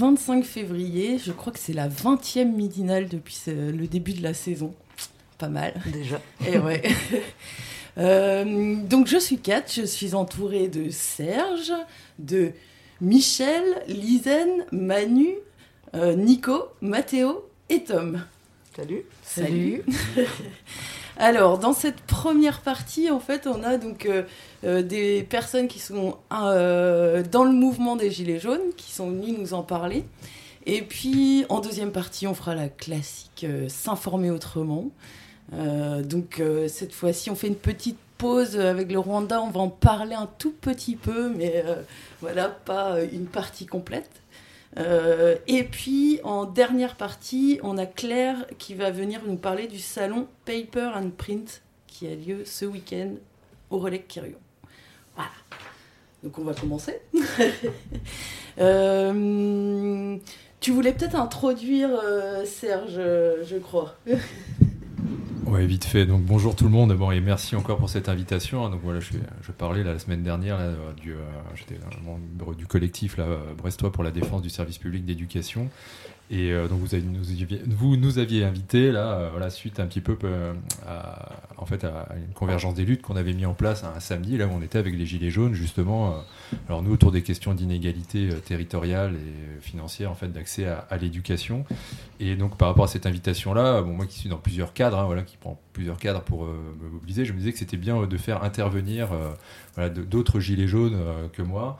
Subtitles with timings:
[0.00, 4.74] 25 février, je crois que c'est la 20e midinale depuis le début de la saison.
[5.36, 5.74] Pas mal.
[5.92, 6.20] Déjà.
[6.46, 6.82] Et ouais.
[7.98, 11.72] Euh, donc je suis Kat, je suis entourée de Serge,
[12.20, 12.52] de
[13.00, 15.34] Michel, Lisen, Manu,
[15.96, 18.22] euh, Nico, Mathéo et Tom.
[18.76, 19.02] Salut.
[19.24, 19.82] Salut.
[21.16, 24.22] Alors, dans cette première partie, en fait, on a donc euh,
[24.62, 29.62] des personnes qui sont dans le mouvement des Gilets jaunes, qui sont venues nous en
[29.62, 30.04] parler.
[30.66, 34.90] Et puis, en deuxième partie, on fera la classique S'informer autrement.
[35.52, 39.40] Euh, donc euh, cette fois-ci, on fait une petite pause avec le Rwanda.
[39.42, 41.82] On va en parler un tout petit peu, mais euh,
[42.20, 44.10] voilà, pas une partie complète.
[44.76, 50.28] et puis en dernière partie, on a Claire qui va venir nous parler du salon
[50.44, 53.14] Paper and Print qui a lieu ce week-end
[53.70, 54.38] au Relais Kirion.
[56.22, 57.00] Donc on va commencer.
[60.60, 61.90] tu voulais peut-être introduire
[62.44, 63.00] Serge,
[63.44, 63.96] je crois.
[65.50, 66.06] Ouais, vite fait.
[66.06, 66.96] Donc bonjour tout le monde.
[67.12, 68.68] Et merci encore pour cette invitation.
[68.68, 70.58] Donc voilà, je, parlais la semaine dernière
[70.96, 73.18] du, euh, collectif
[73.58, 75.68] Brestois pour la défense du service public d'éducation.
[76.30, 77.24] Et euh, donc vous, nous,
[77.66, 80.16] vous nous aviez invité là, euh, voilà, suite un petit peu
[80.86, 84.38] à, en fait, à une convergence des luttes qu'on avait mis en place un samedi,
[84.38, 86.22] là où on était avec les Gilets jaunes, justement.
[86.68, 91.64] Alors nous, autour des questions d'inégalité territoriale et financière, en fait, d'accès à, l'éducation.
[92.18, 95.06] Et donc par rapport à cette invitation-là, bon, moi qui suis dans plusieurs cadres, hein,
[95.06, 98.16] voilà, qui prend plusieurs cadres pour me mobiliser, je me disais que c'était bien de
[98.18, 99.08] faire intervenir
[99.78, 100.98] d'autres gilets jaunes
[101.32, 101.78] que moi,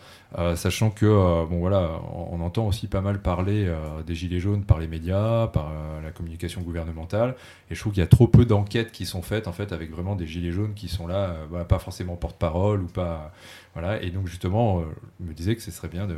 [0.55, 1.07] sachant que
[1.47, 3.71] bon voilà, on, entend aussi pas mal parler
[4.07, 7.35] des gilets jaunes par les médias, par euh, la communication gouvernementale.
[7.71, 9.91] Et je trouve qu'il y a trop peu d'enquêtes qui sont faites en fait avec
[9.91, 13.33] vraiment des gilets jaunes qui sont là, euh, pas forcément porte-parole ou pas.
[13.75, 14.03] Voilà.
[14.03, 14.85] Et donc justement, euh,
[15.21, 16.17] je me disais que ce serait bien de,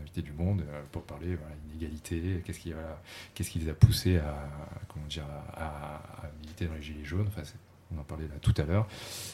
[0.00, 2.72] inviter du monde pour parler voilà, inégalité, qu'est-ce qui,
[3.34, 4.48] qu'est-ce qui les a poussés à,
[4.88, 5.24] comment dire,
[5.56, 6.00] à,
[6.40, 7.28] militer dans les gilets jaunes.
[7.28, 7.42] Enfin,
[7.94, 8.86] on en parlait là tout à l'heure.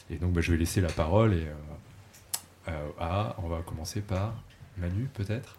[0.09, 1.47] Et donc bah, je vais laisser la parole et
[2.99, 4.33] à, on va commencer par
[4.77, 5.57] Manu peut-être.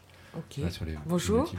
[0.70, 1.50] sur les, Bonjour.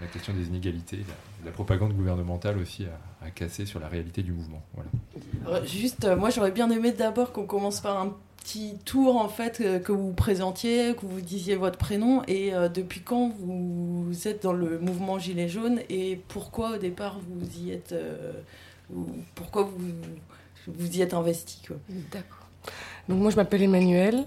[0.00, 1.04] la, question des inégalités,
[1.44, 2.86] la, propagande gouvernementale aussi
[3.22, 4.62] à, casser sur la réalité du mouvement.
[4.74, 5.64] Voilà.
[5.64, 9.60] juste, euh, moi j'aurais bien aimé d'abord qu'on commence par un petit tour en fait
[9.60, 14.42] euh, que vous présentiez, que vous disiez votre prénom et euh, depuis quand vous êtes
[14.42, 17.94] dans le mouvement Gilets jaunes et pourquoi au départ vous y êtes,
[19.34, 19.78] pourquoi vous,
[20.66, 21.62] vous y êtes investi.
[22.10, 22.46] D'accord.
[23.08, 24.24] Donc moi je m'appelle Emmanuel.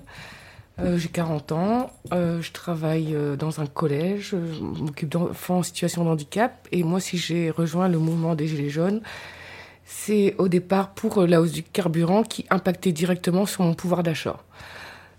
[0.79, 5.63] Euh, j'ai 40 ans, euh, je travaille euh, dans un collège, je m'occupe d'enfants en
[5.63, 6.67] situation de handicap.
[6.71, 9.01] Et moi, si j'ai rejoint le mouvement des Gilets jaunes,
[9.85, 14.37] c'est au départ pour la hausse du carburant qui impactait directement sur mon pouvoir d'achat.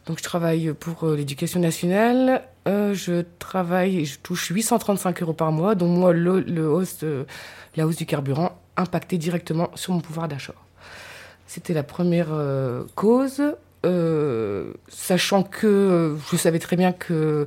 [0.07, 5.87] Donc je travaille pour l'éducation nationale, je travaille, je touche 835 euros par mois, dont
[5.87, 7.05] moi le, le hausse
[7.77, 10.55] la hausse du carburant impactait directement sur mon pouvoir d'achat.
[11.47, 12.29] C'était la première
[12.95, 13.43] cause.
[13.85, 17.47] Euh, sachant que euh, je savais très bien que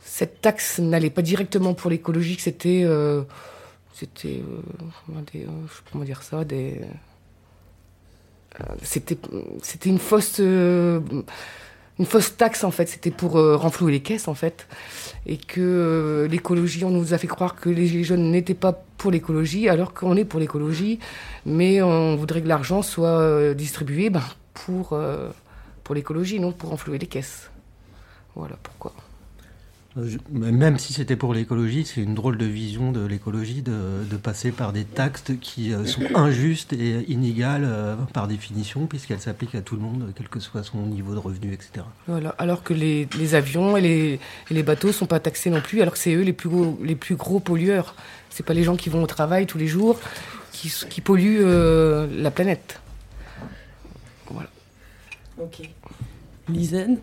[0.00, 3.22] cette taxe n'allait pas directement pour l'écologie, que c'était, euh,
[4.00, 4.42] c'était,
[5.90, 6.80] comment dire ça, des,
[8.82, 9.18] c'était,
[9.62, 11.24] c'était une fausse, une
[12.04, 12.88] fausse taxe en fait.
[12.88, 14.66] C'était pour renflouer les caisses en fait,
[15.26, 19.68] et que l'écologie, on nous a fait croire que les jeunes n'étaient pas pour l'écologie,
[19.68, 20.98] alors qu'on est pour l'écologie,
[21.44, 24.22] mais on voudrait que l'argent soit distribué ben,
[24.54, 25.30] pour, euh,
[25.84, 27.50] pour l'écologie, non pour enflouer les caisses.
[28.34, 28.92] Voilà pourquoi.
[29.96, 34.16] Euh, même si c'était pour l'écologie, c'est une drôle de vision de l'écologie de, de,
[34.16, 37.68] passer par des taxes qui euh, sont injustes et inégales
[38.12, 41.52] par définition, puisqu'elles s'appliquent à tout le monde, quel que soit son niveau de revenu,
[41.52, 41.84] etc.
[42.06, 44.20] Voilà, alors que les, les avions et les,
[44.50, 46.48] et les bateaux ne sont pas taxés non plus, alors que c'est eux les plus
[46.48, 47.96] gros, les plus gros pollueurs.
[48.30, 49.98] C'est pas les gens qui vont au travail tous les jours
[50.52, 52.80] qui, qui polluent la planète.
[55.40, 55.70] Ok.
[56.50, 56.98] Lizen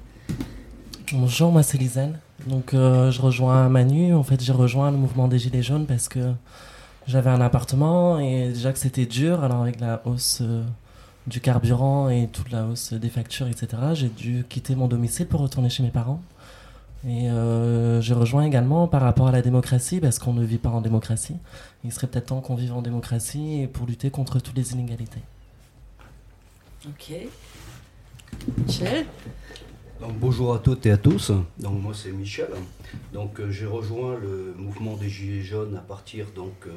[1.12, 2.20] Bonjour, moi c'est Lizen.
[2.46, 4.14] Donc euh, je rejoins Manu.
[4.14, 6.34] En fait, j'ai rejoint le mouvement des Gilets jaunes parce que
[7.08, 10.64] j'avais un appartement et déjà que c'était dur, alors avec la hausse euh,
[11.26, 15.42] du carburant et toute la hausse des factures, etc., j'ai dû quitter mon domicile pour
[15.42, 16.22] retourner chez mes parents.
[17.08, 20.70] Et euh, je rejoins également par rapport à la démocratie, parce qu'on ne vit pas
[20.70, 21.36] en démocratie.
[21.86, 25.22] Il serait peut-être temps qu'on vive en démocratie et pour lutter contre toutes les inégalités.
[26.86, 27.14] Ok.
[28.58, 29.06] Michel?
[30.00, 31.32] Donc, bonjour à toutes et à tous.
[31.58, 32.50] Donc, moi c'est Michel.
[33.14, 36.70] Donc euh, j'ai rejoint le mouvement des Gilets jaunes à partir donc, euh,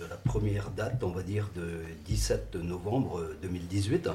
[0.00, 1.68] de la première date, on va dire, de
[2.06, 4.08] 17 novembre 2018.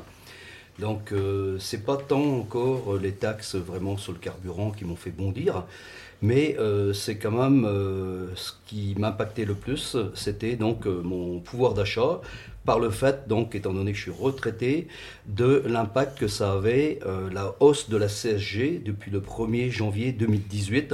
[0.80, 5.12] Donc euh, c'est pas tant encore les taxes vraiment sur le carburant qui m'ont fait
[5.12, 5.64] bondir,
[6.24, 6.58] mais
[6.96, 7.64] c'est quand même
[8.36, 12.22] ce qui m'impactait le plus, c'était donc mon pouvoir d'achat
[12.68, 14.88] par le fait, donc, étant donné que je suis retraité,
[15.26, 17.00] de l'impact que ça avait,
[17.32, 20.94] la hausse de la CSG depuis le 1er janvier 2018.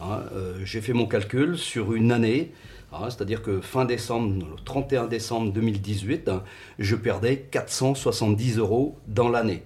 [0.00, 2.52] Hein, euh, j'ai fait mon calcul sur une année,
[2.92, 6.30] hein, c'est-à-dire que fin décembre, 31 décembre 2018,
[6.78, 9.62] je perdais 470 euros dans l'année.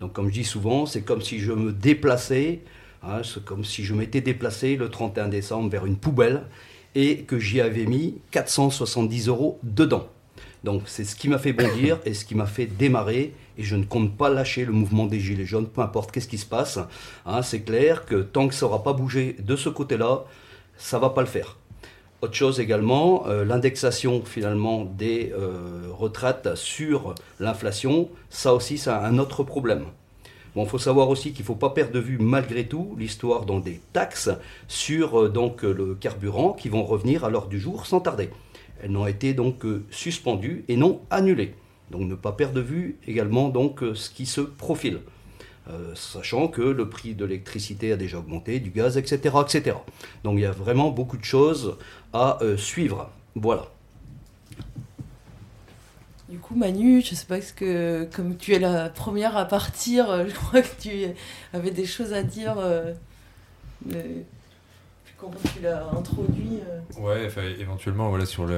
[0.00, 2.60] Donc comme je dis souvent, c'est comme si je me déplaçais,
[3.02, 6.44] hein, c'est comme si je m'étais déplacé le 31 décembre vers une poubelle
[6.94, 10.08] et que j'y avais mis 470 euros dedans.
[10.64, 13.34] Donc c'est ce qui m'a fait bondir et ce qui m'a fait démarrer.
[13.58, 16.38] Et je ne compte pas lâcher le mouvement des Gilets jaunes, peu importe qu'est-ce qui
[16.38, 16.78] se passe.
[17.26, 20.24] Hein, c'est clair que tant que ça n'aura pas bougé de ce côté-là,
[20.76, 21.58] ça va pas le faire.
[22.22, 29.18] Autre chose également, euh, l'indexation finalement des euh, retraites sur l'inflation, ça aussi c'est un
[29.18, 29.84] autre problème.
[30.54, 33.44] Bon, il faut savoir aussi qu'il ne faut pas perdre de vue malgré tout l'histoire
[33.44, 34.30] des taxes
[34.68, 38.30] sur euh, le carburant qui vont revenir à l'heure du jour sans tarder.
[38.82, 41.54] Elles n'ont été donc euh, suspendues et non annulées.
[41.90, 45.00] Donc ne pas perdre de vue également donc euh, ce qui se profile.
[45.70, 49.76] Euh, sachant que le prix de l'électricité a déjà augmenté, du gaz, etc., etc.
[50.22, 51.78] Donc il y a vraiment beaucoup de choses
[52.12, 53.10] à suivre.
[53.34, 53.68] Voilà.
[56.28, 60.26] Du coup, Manu, je sais pas ce que, comme tu es la première à partir,
[60.28, 60.90] je crois que tu
[61.54, 62.56] avais des choses à dire
[65.18, 67.00] comment tu l'as introduit euh.
[67.00, 67.28] Ouais,
[67.58, 68.48] éventuellement, voilà, sur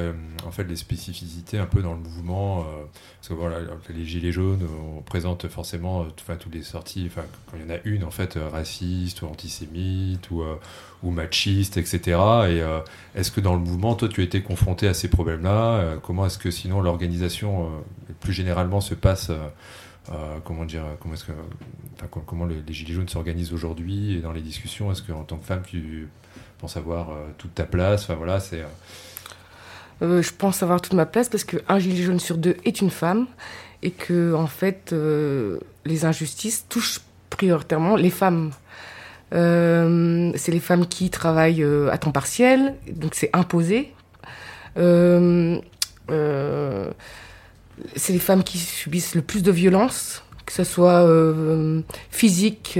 [0.46, 2.60] en fait, les spécificités un peu dans le mouvement.
[2.60, 2.84] Euh,
[3.20, 3.58] parce que voilà,
[3.88, 4.66] les Gilets jaunes,
[4.96, 8.04] on présente forcément euh, enfin, toutes les sorties, enfin, quand il y en a une,
[8.04, 10.42] en fait, raciste ou antisémite ou,
[11.02, 12.18] ou machiste, etc.
[12.48, 12.62] Et
[13.14, 16.38] est-ce que dans le mouvement, toi, tu as été confronté à ces problèmes-là Comment est-ce
[16.38, 17.70] que sinon l'organisation,
[18.20, 19.30] plus généralement, se passe
[20.44, 21.32] comment dire, comment est-ce que,
[22.26, 25.62] comment les, gilets jaunes s'organisent aujourd'hui et dans les discussions, est-ce qu'en tant que femme,
[25.66, 26.08] tu
[26.58, 28.04] pense avoir euh, toute ta place?
[28.04, 28.60] Enfin voilà, c'est.
[28.60, 28.66] Euh,
[30.02, 32.90] euh, je pense avoir toute ma place parce qu'un gilet jaune sur deux est une
[32.90, 33.26] femme
[33.82, 34.94] et que en fait
[35.84, 37.00] les injustices touchent
[37.30, 38.50] prioritairement les femmes.
[39.32, 43.94] c'est les femmes qui travaillent à temps partiel, donc c'est imposé.
[44.76, 44.82] c'est
[48.08, 51.06] les femmes qui subissent le plus de violence, que ce soit
[52.10, 52.78] physique,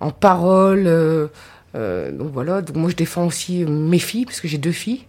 [0.00, 1.30] en parole.
[1.76, 5.04] Euh, donc voilà, donc moi je défends aussi mes filles, parce que j'ai deux filles.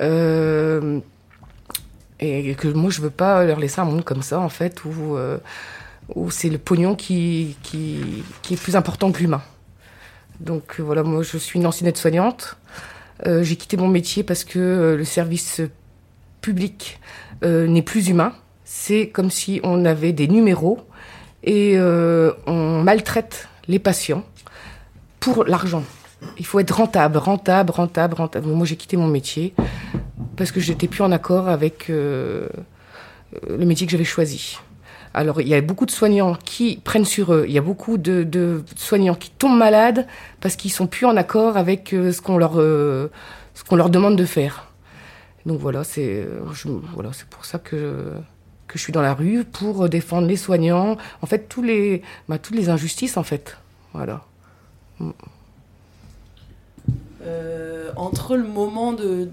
[0.00, 1.00] Euh,
[2.20, 5.16] et que moi je veux pas leur laisser un monde comme ça, en fait, où,
[5.16, 5.38] euh,
[6.14, 9.42] où c'est le pognon qui, qui, qui, est plus important que l'humain.
[10.40, 12.56] Donc voilà, moi je suis une ancienne aide-soignante.
[13.24, 15.60] j'ai quitté mon métier parce que le service
[16.40, 17.00] public
[17.42, 18.32] n'est plus humain.
[18.74, 20.80] C'est comme si on avait des numéros
[21.44, 24.24] et on maltraite les patients
[25.20, 25.84] pour l'argent.
[26.38, 28.48] Il faut être rentable, rentable, rentable, rentable.
[28.48, 29.54] Moi, j'ai quitté mon métier
[30.36, 32.48] parce que j'étais plus en accord avec euh,
[33.46, 34.58] le métier que j'avais choisi.
[35.14, 37.44] Alors, il y a beaucoup de soignants qui prennent sur eux.
[37.46, 40.06] Il y a beaucoup de, soignants qui tombent malades
[40.40, 43.10] parce qu'ils sont plus en accord avec euh, ce qu'on leur, euh,
[43.54, 44.68] ce leur demande de faire.
[45.44, 46.26] Donc voilà, c'est
[46.94, 48.12] voilà, c'est pour ça que
[48.72, 50.96] que je suis dans la rue pour défendre les soignants.
[51.20, 53.58] En fait, tous les, bah, toutes les injustices, en fait.
[53.92, 54.22] Voilà.
[57.24, 59.28] Euh, entre le moment de,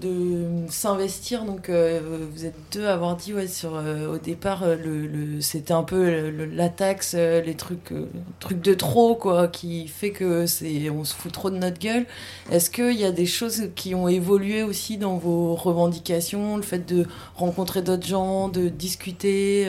[0.68, 2.00] s'investir, donc euh,
[2.32, 6.30] vous êtes deux à avoir dit ouais, sur, euh, au départ le, c'était un peu
[6.30, 7.92] la taxe, les trucs,
[8.38, 12.06] trucs de trop quoi, qui fait que c'est on se fout trop de notre gueule.
[12.52, 16.86] Est-ce qu'il y a des choses qui ont évolué aussi dans vos revendications, le fait
[16.86, 19.62] de rencontrer d'autres gens, de discuter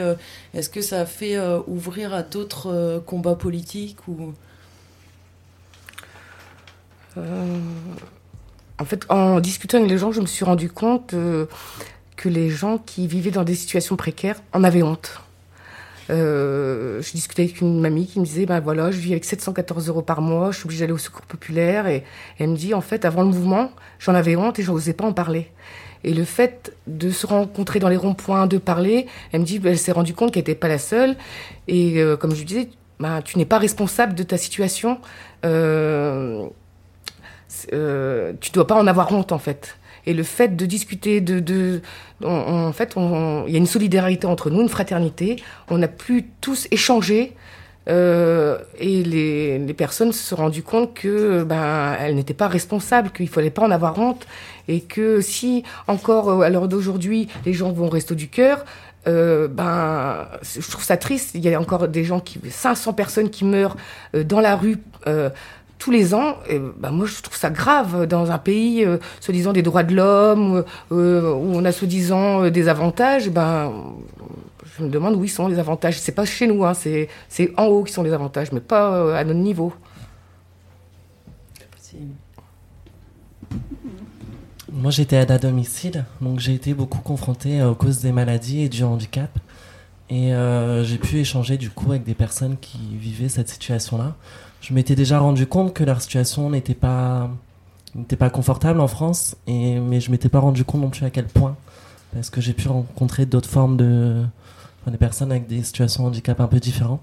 [0.54, 4.34] Est-ce que ça a fait ouvrir à d'autres combats politiques ou
[7.18, 11.46] en fait, en discutant avec les gens, je me suis rendu compte euh,
[12.18, 15.22] que les gens qui vivaient dans des situations précaires en avaient honte.
[16.10, 19.88] Euh, je discutais avec une mamie qui me disait, ben voilà, je vis avec 714
[19.88, 21.88] euros par mois, je suis obligée d'aller au secours populaire.
[21.88, 22.04] Et,
[22.40, 25.06] elle me dit, en fait, avant le mouvement, j'en avais honte et je n'osais pas
[25.06, 25.48] en parler.
[26.04, 29.70] Et le fait de se rencontrer dans les ronds-points, de parler, elle me dit, bah,
[29.70, 31.16] elle s'est rendue compte qu'elle n'était pas la seule.
[31.68, 35.00] Et euh, comme je disais, bah, tu n'es pas responsable de ta situation.
[35.46, 36.48] Euh,
[37.74, 39.78] euh, tu dois pas en avoir honte en fait.
[40.06, 41.82] Et le fait de discuter, de, de
[42.26, 45.38] en fait, il y a une solidarité entre nous, une fraternité.
[45.70, 47.36] On a pu tous échanger.
[47.90, 53.10] Euh, et les, les, personnes se sont rendues compte que ben elles n'étaient pas responsables,
[53.10, 54.28] qu'il fallait pas en avoir honte,
[54.68, 58.66] et que si encore euh, à l'heure d'aujourd'hui les gens vont au resto du cœur,
[59.08, 61.32] euh, ben je trouve ça triste.
[61.34, 63.78] Il y a encore des gens qui 500 personnes qui meurent
[64.14, 64.78] dans la rue.
[65.82, 66.36] Euh, tous les ans,
[66.78, 70.64] ben moi je trouve ça grave dans un pays euh, soi-disant des droits de l'homme,
[70.92, 73.30] euh, où on a soi-disant euh, des avantages.
[73.30, 73.74] Ben,
[74.78, 76.00] je me demande où ils sont les avantages.
[76.00, 78.94] C'est pas chez nous, hein, c'est c'est en haut qui sont les avantages, mais pas
[78.94, 79.74] euh, à notre niveau.
[84.72, 88.84] Moi j'étais à domicile, donc j'ai été beaucoup confronté aux causes des maladies et du
[88.84, 89.30] handicap.
[90.10, 94.16] Et euh, j'ai pu échanger du coup avec des personnes qui vivaient cette situation-là.
[94.62, 97.30] Je m'étais déjà rendu compte que leur situation n'était pas
[97.96, 101.10] n'était pas confortable en France, et mais je m'étais pas rendu compte non plus à
[101.10, 101.58] quel point,
[102.14, 104.24] parce que j'ai pu rencontrer d'autres formes de
[104.88, 107.02] des personnes avec des situations de handicap un peu différentes.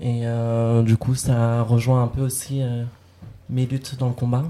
[0.00, 2.84] Et euh, du coup, ça rejoint un peu aussi euh,
[3.50, 4.44] mes luttes dans le combat.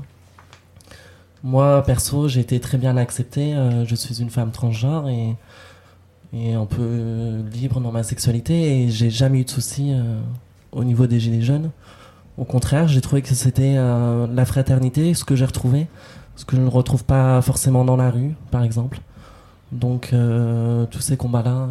[1.43, 3.55] Moi, perso, j'ai été très bien acceptée.
[3.55, 5.37] euh, je suis une femme transgenre et,
[6.33, 9.93] et un peu libre dans ma sexualité et j'ai jamais eu de soucis
[10.73, 11.71] au niveau des gilets jaunes.
[12.37, 15.87] Au contraire, j'ai trouvé que c'était euh, la fraternité, ce que j'ai retrouvé,
[16.35, 18.99] ce que je ne retrouve pas forcément dans la rue, par exemple.
[19.71, 21.69] Donc, euh, tous ces combats-là,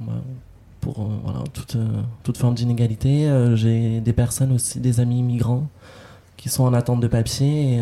[0.00, 0.12] euh,
[0.80, 1.76] pour voilà, toute,
[2.24, 5.68] toute forme d'inégalité, j'ai des personnes aussi, des amis migrants,
[6.36, 7.76] qui sont en attente de papier.
[7.76, 7.80] Et,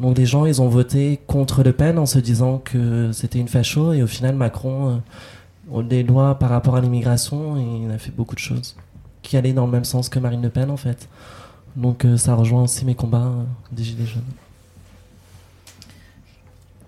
[0.00, 3.48] donc, les gens, ils ont voté contre Le Pen en se disant que c'était une
[3.48, 5.00] facho, et au final, Macron,
[5.84, 8.74] des lois par rapport à l'immigration, il a fait beaucoup de choses
[9.26, 11.08] qui allaient dans le même sens que Marine Le Pen, en fait.
[11.74, 13.42] Donc, euh, ça rejoint aussi mes combats euh,
[13.72, 14.22] des Gilets jaunes.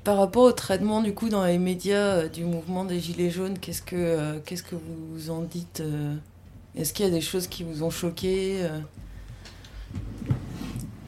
[0.04, 3.58] Par rapport au traitement du coup dans les médias euh, du mouvement des Gilets jaunes,
[3.58, 6.14] qu'est-ce que euh, qu'est-ce que vous en dites euh
[6.74, 8.80] Est-ce qu'il y a des choses qui vous ont choqué euh?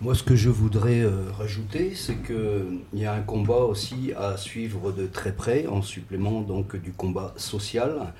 [0.02, 4.38] Moi, ce que je voudrais euh, rajouter, c'est qu'il y a un combat aussi à
[4.38, 8.12] suivre de très près, en supplément donc du combat social,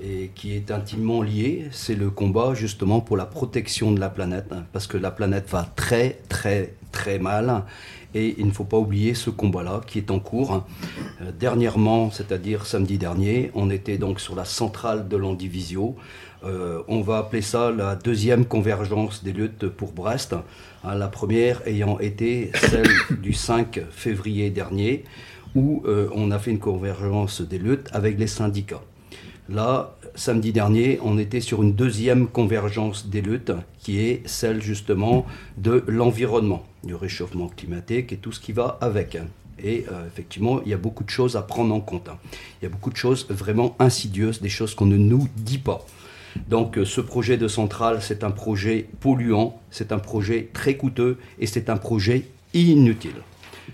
[0.00, 1.68] et qui est intimement lié.
[1.70, 5.48] C'est le combat justement pour la protection de la planète, hein, parce que la planète
[5.50, 7.64] va très très très mal.
[8.14, 10.64] Et il ne faut pas oublier ce combat-là qui est en cours.
[11.20, 15.94] Euh, dernièrement, c'est-à-dire samedi dernier, on était donc sur la centrale de l'Andivisio.
[16.44, 20.34] Euh, on va appeler ça la deuxième convergence des luttes pour Brest.
[20.84, 22.88] Hein, la première ayant été celle
[23.20, 25.04] du 5 février dernier,
[25.54, 28.82] où euh, on a fait une convergence des luttes avec les syndicats.
[29.48, 35.24] Là, samedi dernier, on était sur une deuxième convergence des luttes, qui est celle justement
[35.56, 39.16] de l'environnement, du réchauffement climatique et tout ce qui va avec.
[39.62, 42.08] Et euh, effectivement, il y a beaucoup de choses à prendre en compte.
[42.10, 42.18] hein.
[42.60, 45.84] Il y a beaucoup de choses vraiment insidieuses, des choses qu'on ne nous dit pas.
[46.48, 51.16] Donc euh, ce projet de centrale, c'est un projet polluant, c'est un projet très coûteux
[51.40, 53.16] et c'est un projet inutile.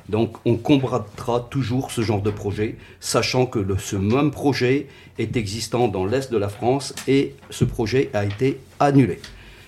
[0.09, 5.89] Donc on combattra toujours ce genre de projet, sachant que ce même projet est existant
[5.89, 9.21] dans l'Est de la France et ce projet a été annulé.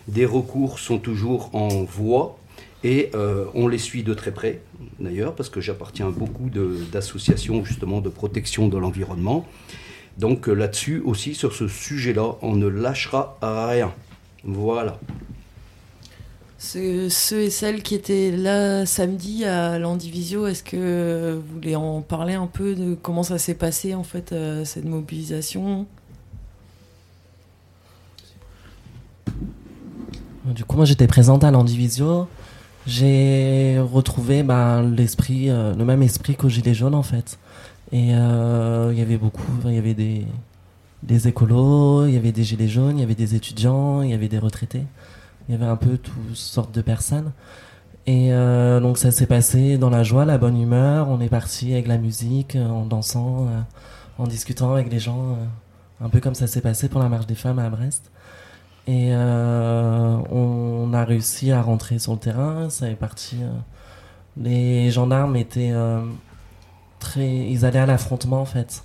[0.08, 2.38] Des recours sont toujours en voie
[2.84, 4.60] et euh, on les suit de très près,
[5.00, 6.50] d'ailleurs, parce que j'appartiens à beaucoup
[6.92, 9.46] d'associations justement de protection de l'environnement.
[10.18, 13.92] Donc euh, là-dessus aussi, sur ce sujet-là, on ne lâchera rien.
[14.44, 14.98] Voilà.
[16.58, 17.08] Ceux,
[17.42, 22.46] et celles qui étaient là samedi à l'Andivisio, est-ce que vous voulez en parler un
[22.46, 25.86] peu de comment ça s'est passé en fait euh, cette mobilisation?
[30.46, 32.28] Du coup, moi j'étais présente à l'Andivisio.
[32.86, 37.38] J'ai retrouvé ben, l'esprit, euh, le même esprit qu'au Gilet jaune en fait.
[37.92, 40.24] Et euh, il y avait beaucoup, il y avait des,
[41.02, 44.14] des écolos, il y avait des Gilets jaunes, il y avait des étudiants, il y
[44.14, 44.82] avait des retraités.
[45.48, 47.32] Il y avait un peu toutes sortes de personnes.
[48.06, 51.08] Et euh, donc ça s'est passé dans la joie, la bonne humeur.
[51.08, 53.60] On est parti avec la musique, euh, en dansant, euh,
[54.18, 55.36] en discutant avec les gens.
[56.00, 58.10] un peu comme ça s'est passé pour la marche des femmes à Brest.
[58.88, 62.70] Et on a réussi à rentrer sur le terrain.
[62.70, 63.38] Ça est parti.
[64.36, 65.74] les gendarmes étaient
[67.00, 67.48] très.
[67.50, 68.84] Ils allaient à l'affrontement en fait.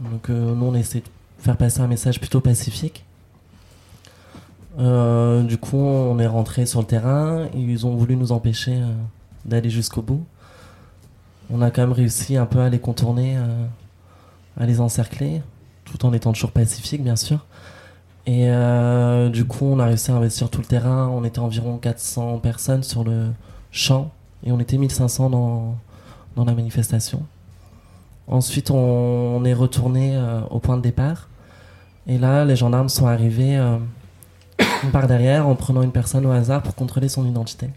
[0.00, 3.04] Donc nous on essayait de faire passer un message plutôt pacifique.
[4.78, 7.46] Euh, du coup on est rentré sur le terrain.
[7.54, 8.92] Ils ont voulu nous empêcher euh,
[9.44, 10.24] d'aller jusqu'au bout.
[11.50, 13.66] on a quand même réussi un peu à les contourner, euh,
[14.58, 15.42] à les encercler,
[15.84, 17.46] tout en étant toujours pacifique, bien sûr.
[18.26, 18.48] Et
[19.32, 21.08] du coup, on a réussi à investir tout le terrain.
[21.08, 23.28] On était environ 400 personnes sur le
[23.72, 24.12] champ
[24.44, 25.74] et on était 1500 dans,
[26.36, 27.22] dans la manifestation.
[28.28, 30.16] Ensuite, on, est retourné
[30.50, 31.28] au point de départ.
[32.06, 33.58] Et là, les gendarmes sont arrivés
[34.92, 37.70] par derrière en prenant une personne au hasard pour contrôler son identité.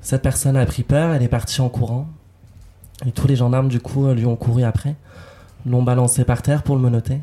[0.00, 2.06] Cette personne a pris peur, elle est partie en courant.
[3.06, 4.96] Et tous les gendarmes, du coup, lui ont couru après,
[5.66, 7.20] l'ont balancé par terre pour le menotter.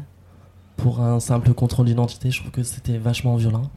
[0.78, 3.70] Pour un simple contrôle d'identité, je trouve que c'était vachement violent.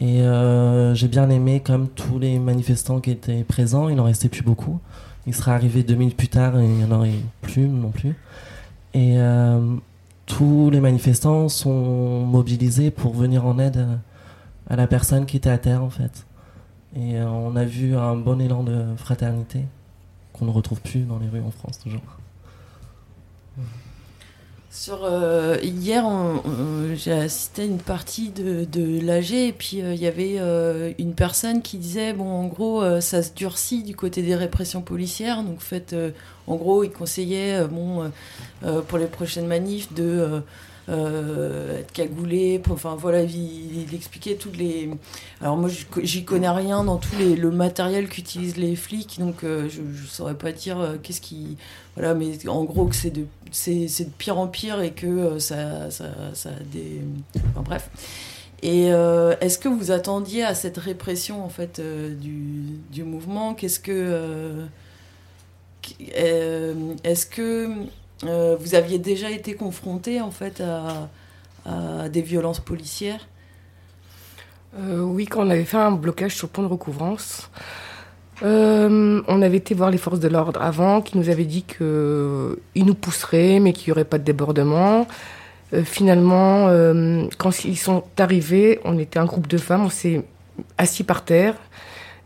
[0.00, 4.28] Et euh, j'ai bien aimé, comme tous les manifestants qui étaient présents, il n'en restait
[4.28, 4.80] plus beaucoup.
[5.26, 8.16] Il sera arrivé deux minutes plus tard et il n'y en aurait plus non plus.
[8.94, 9.76] Et euh,
[10.24, 13.86] tous les manifestants sont mobilisés pour venir en aide
[14.70, 16.24] à la personne qui était à terre en fait.
[16.96, 19.64] Et euh, on a vu un bon élan de fraternité
[20.32, 22.00] qu'on ne retrouve plus dans les rues en France toujours.
[24.72, 26.04] Sur, euh, hier,
[26.94, 30.38] j'ai assisté à une partie de, de l'AG et puis euh, il y avait
[31.00, 35.42] une personne qui disait bon, en gros, ça se durcit du côté des répressions policières.
[35.42, 35.96] Donc, fait,
[36.46, 38.12] en gros, il conseillait bon,
[38.86, 40.42] pour les prochaines manifs de
[40.88, 42.60] euh, être cagoulé.
[42.70, 44.90] Enfin voilà, il, expliquait toutes les.
[45.40, 45.68] Alors moi,
[46.02, 50.06] j'y connais rien dans tout les, le matériel qu'utilisent les flics, donc euh, je, ne
[50.06, 51.56] saurais pas dire euh, qu'est-ce qui.
[51.96, 56.06] Voilà, mais en gros que c'est de, de pire en pire et que ça, ça,
[56.34, 57.02] ça des.
[57.50, 57.90] Enfin bref.
[58.62, 63.54] Et est-ce que vous attendiez à cette répression en fait du, du, mouvement?
[63.54, 64.66] Qu'est-ce que
[66.12, 67.70] est-ce que
[68.24, 71.08] euh, vous aviez déjà été confronté en fait à,
[72.08, 73.28] des violences policières
[74.78, 77.50] euh, Oui, quand on avait fait un blocage sur le pont de recouvrance,
[78.42, 82.56] euh, on avait été voir les forces de l'ordre avant, qui nous avaient dit qu'ils
[82.86, 85.06] nous pousseraient, mais qu'il n'y aurait pas de débordement.
[85.84, 86.68] finalement,
[87.38, 90.24] quand ils sont arrivés, on était un groupe de femmes, on s'est
[90.78, 91.54] assis par terre,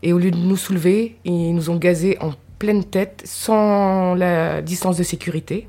[0.01, 4.61] et au lieu de nous soulever, ils nous ont gazés en pleine tête, sans la
[4.61, 5.67] distance de sécurité.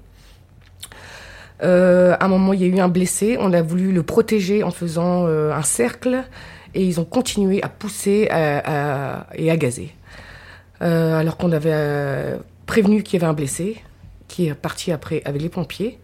[1.63, 3.37] Euh, à un moment, il y a eu un blessé.
[3.41, 6.25] On a voulu le protéger en faisant euh, un cercle
[6.75, 9.95] et ils ont continué à pousser et à gazer.
[10.83, 13.83] Euh, alors qu'on avait prévenu qu'il y avait un blessé
[14.29, 15.99] qui est parti après avec les pompiers.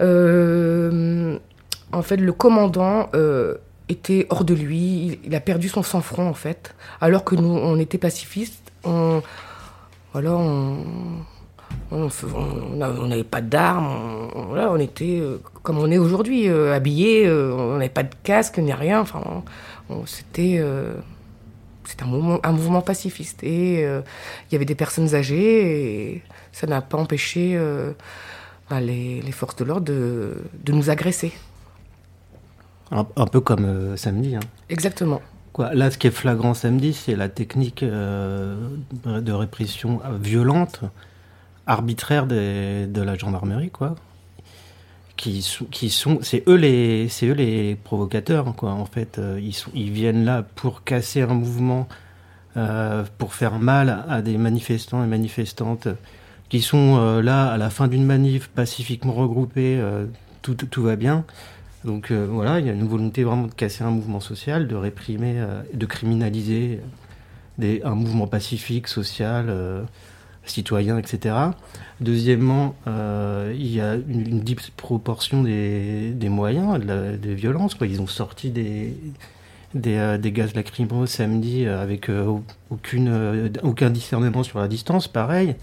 [0.00, 0.02] en
[2.02, 3.10] fait, le commandant
[3.88, 5.18] était hors de lui.
[5.24, 6.74] Il, a perdu son sang-froid en fait.
[7.00, 8.72] Alors que nous, on était pacifistes.
[8.84, 10.84] Voilà, on,
[11.92, 13.86] on n'avait pas d'armes,
[14.34, 18.14] on, on, était euh, comme on est aujourd'hui, euh, habillés, euh, on n'avait pas de
[18.22, 19.00] casque ni rien.
[19.00, 19.42] Enfin,
[20.06, 23.44] c'était un mouvement, un mouvement pacifiste.
[23.44, 27.58] Et il y avait des personnes âgées et ça n'a pas empêché
[28.70, 31.32] bah, les, forces de l'ordre de, nous agresser.
[32.90, 34.36] Un, peu comme samedi.
[34.36, 34.40] Hein.
[34.68, 35.20] Exactement.
[35.52, 40.80] Quoi, là, ce qui est flagrant samedi, c'est la technique de répression violente
[41.66, 43.94] arbitraire de la gendarmerie, quoi.
[45.16, 48.72] Qui, qui sont, c'est eux les, c'est eux les provocateurs, quoi.
[48.72, 51.86] En fait, euh, ils ils viennent là pour casser un mouvement,
[52.56, 55.88] euh, pour faire mal à des manifestants et manifestantes
[56.48, 59.80] qui sont euh, là à la fin d'une manif pacifiquement regroupés,
[60.42, 61.24] tout, tout, va bien.
[61.84, 65.44] Donc voilà, il y a une volonté vraiment de casser un mouvement social, de réprimer,
[65.72, 66.80] de criminaliser
[67.58, 69.86] des, un mouvement pacifique, social
[70.44, 71.34] citoyens, etc.
[72.00, 77.74] Deuxièmement, euh, il y a une, disproportion des, des moyens, des violences.
[77.74, 77.86] Quoi.
[77.86, 78.94] Ils ont sorti des,
[79.74, 82.10] des, euh, gaz lacrymaux samedi euh, avec
[82.70, 85.54] aucune, aucun discernement sur la distance, pareil,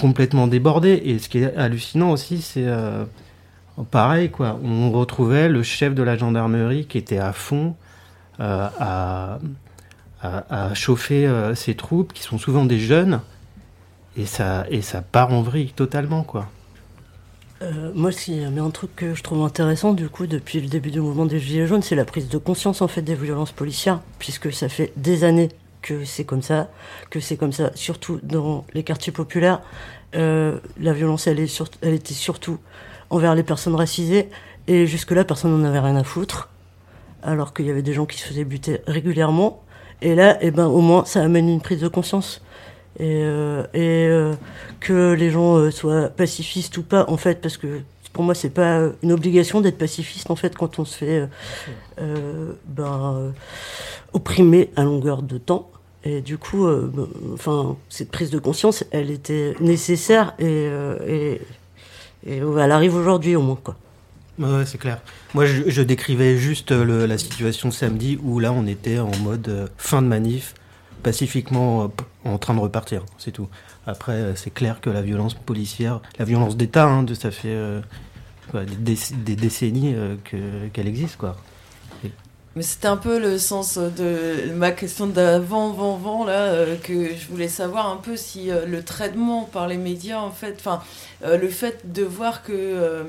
[0.00, 1.02] complètement débordé.
[1.04, 2.66] Et ce qui est hallucinant aussi, c'est
[3.90, 4.58] pareil, quoi.
[4.64, 7.74] On retrouvait le chef de la gendarmerie qui était à fond
[8.38, 9.38] à,
[10.22, 13.20] à, chauffer ses troupes, qui sont souvent des jeunes
[14.16, 16.48] et ça, et ça part en vrille totalement, quoi.
[17.62, 20.68] Euh, moi, s'il y a un truc que je trouve intéressant, du coup, depuis le
[20.68, 23.52] début du mouvement des Gilets jaunes, c'est la prise de conscience, en fait, des violences
[23.52, 25.48] policières, puisque ça fait des années
[25.80, 26.68] que c'est comme ça,
[27.10, 29.60] que c'est comme ça, surtout dans les quartiers populaires.
[30.14, 32.58] Euh, la violence, elle, est elle était surtout
[33.10, 34.28] envers les personnes racisées,
[34.66, 36.50] et jusque-là, personne n'en avait rien à foutre,
[37.22, 39.62] alors qu'il y avait des gens qui se faisaient buter régulièrement.
[40.02, 42.42] Et là, eh ben, au moins, ça amène une prise de conscience
[42.98, 44.34] et, euh, euh,
[44.80, 47.80] que les gens euh, soient pacifistes ou pas, en fait, parce que
[48.12, 51.28] pour moi, c'est pas une obligation d'être pacifiste, en fait, quand on se fait
[51.98, 53.32] ben,
[54.12, 55.68] opprimer à longueur de temps.
[56.04, 60.98] Et du coup, euh, bah, enfin, cette prise de conscience, elle était nécessaire et, euh,
[61.06, 61.40] et,
[62.30, 63.58] et elle arrive aujourd'hui au moins.
[63.62, 63.74] Quoi.
[64.38, 65.00] Ouais, c'est clair.
[65.32, 70.02] Moi, je, décrivais juste la situation samedi où là, on était en mode euh, fin
[70.02, 70.54] de manif,
[71.04, 71.88] pacifiquement euh,
[72.34, 73.04] en train de repartir.
[73.18, 73.48] C'est tout.
[73.86, 77.80] Après, euh, c'est clair que la violence policière, la violence d'État, hein, ça fait euh,
[78.54, 81.36] des, déc- des décennies que- qu'elle existe, quoi.
[82.56, 87.26] Mais c'était un peu le sens de ma question d'avant, avant, avant, là, que je
[87.28, 90.80] voulais savoir un peu si le traitement par les médias, en fait, enfin,
[91.24, 93.04] le fait de voir que,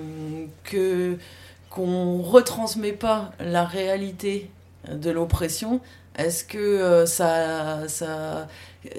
[0.63, 1.17] que
[1.69, 4.49] qu'on retransmet pas la réalité
[4.91, 5.79] de l'oppression,
[6.17, 8.47] est-ce que euh, ça, ça,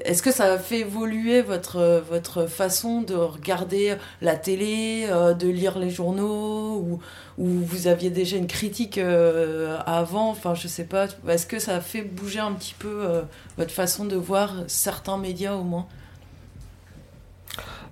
[0.05, 5.49] est-ce que ça a fait évoluer votre votre façon de regarder la télé, euh, de
[5.49, 7.01] lire les journaux ou
[7.39, 11.77] ou vous aviez déjà une critique euh, avant, enfin je sais pas, est-ce que ça
[11.77, 13.07] a fait bouger un petit peu
[13.57, 15.87] votre façon de voir certains médias au moins?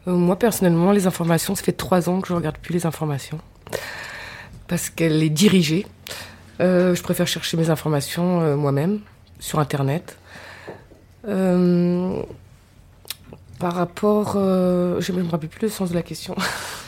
[0.06, 3.38] Moi, personnellement, les informations, ça fait trois ans que je regarde plus les informations.
[4.68, 5.87] Parce qu'elle est dirigée.
[6.60, 9.00] Je préfère chercher mes informations moi-même,
[9.38, 10.18] sur Internet.
[11.27, 12.23] Euh,
[13.59, 14.35] par rapport...
[14.37, 16.35] euh, je ne me rappelle plus le sens de la question.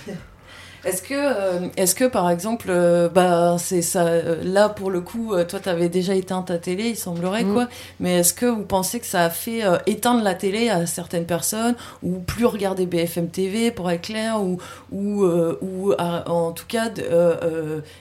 [0.86, 5.00] Est-ce que, euh, est-ce que par exemple, euh, bah c'est ça, euh, là pour le
[5.00, 7.52] coup, toi t'avais déjà éteint ta télé, il semblerait Mm.
[7.52, 7.68] quoi.
[7.98, 11.74] Mais est-ce que vous pensez que ça a fait éteindre la télé à certaines personnes
[12.04, 14.58] ou plus regarder BFM TV pour être clair ou
[14.92, 15.24] ou
[15.60, 16.88] ou à- en tout cas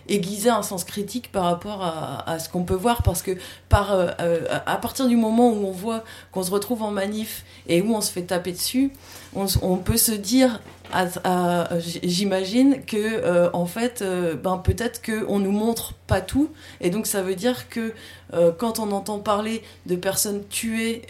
[0.08, 3.02] aiguiser un sens critique par rapport à, à ce qu'on peut voir?
[3.04, 3.32] Parce que
[3.68, 3.96] par
[4.66, 8.02] à partir du moment où on voit qu'on se retrouve en manif et où on
[8.02, 8.92] se fait taper dessus,
[9.36, 10.62] on, peut se dire
[12.04, 16.50] j'imagine que euh, en fait euh, ben peut-être que on nous montre pas tout.
[16.82, 17.94] Et donc ça veut dire que
[18.34, 21.04] euh, quand on entend parler de personnes tuées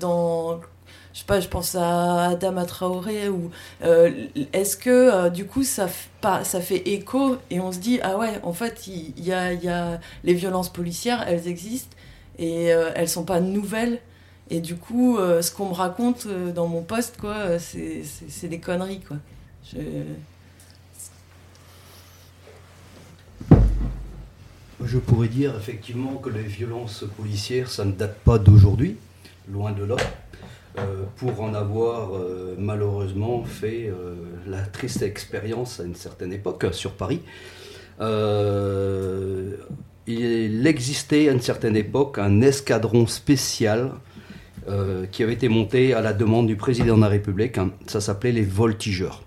[0.00, 0.60] dans
[1.12, 3.50] je sais pas je pense à Adama Traoré ou
[4.52, 5.86] est-ce que du coup ça
[6.20, 10.00] pas ça fait écho et on se dit ah ouais en fait il y, a
[10.24, 11.96] les violences policières elles existent
[12.38, 14.00] et elles sont pas nouvelles
[14.50, 18.02] et du coup, euh, ce qu'on me raconte euh, dans mon poste, quoi, euh, c'est
[18.04, 19.16] c'est- des conneries, quoi.
[19.72, 19.78] Je...
[25.06, 28.96] Pourrais dire effectivement que les violences policières, ça ne date pas d'aujourd'hui,
[29.50, 29.96] loin de là.
[31.16, 32.10] Pour en avoir
[32.58, 33.92] malheureusement fait
[34.46, 37.20] la triste expérience à une certaine époque sur Paris.
[40.06, 43.92] Il existait à une certaine époque un escadron spécial
[44.68, 47.58] euh, qui avait été monté à la demande du président de la République.
[47.58, 47.70] hein.
[47.86, 49.22] Ça s'appelait les voltigeurs.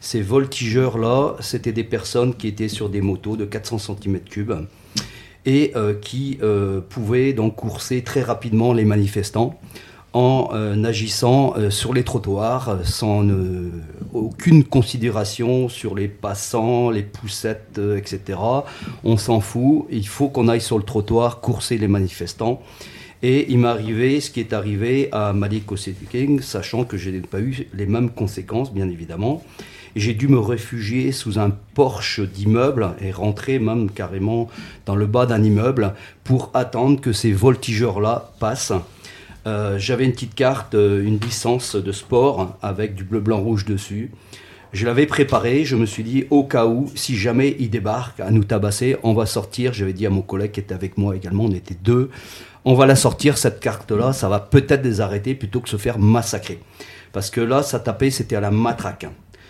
[0.00, 4.66] Ces voltigeurs-là, c'était des personnes qui étaient sur des motos de 400 cm3
[5.44, 9.60] et euh, qui euh, pouvaient donc courser très rapidement les manifestants
[10.14, 13.26] en agissant sur les trottoirs sans
[14.12, 18.38] aucune considération sur les passants, les poussettes, etc.
[19.04, 22.60] On s'en fout, il faut qu'on aille sur le trottoir courser les manifestants.
[23.24, 25.66] Et il m'est arrivé ce qui est arrivé à Malik
[26.10, 29.44] King, sachant que je n'ai pas eu les mêmes conséquences, bien évidemment.
[29.94, 34.48] J'ai dû me réfugier sous un porche d'immeuble et rentrer même carrément
[34.86, 38.72] dans le bas d'un immeuble pour attendre que ces voltigeurs-là passent.
[39.46, 43.66] Euh, J'avais une petite carte, euh, une licence de sport avec du bleu, blanc, rouge
[43.66, 44.10] dessus.
[44.72, 48.30] Je l'avais préparé, je me suis dit, au cas où, si jamais ils débarquent à
[48.30, 49.74] nous tabasser, on va sortir.
[49.74, 52.08] J'avais dit à mon collègue qui était avec moi également, on était deux,
[52.64, 55.98] on va la sortir, cette carte-là, ça va peut-être les arrêter plutôt que se faire
[55.98, 56.60] massacrer.
[57.12, 59.06] Parce que là, ça tapait, c'était à la matraque.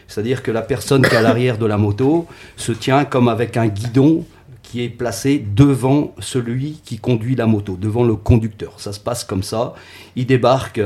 [0.09, 3.57] C'est-à-dire que la personne qui est à l'arrière de la moto se tient comme avec
[3.57, 4.25] un guidon
[4.63, 8.75] qui est placé devant celui qui conduit la moto, devant le conducteur.
[8.79, 9.75] Ça se passe comme ça.
[10.17, 10.81] Ils débarquent,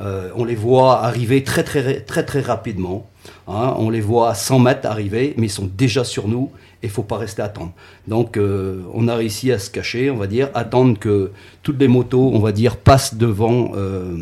[0.00, 3.08] euh, on les voit arriver très très très très rapidement.
[3.48, 3.74] hein.
[3.78, 6.50] on les voit à 100 mètres arriver, mais ils sont déjà sur nous
[6.82, 7.72] et il faut pas rester à attendre.
[8.08, 11.30] Donc euh, on a réussi à se cacher, on va dire, attendre que
[11.62, 14.16] toutes les motos, on va dire, passent devant euh,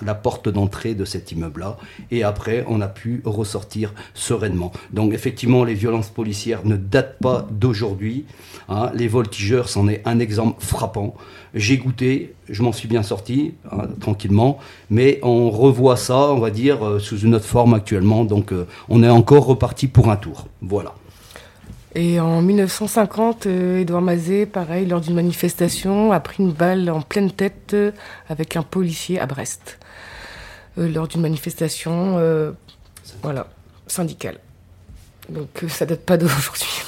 [0.00, 1.76] la porte d'entrée de cet immeuble-là.
[2.10, 4.72] Et après, on a pu ressortir sereinement.
[4.92, 8.26] Donc effectivement, les violences policières ne datent pas d'aujourd'hui.
[8.68, 8.90] hein.
[8.94, 11.14] Les voltigeurs, c'en est un exemple frappant.
[11.54, 14.58] J'ai goûté, je m'en suis bien sorti, hein, tranquillement.
[14.90, 18.24] Mais on revoit ça, on va dire, euh, sous une autre forme actuellement.
[18.24, 18.52] Donc
[18.88, 20.46] on est encore reparti pour un tour.
[20.62, 20.94] Voilà.
[21.96, 27.00] Et en 1950, euh, Édouard Mazet, pareil, lors d'une manifestation, a pris une balle en
[27.00, 27.92] pleine tête euh,
[28.28, 29.78] avec un policier à Brest.
[30.78, 32.50] Euh, lors d'une manifestation, euh,
[33.22, 33.46] voilà,
[33.86, 34.38] syndicale.
[35.28, 36.82] Donc ça date pas d'aujourd'hui.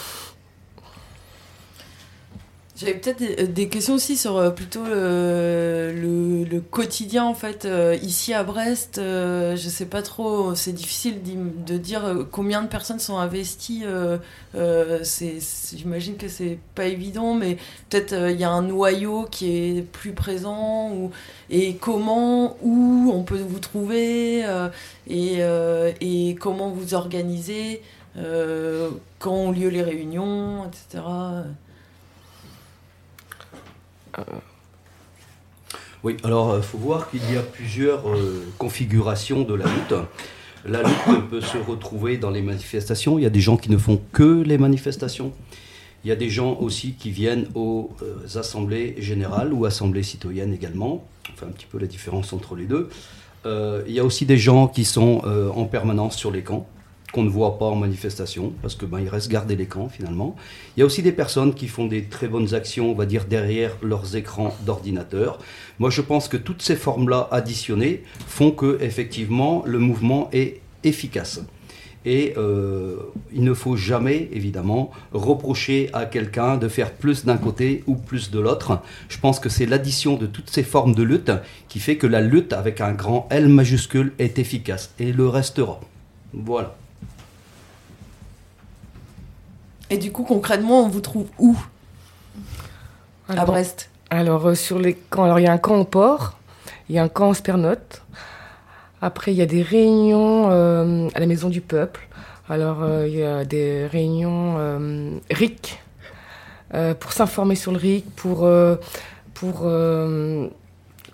[2.78, 7.64] J'avais peut-être des, des questions aussi sur euh, plutôt le, le- le quotidien en fait
[7.64, 8.98] euh, ici à Brest.
[8.98, 13.82] euh, je sais pas trop, c'est difficile de dire euh, combien de personnes sont investies.
[13.86, 14.18] euh,
[14.56, 15.02] euh,
[15.74, 17.56] J'imagine que c'est pas évident, mais
[17.88, 21.10] peut-être euh, il y a un noyau qui est plus présent ou,
[21.48, 24.68] et comment, où on peut vous trouver euh,
[25.08, 27.80] et, euh, et comment vous organisez,
[28.18, 31.02] euh, quand ont lieu les réunions, etc.
[36.02, 39.94] Oui, alors il faut voir qu'il y a plusieurs euh, configurations de la lutte.
[40.64, 43.18] La lutte peut se retrouver dans les manifestations.
[43.18, 45.33] Il y a des gens qui ne font que les manifestations.
[46.05, 50.55] Il y a des gens aussi qui viennent aux euh, assemblées générales ou assemblées citoyennes
[50.55, 51.05] également.
[51.33, 52.88] On fait un petit peu la différence entre les deux.
[53.44, 56.66] Euh, il y a aussi des gens qui sont euh, en permanence sur les camps,
[57.16, 60.37] qu'on ne voit pas en manifestation, parce que ben, ils restent garder les camps finalement.
[60.76, 63.24] Il y a aussi des personnes qui font des très bonnes actions, on va dire,
[63.24, 65.38] derrière leurs écrans d'ordinateur.
[65.79, 71.40] Moi, je pense que toutes ces formes-là additionnées font que, effectivement, le mouvement est efficace.
[72.05, 72.96] Et euh,
[73.33, 78.31] il ne faut jamais, évidemment, reprocher à quelqu'un de faire plus d'un côté ou plus
[78.31, 78.81] de l'autre.
[79.09, 81.33] Je pense que c'est l'addition de toutes ces formes de lutte
[81.70, 85.81] qui fait que la lutte avec un grand L majuscule est efficace et le restera.
[86.35, 86.76] Voilà.
[89.88, 91.57] Et du coup, concrètement, on vous trouve où
[93.29, 96.38] À Brest Alors, euh, sur les camps, alors il y a un camp au port,
[96.88, 98.03] il y a un camp en Spernote.
[99.01, 102.09] Après, il y a des réunions euh, à la Maison du Peuple.
[102.49, 105.79] Alors, euh, il y a des réunions RIC
[106.99, 108.49] pour s'informer sur le RIC, pour,
[109.35, 109.70] pour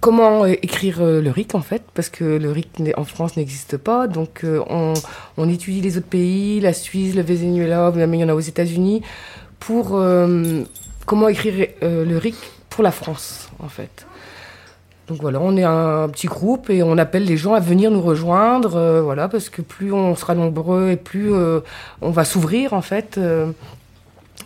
[0.03, 3.79] comment euh, écrire euh, le RIC en fait, parce que le RIC en France n'existe
[3.79, 4.09] pas.
[4.09, 4.61] Donc, euh,
[5.39, 8.41] on, étudie les autres pays, la Suisse, le Venezuela, même il y en a aux
[8.41, 9.03] États-Unis,
[9.61, 9.99] pour
[11.07, 12.35] comment écrire le RIC
[12.69, 14.07] pour la France en fait.
[15.07, 18.01] Donc voilà, on est un petit groupe et on appelle les gens à venir nous
[18.01, 21.33] rejoindre, voilà, parce que plus on sera nombreux et plus
[22.01, 23.21] on va s'ouvrir en fait.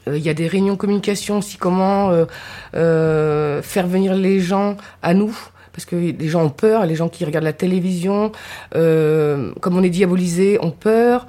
[0.09, 2.25] Euh, euh, Il y a des réunions communication aussi, comment euh,
[2.75, 5.37] euh, faire venir les gens à nous,
[5.73, 8.33] parce que les gens ont peur, les gens qui regardent la télévision,
[8.73, 11.27] comme on est diabolisé, ont peur.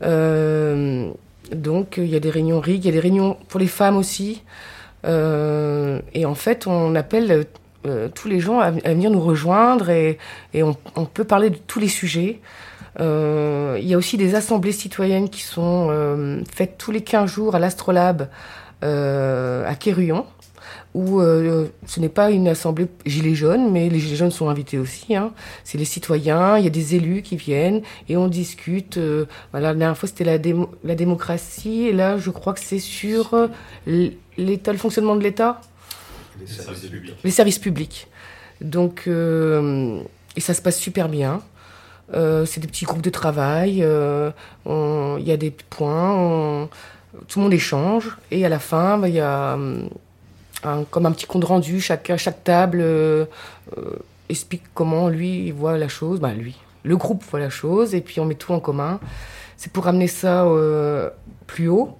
[0.00, 3.96] Donc il y a des réunions RIG, il y a des réunions pour les femmes
[3.96, 4.44] aussi.
[5.04, 7.46] Et en fait, on appelle
[8.14, 10.18] tous les gens à, venir nous rejoindre et,
[10.62, 12.38] on peut parler de tous les sujets.
[13.00, 17.30] Euh, il y a aussi des assemblées citoyennes qui sont euh, faites tous les 15
[17.30, 18.28] jours à l'Astrolabe
[18.84, 20.26] euh, à Quéruillon,
[20.94, 24.78] où euh, ce n'est pas une assemblée gilets jaunes, mais les gilets jaunes sont invités
[24.78, 25.16] aussi.
[25.16, 25.32] Hein.
[25.64, 28.98] C'est les citoyens, il y a des élus qui viennent et on discute.
[28.98, 32.60] euh, voilà, la dernière fois c'était la, démo- la démocratie et là je crois que
[32.60, 33.48] c'est sur euh,
[34.36, 35.60] l'État, le fonctionnement de l'État
[37.24, 38.06] les services publics.
[38.60, 40.00] Donc, euh,
[40.36, 41.42] et ça se passe super bien.
[42.14, 43.82] Euh, c'est des petits groupes de travail.
[43.82, 44.30] euh,
[44.66, 46.68] Il y a des points.
[47.28, 48.16] tout le monde échange.
[48.30, 49.58] Et à la fin, bah, il y a
[50.64, 51.80] un- comme un petit compte rendu.
[51.80, 53.24] Chaque, chaque table euh,
[53.78, 53.96] euh,
[54.28, 56.20] explique comment lui voit la chose.
[56.20, 57.94] Bah, lui, le groupe voit la chose.
[57.94, 59.00] Et puis on met tout en commun.
[59.56, 61.10] C'est pour amener ça euh,
[61.46, 61.96] plus haut.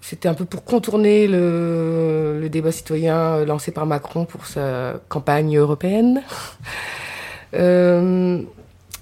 [0.00, 5.56] C'était un peu pour contourner le, débat citoyen euh, lancé par Macron pour sa campagne
[5.56, 6.22] européenne.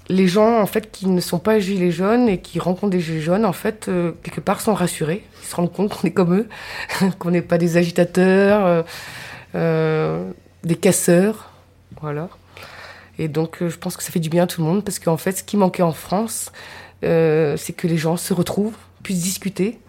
[0.09, 3.21] Les gens, en fait, qui ne sont pas gilets jaunes et qui rencontrent des gilets
[3.21, 5.23] jaunes, en fait, euh, quelque part, sont rassurés.
[5.41, 6.49] Ils se rendent compte qu'on est comme eux,
[7.19, 8.83] qu'on n'est pas des agitateurs, euh,
[9.55, 10.31] euh,
[10.63, 11.51] des casseurs,
[12.01, 12.29] voilà.
[13.19, 14.97] Et donc, euh, je pense que ça fait du bien à tout le monde parce
[14.99, 16.51] qu'en fait, ce qui manquait en France,
[17.03, 19.79] euh, c'est que les gens se retrouvent, puissent discuter.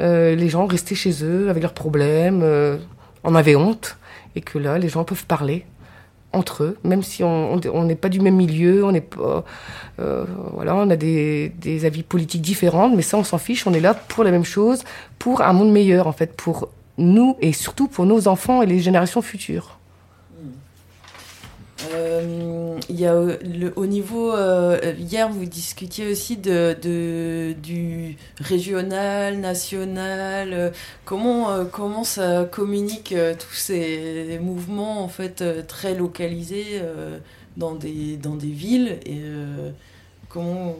[0.00, 2.42] Les gens restaient chez eux avec leurs problèmes,
[3.22, 3.98] en avaient honte,
[4.34, 5.64] et que là, les gens peuvent parler
[6.32, 9.44] entre eux, même si on n'est pas du même milieu, on n'est pas,
[10.00, 13.66] euh, voilà, on a des, des avis politiques différents, mais ça, on s'en fiche.
[13.66, 14.82] On est là pour la même chose,
[15.18, 16.68] pour un monde meilleur, en fait, pour
[16.98, 19.78] nous et surtout pour nos enfants et les générations futures.
[21.90, 29.38] Euh, il y a euh, au niveau euh, hier vous discutiez aussi de, du régional,
[29.38, 30.72] national.
[31.04, 36.82] comment comment ça communique tous ces mouvements en fait très localisés
[37.56, 39.22] dans des dans des villes et
[40.28, 40.76] comment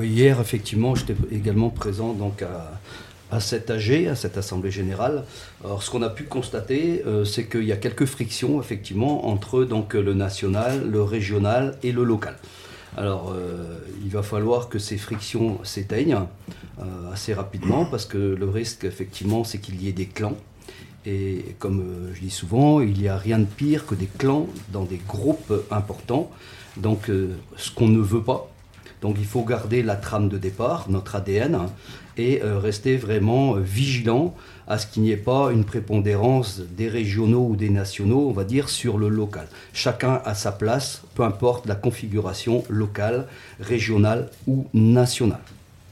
[0.00, 2.80] hier, effectivement, j'étais également présent donc à,
[3.30, 5.24] à cette AG, à cette Assemblée Générale.
[5.64, 9.64] Alors, ce qu'on a pu constater, euh, c'est qu'il y a quelques frictions, effectivement, entre
[9.64, 12.36] donc, le national, le régional et le local.
[12.96, 16.26] Alors, euh, il va falloir que ces frictions s'éteignent
[16.80, 20.36] euh, assez rapidement, parce que le risque, effectivement, c'est qu'il y ait des clans.
[21.06, 24.84] Et comme je dis souvent, il n'y a rien de pire que des clans dans
[24.84, 26.30] des groupes importants.
[26.76, 27.10] Donc
[27.56, 28.50] ce qu'on ne veut pas.
[29.00, 31.70] Donc il faut garder la trame de départ, notre ADN, hein,
[32.18, 34.34] et euh, rester vraiment vigilant
[34.66, 38.44] à ce qu'il n'y ait pas une prépondérance des régionaux ou des nationaux, on va
[38.44, 39.46] dire, sur le local.
[39.72, 43.26] Chacun a sa place, peu importe la configuration locale,
[43.60, 45.40] régionale ou nationale.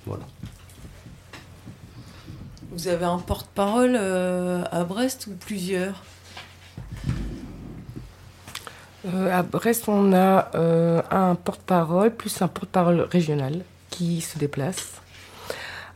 [0.05, 0.25] Voilà.
[2.73, 6.03] Vous avez un porte-parole euh, à Brest ou plusieurs?
[9.07, 15.01] Euh, à Brest, on a euh, un porte-parole plus un porte-parole régional qui se déplace.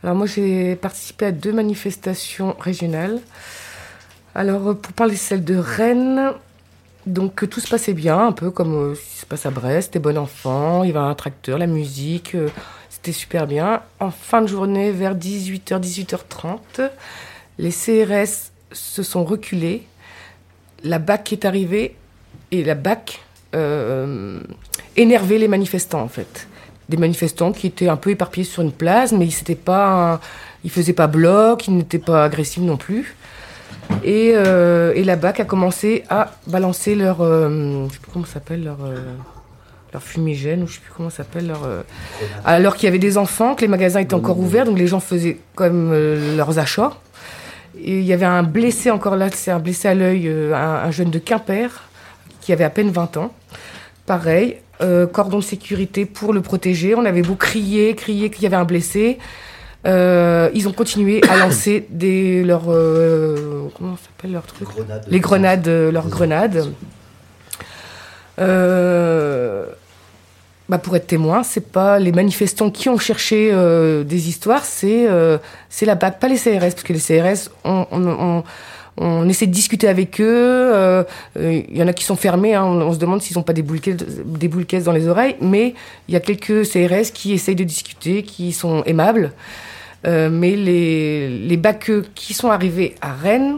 [0.03, 3.19] Alors moi, j'ai participé à deux manifestations régionales.
[4.33, 6.31] Alors euh, pour parler celle de Rennes,
[7.05, 9.93] donc tout se passait bien, un peu comme euh, ce qui se passe à Brest,
[9.93, 12.49] des bons enfants, il y avait un tracteur, la musique, euh,
[12.89, 13.81] c'était super bien.
[13.99, 16.89] En fin de journée, vers 18h, 18h30,
[17.59, 19.85] les CRS se sont reculés,
[20.83, 21.95] la BAC est arrivée
[22.51, 23.21] et la BAC
[24.95, 26.47] énervait les manifestants en fait.
[26.91, 30.19] Des manifestants qui étaient un peu éparpillés sur une place, mais ils pas,
[30.65, 33.15] ils faisaient pas bloc, ils n'étaient pas agressifs non plus.
[34.03, 38.25] Et, euh, et la BAC a commencé à balancer leur, euh, je sais plus comment
[38.25, 38.97] s'appelle leur, euh,
[39.93, 41.61] leur fumigène ou je sais plus comment s'appelle leur.
[42.45, 44.99] alors qu'il y avait des enfants, que les magasins étaient encore ouverts, donc les gens
[44.99, 46.91] faisaient quand même leurs achats.
[47.81, 51.09] Et il y avait un blessé encore là, c'est un blessé à l'œil, un jeune
[51.09, 51.69] de Quimper
[52.41, 53.31] qui avait à peine 20 ans.
[54.05, 56.95] Pareil, euh, cordon de sécurité pour le protéger.
[56.95, 59.17] On avait beau crier, crier qu'il y avait un blessé.
[59.87, 65.05] Euh, ils ont continué à lancer des leurs euh, comment ça s'appelle leur truc Grenades.
[65.07, 66.71] les grenades euh, leurs grenades
[68.39, 69.65] Euh,
[70.69, 75.05] bah pour être témoin c'est pas les manifestants qui ont cherché euh, des histoires c'est
[75.09, 75.37] euh,
[75.69, 78.43] c'est la BAC pas les CRS parce que les CRS on, on, on,
[78.97, 80.25] on essaie de discuter avec eux.
[80.25, 81.03] euh,
[81.37, 82.53] euh, Il y en a qui sont fermés.
[82.55, 84.47] hein, on, se demande s'ils n'ont pas des boules, des
[84.83, 85.35] dans les oreilles.
[85.41, 85.73] Mais
[86.07, 89.31] il y a quelques CRS qui essayent de discuter, qui sont aimables.
[90.07, 91.57] Euh, mais les, les
[92.15, 93.57] qui sont arrivés à Rennes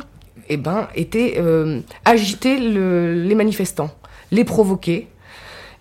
[0.49, 3.91] eh ben, étaient euh, agiter le, les manifestants,
[4.31, 5.07] les provoquer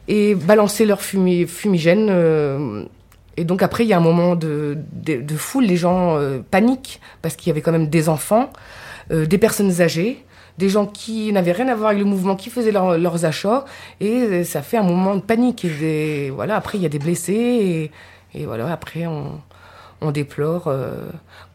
[0.09, 2.09] et balancer leur fumi- fumigène.
[2.11, 2.85] euh,
[3.37, 4.77] et donc après, il y a un moment de,
[5.37, 8.51] foule, les gens euh, paniquent parce qu'il y avait quand même des enfants,
[9.11, 10.25] euh, des personnes âgées,
[10.59, 13.65] des gens qui n'avaient rien à voir avec le mouvement, qui faisaient leur- leurs achats,
[14.01, 15.65] et euh, ça fait un moment de panique.
[15.65, 17.91] Et voilà, après, il y a des blessés,
[18.35, 19.41] et, voilà, après, on,
[20.13, 20.97] déplore euh,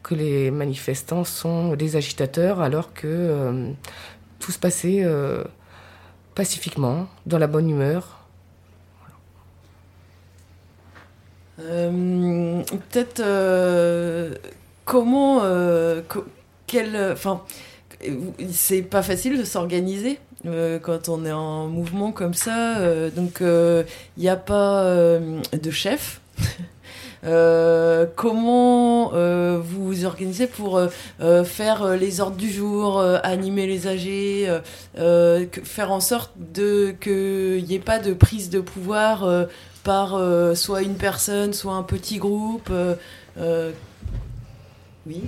[0.04, 3.74] que les manifestants sont des agitateurs alors que
[4.40, 5.06] tout se passait
[6.34, 8.20] pacifiquement, dans la bonne humeur.
[11.58, 13.22] Peut-être
[14.86, 15.42] comment,
[16.08, 16.26] co-
[16.68, 17.42] quel, enfin,
[18.52, 22.78] c'est pas facile de s'organiser euh, quand on est en mouvement comme ça.
[22.78, 26.22] euh, donc il n'y a pas euh, de chef.
[27.24, 30.88] Euh, comment euh, vous vous organisez pour euh,
[31.20, 34.60] euh, faire euh, les ordres du jour, euh, animer les âgés, euh,
[35.00, 39.46] euh, faire en sorte de qu'il n'y ait pas de prise de pouvoir euh,
[39.84, 42.70] par euh, soit une personne, soit un petit groupe.
[42.70, 42.94] euh,
[43.40, 43.72] euh,
[45.08, 45.24] Oui.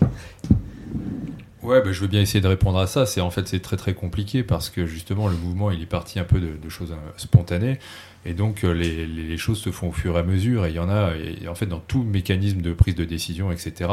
[1.61, 3.05] Ouais, bah, je veux bien essayer de répondre à ça.
[3.05, 6.17] C'est en fait c'est très très compliqué parce que justement le mouvement il est parti
[6.17, 7.79] un peu de, choses euh, spontanées
[8.25, 10.79] et donc euh, les, choses se font au fur et à mesure et il y
[10.79, 13.89] en a et en fait dans tout mécanisme de prise de décision etc.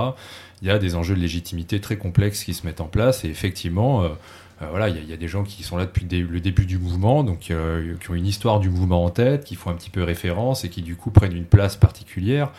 [0.63, 3.29] Il y a des enjeux de légitimité très complexes qui se mettent en place et
[3.29, 4.09] effectivement euh,
[4.63, 6.67] euh, voilà il y, a- des gens qui sont là depuis le dé- le début
[6.67, 9.91] du mouvement donc qui ont une histoire du mouvement en tête, qui font un petit
[9.91, 12.53] peu référence et qui du coup prennent une place particulière.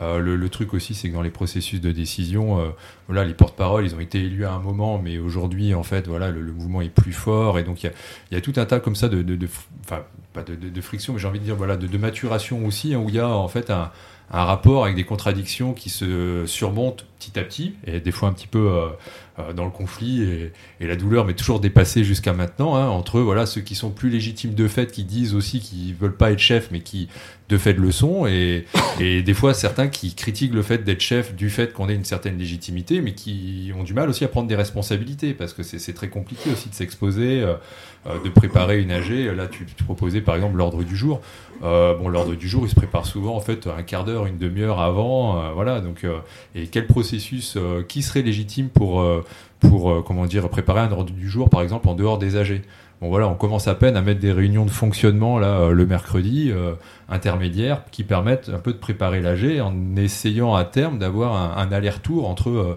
[0.00, 2.68] Euh, le, truc aussi, c'est que dans les processus de décision, euh,
[3.06, 6.30] voilà, les porte-paroles, ils ont été élus à un moment, mais aujourd'hui, en fait, voilà,
[6.30, 7.92] le, mouvement est plus fort, et donc il
[8.30, 11.56] y a, tout un tas comme ça de, de, friction, mais j'ai envie de dire,
[11.56, 13.90] voilà, de, maturation aussi, hein, où il y a en fait un,
[14.32, 18.46] rapport avec des contradictions qui se surmontent petit à petit, et des fois un petit
[18.46, 18.70] peu
[19.40, 23.44] euh, dans le conflit et, la douleur, mais toujours dépassée jusqu'à maintenant, hein, entre voilà,
[23.44, 26.70] ceux qui sont plus légitimes de fait, qui disent aussi qu'ils veulent pas être chefs,
[26.70, 27.08] mais qui
[27.50, 28.64] de fait le sont, et,
[28.98, 32.38] des fois certains qui critiquent le fait d'être chef du fait qu'on ait une certaine
[32.38, 36.08] légitimité, mais qui ont du mal aussi à prendre des responsabilités, parce que c'est très
[36.08, 37.54] compliqué aussi de s'exposer, euh,
[38.06, 39.10] euh, de préparer une AG.
[39.36, 41.20] Là, tu, proposais par exemple l'ordre du jour.
[41.62, 44.38] Euh, bon, l'ordre du jour, il se prépare souvent en fait un quart d'heure, une
[44.38, 45.80] demi-heure avant, voilà.
[45.80, 46.06] Donc,
[46.54, 49.04] et quel processus, qui serait légitime pour,
[49.58, 52.62] pour comment dire, préparer un ordre du jour, par exemple, en dehors des AG
[53.00, 56.52] bon voilà, on commence à peine à mettre des réunions de fonctionnement là le mercredi
[57.08, 62.28] intermédiaires qui permettent un peu de préparer l'AG en essayant à terme d'avoir un, aller-retour
[62.28, 62.76] entre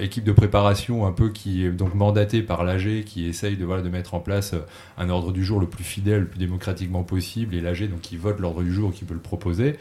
[0.00, 3.82] équipe de préparation un peu qui est donc mandatée par l'AG qui essaye de, voilà,
[3.82, 4.54] de mettre en place
[4.96, 8.16] un ordre du jour le plus fidèle, le plus démocratiquement possible et l'AG donc qui
[8.16, 9.76] vote l'ordre du jour qui peut le proposer.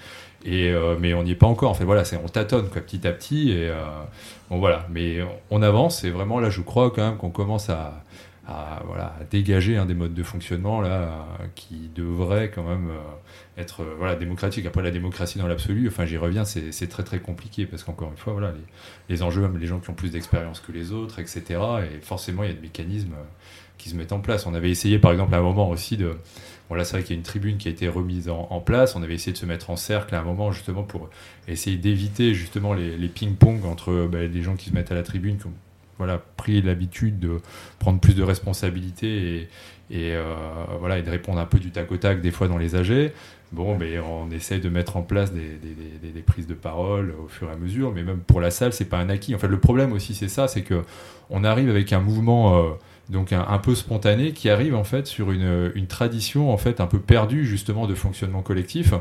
[0.45, 1.71] Et, mais on n'y est pas encore.
[1.71, 3.71] En fait voilà on tâtonne quoi, petit à petit et
[4.49, 4.85] bon voilà.
[4.91, 5.19] Mais
[5.49, 8.03] on avance et vraiment là je crois quand même qu'on commence à,
[8.85, 14.15] voilà, dégager des modes de fonctionnement là qui devrait quand même euh, être euh, voilà
[14.15, 14.65] démocratique.
[14.65, 18.17] Après la démocratie dans l'absolu, enfin j'y reviens, c'est très très compliqué parce qu'encore une
[18.17, 18.53] fois voilà
[19.09, 21.43] les, enjeux, même les gens qui ont plus d'expérience que les autres, etc.
[21.91, 23.23] Et forcément il y a des mécanismes euh,
[23.77, 24.45] qui se mettent en place.
[24.45, 26.15] On avait essayé par exemple à un moment aussi de
[26.69, 28.97] Bon, là, c'est vrai qu'il y a une tribune qui a été remise en, place.
[28.97, 31.09] On avait essayé de se mettre en cercle à un moment, justement, pour
[31.47, 35.37] essayer d'éviter justement les, ping-pong entre bah, les gens qui se mettent à la tribune,
[35.97, 37.39] voilà, pris l'habitude de
[37.79, 39.49] prendre plus de responsabilités
[39.89, 40.33] et, euh,
[40.79, 43.11] voilà, et de répondre un peu du tac au tac des fois dans les AG.
[43.53, 45.57] Bon, mais on essaie de mettre en place des,
[46.13, 48.89] des, prises de parole au fur et à mesure, mais même pour la salle, c'est
[48.89, 49.33] pas un acquis.
[49.35, 50.83] En fait, le problème aussi, c'est ça, c'est que
[51.29, 52.71] on arrive avec un mouvement euh,
[53.09, 56.87] donc un, peu spontané qui arrive en fait sur une, une, tradition en fait un
[56.87, 58.93] peu perdue justement de fonctionnement collectif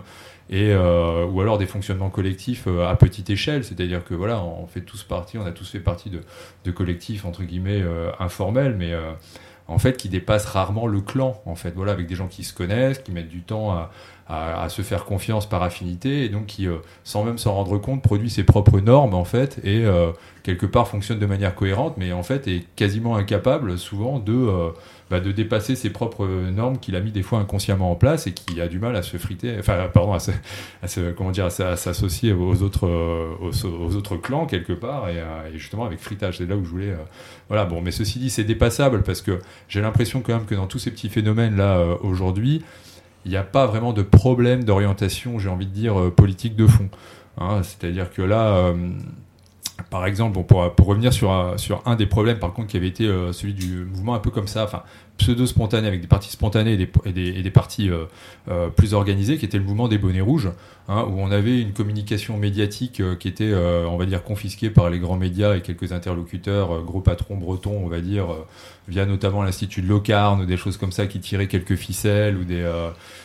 [0.48, 4.66] et euh, ou alors des fonctionnements collectifs euh, à petite échelle, c'est-à-dire que voilà, on
[4.66, 6.20] fait tous partie, on a tous fait partie de,
[6.64, 8.92] de collectifs entre guillemets euh, informels, mais
[9.68, 12.54] en fait qui dépassent rarement le clan, en fait, voilà, avec des gens qui se
[12.54, 13.90] connaissent, qui mettent du temps à,
[14.28, 16.68] à, se faire confiance par affinité et donc qui,
[17.02, 19.84] sans même s'en rendre compte, produit ses propres normes en fait et
[20.44, 24.72] quelque part fonctionne de manière cohérente, mais en fait est quasiment incapable souvent de
[25.08, 28.32] bah, de dépasser ses propres normes qu'il a mis des fois inconsciemment en place et
[28.32, 32.32] qui a du mal à se friter, enfin pardon, à se, comment dire, à s'associer
[32.32, 32.88] aux autres
[33.40, 35.22] aux, autres clans quelque part et,
[35.54, 36.38] justement avec fritage.
[36.38, 37.04] C'est là où je voulais, euh,
[37.48, 37.64] voilà.
[37.66, 39.38] Bon, mais ceci dit, c'est dépassable parce que
[39.68, 42.64] j'ai l'impression quand même que dans tous ces petits phénomènes là euh, aujourd'hui,
[43.24, 46.66] il n'y a pas vraiment de problème d'orientation, j'ai envie de dire euh, politique de
[46.66, 46.88] fond.
[47.38, 47.62] Hein.
[47.62, 48.72] C'est-à-dire que là
[49.96, 53.06] par exemple, pour, pour, revenir sur sur un des problèmes, par contre, qui avait été
[53.06, 54.82] euh, celui du mouvement un peu comme ça, enfin,
[55.16, 56.90] pseudo-spontané, avec des partis spontanés et des,
[57.38, 58.04] et des, partis euh,
[58.50, 60.50] euh, plus organisés, qui était le mouvement des bonnets rouges,
[60.88, 64.98] hein, où on avait une communication médiatique qui était, on va dire, confisquée par les
[64.98, 68.26] grands médias et quelques interlocuteurs, gros patrons bretons, on va dire,
[68.86, 72.44] via notamment l'Institut de Locarne, ou des choses comme ça, qui tiraient quelques ficelles, ou
[72.44, 72.70] des,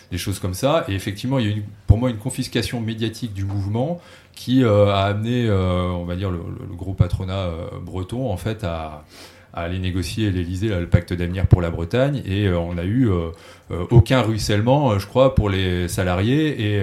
[0.09, 0.86] des choses comme ça.
[0.88, 3.99] Et effectivement, il y a eu pour moi une confiscation médiatique du mouvement
[4.36, 6.40] qui euh, a amené, euh, on va dire, le,
[6.76, 9.04] gros patronat euh, breton, en fait, à,
[9.54, 13.10] aller négocier l'Elysée, le pacte d'avenir pour la Bretagne, et on a eu
[13.90, 16.80] aucun ruissellement, je crois, pour les salariés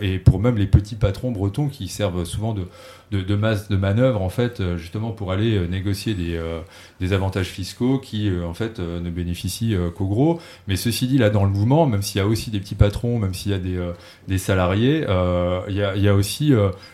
[0.00, 2.62] et pour même les petits patrons bretons qui servent souvent de,
[3.10, 6.60] de, masse de manœuvre en fait euh, justement pour aller euh, négocier des, euh,
[7.00, 10.40] des avantages fiscaux qui en fait ne bénéficient qu'aux gros.
[10.68, 13.18] Mais ceci dit là dans le mouvement, même s'il y a aussi des petits patrons,
[13.18, 13.78] même s'il y a des,
[14.28, 15.04] des salariés,
[15.68, 16.52] il, y a, y a aussi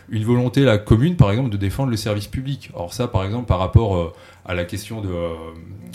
[0.09, 2.71] une volonté la commune par exemple de défendre le service public.
[2.73, 4.13] Or ça par exemple par rapport
[4.45, 5.09] à la question de,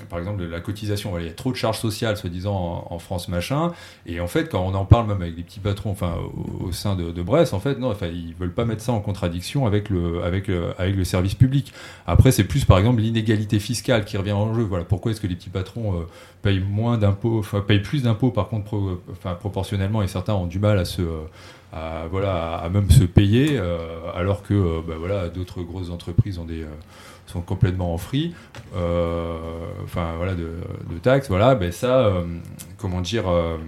[0.08, 1.18] par exemple, de la cotisation.
[1.18, 3.72] il y a trop de charges sociales, soi-disant, en, France, machin.
[4.06, 6.16] Et en fait, quand on en parle même avec les petits patrons, enfin,
[6.60, 9.66] au, sein de, Brest, en fait, non, enfin, ils veulent pas mettre ça en contradiction
[9.66, 11.72] avec le, avec le, avec le service public.
[12.06, 14.62] Après, c'est plus, par exemple, l'inégalité fiscale qui revient en jeu.
[14.62, 16.04] Voilà, pourquoi est-ce que les petits patrons euh,
[16.42, 20.58] payent moins d'impôts, enfin, payent plus d'impôts, par contre, enfin, proportionnellement, et certains ont du
[20.58, 21.02] mal à se,
[21.76, 23.78] à, voilà, à même se payer, euh,
[24.14, 26.64] alors que, bah, voilà, d'autres grosses entreprises ont des
[27.26, 28.34] sont complètement en free,
[28.74, 29.36] euh,
[30.16, 32.24] voilà, de, taxes, voilà, ben ça, euh,
[32.78, 33.58] comment dire, euh,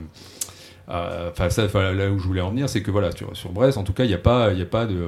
[0.89, 3.85] enfin ça, là où je voulais en venir, c'est que voilà, sur, sur Brest, en
[3.85, 5.03] tout cas, il n'y a pas, il a pas de,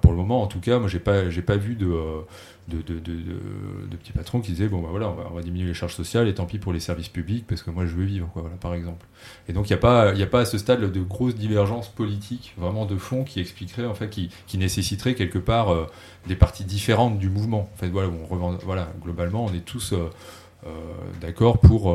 [0.00, 1.86] pour le moment, en tout cas, moi j'ai pas, j'ai pas vu de
[2.68, 5.94] de, de, de, petits patrons qui disaient bon bah voilà on va, diminuer les charges
[5.94, 8.42] sociales et tant pis pour les services publics parce que moi je veux vivre quoi
[8.42, 9.06] voilà par exemple.
[9.48, 11.88] Et donc il n'y a pas il a pas à ce stade de grosses divergences
[11.88, 15.86] politiques vraiment de fond qui expliquerait en fait qui, qui nécessiterait quelque part euh,
[16.26, 17.70] des parties différentes du mouvement.
[17.74, 18.10] En fait voilà
[18.62, 20.08] voilà globalement on est tous euh,
[20.66, 20.70] euh,
[21.20, 21.94] d'accord pour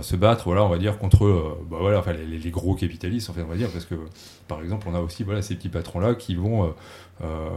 [0.00, 3.42] se battre voilà on va dire contre bah, voilà enfin les, gros capitalistes en fait
[3.42, 3.96] on va dire parce que
[4.46, 6.72] par exemple on a aussi voilà ces petits patrons là qui vont
[7.24, 7.48] euh,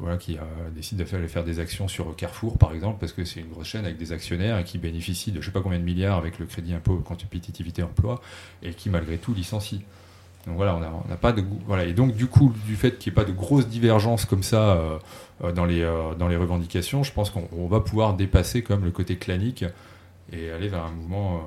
[0.00, 0.36] voilà, qui
[0.74, 3.68] décide de faire, faire des actions sur Carrefour, par exemple, parce que c'est une grosse
[3.68, 6.38] chaîne avec des actionnaires et qui bénéficie de je sais pas combien de milliards avec
[6.38, 8.20] le crédit impôt compétitivité emploi
[8.62, 9.82] et qui malgré tout licencie.
[10.46, 13.14] Donc voilà, on n'a pas de voilà et donc du coup du fait qu'il n'y
[13.14, 14.98] ait pas de grosses divergences comme ça euh,
[15.42, 15.82] euh, dans les
[16.18, 19.64] dans les revendications, je pense qu'on va pouvoir dépasser comme le côté clanique
[20.32, 21.42] et aller vers un mouvement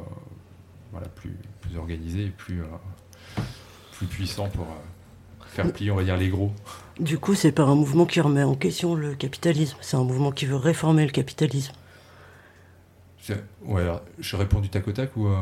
[0.92, 2.62] voilà plus plus organisé et plus
[3.94, 4.68] plus puissant pour
[5.48, 6.52] faire plier on va dire les gros.
[7.00, 10.32] Du coup, c'est pas un mouvement qui remet en question le capitalisme, c'est un mouvement
[10.32, 11.74] qui veut réformer le capitalisme.
[13.64, 15.28] Ouais, alors, je réponds du tac au tac ou.
[15.28, 15.36] euh,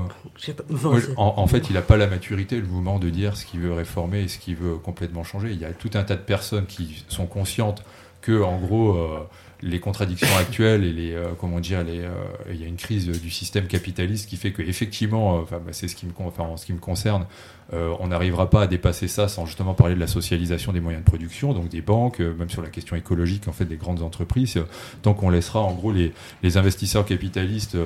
[0.54, 0.64] pas.
[0.74, 3.62] Enfin, en, en fait, il n'a pas la maturité, le mouvement, de dire ce qu'il
[3.62, 5.52] veut réformer et ce qu'il veut complètement changer.
[5.52, 7.84] Il y a tout un tas de personnes qui sont conscientes
[8.22, 9.20] que, en gros, euh,
[9.62, 12.12] les contradictions actuelles et les, euh, comment dire, les, euh,
[12.50, 15.72] il y a une crise du système capitaliste qui fait que, effectivement, euh, enfin, bah,
[15.72, 17.26] c'est ce qui me, enfin, en ce qui me concerne,
[17.74, 21.04] euh, on n'arrivera pas à dépasser ça sans justement parler de la socialisation des moyens
[21.04, 24.60] de production, donc des banques, même sur la question écologique, en fait, des grandes entreprises.
[25.02, 27.78] tant qu'on laissera, en gros, les, les investisseurs capitalistes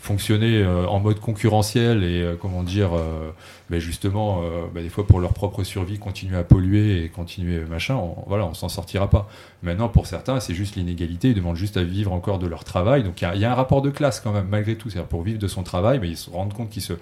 [0.00, 3.30] fonctionner euh, en mode concurrentiel et euh, comment dire euh,
[3.68, 4.42] ben justement
[4.74, 8.46] ben des fois pour leur propre survie continuer à polluer et continuer machin on, voilà
[8.46, 9.28] on s'en sortira pas.
[9.62, 11.28] Maintenant pour certains c'est juste l'inégalité.
[11.28, 13.04] Ils demandent juste à vivre encore de leur travail.
[13.04, 14.90] Donc il y a- un rapport de classe quand même malgré tout.
[14.90, 16.94] C'est pour vivre de son travail mais ils se rendent compte qu'ils se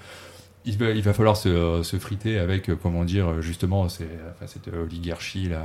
[0.67, 5.63] il va, falloir se, friter avec, comment dire, justement, cette oligarchie là,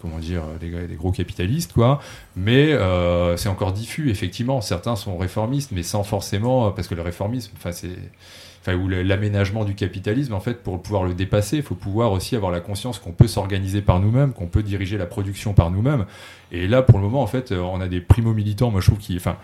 [0.00, 2.00] comment dire, des, gros capitalistes, quoi.
[2.36, 4.60] Mais euh, c'est encore diffus, effectivement.
[4.60, 7.96] Certains sont réformistes, mais sans forcément, euh, parce que le réformisme, enfin, c'est,
[8.60, 12.36] enfin, ou l'aménagement du capitalisme, en fait, pour pouvoir le dépasser, il faut pouvoir aussi
[12.36, 16.06] avoir la conscience qu'on peut s'organiser par nous-mêmes, qu'on peut diriger la production par nous-mêmes.
[16.52, 18.98] Et là, pour le moment, en fait, euh, on a des primo-militants, moi, je trouve,
[18.98, 19.36] qui, enfin,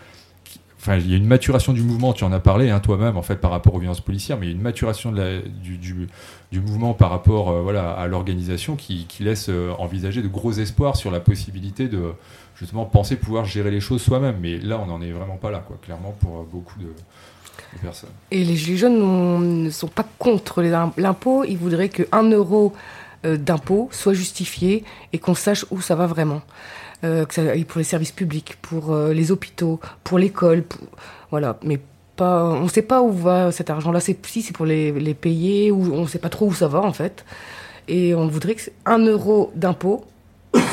[0.87, 3.37] Il y a une maturation du mouvement, tu en as parlé hein, toi-même en fait
[3.37, 7.51] par rapport aux violences policières, mais il y a une maturation du, mouvement par rapport
[7.51, 12.13] euh, à l'organisation qui, laisse euh, envisager de gros espoirs sur la possibilité de
[12.57, 14.37] justement penser pouvoir gérer les choses soi-même.
[14.41, 16.87] Mais là, on n'en est vraiment pas là, quoi, clairement, pour euh, beaucoup de,
[17.81, 18.11] personnes.
[18.31, 21.45] Et les Gilets jaunes ne sont pas contre l'impôt.
[21.45, 22.73] Ils voudraient que 1 euro
[23.25, 26.43] d'impôt soit justifié et qu'on sache où ça va vraiment.
[27.05, 27.27] Euh,
[27.69, 30.65] pour les services publics, pour euh, les hôpitaux, pour l'école.
[31.31, 31.59] Voilà.
[31.63, 31.79] Mais
[32.17, 34.01] pas, on ne sait pas où va cet argent-là.
[34.01, 36.67] C'est, si c'est pour les, les payer, ou on ne sait pas trop où ça
[36.67, 37.25] va en fait.
[37.89, 40.05] Et on voudrait que 1 euro d'impôt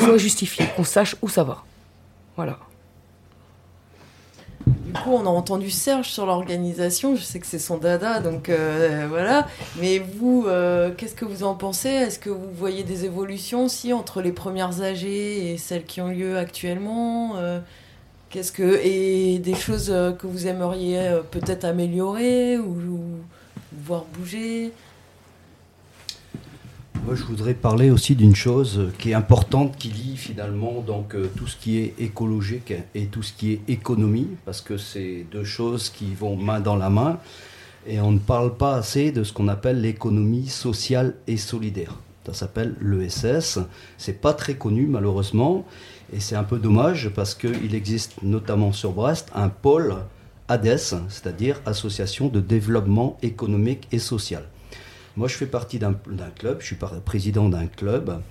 [0.00, 1.64] soit justifié, qu'on sache où ça va.
[2.36, 2.58] Voilà.
[4.86, 7.16] Du coup, on a entendu Serge sur l'organisation.
[7.16, 9.46] Je sais que c'est son dada, donc euh, voilà.
[9.80, 11.88] Mais vous, euh, qu'est-ce que vous en pensez?
[11.88, 16.08] Est-ce que vous voyez des évolutions aussi entre les premières AG et celles qui ont
[16.08, 17.60] lieu actuellement Euh,
[18.30, 22.76] Qu'est-ce que et des choses que vous aimeriez peut-être améliorer ou
[23.84, 24.72] voir bouger?
[27.04, 31.28] Moi, je voudrais parler aussi d'une chose qui est importante, qui lie finalement donc euh,
[31.36, 35.44] tout ce qui est écologique et tout ce qui est économie, parce que c'est deux
[35.44, 37.18] choses qui vont main dans la main,
[37.86, 41.96] et on ne parle pas assez de ce qu'on appelle l'économie sociale et solidaire.
[42.24, 43.58] Ça s'appelle l'ESS.
[43.98, 45.66] C'est pas très connu malheureusement,
[46.12, 49.96] et c'est un peu dommage parce qu'il existe notamment sur Brest un pôle
[50.48, 54.44] ADES, c'est-à-dire Association de développement économique et social.
[55.16, 55.94] Moi, je fais partie d'un
[56.38, 58.22] club, je suis président d'un club,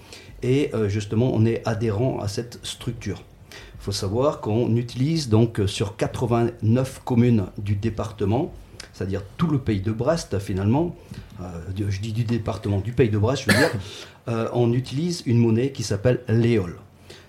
[0.42, 3.22] et euh, justement, on est adhérent à cette structure.
[3.52, 8.52] Il faut savoir qu'on utilise donc euh, sur 89 communes du département,
[8.94, 10.96] c'est-à-dire tout le pays de Brest finalement,
[11.40, 11.46] euh,
[11.78, 15.72] je dis du département, du pays de Brest, je veux dire, on utilise une monnaie
[15.72, 16.78] qui s'appelle l'éole.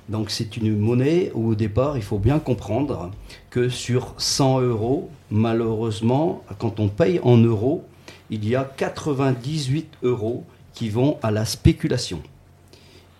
[0.08, 3.10] Donc c'est une monnaie où au départ, il faut bien comprendre
[3.50, 7.84] que sur 100 euros, malheureusement, quand on paye en euros,
[8.32, 12.22] il y a 98 euros qui vont à la spéculation.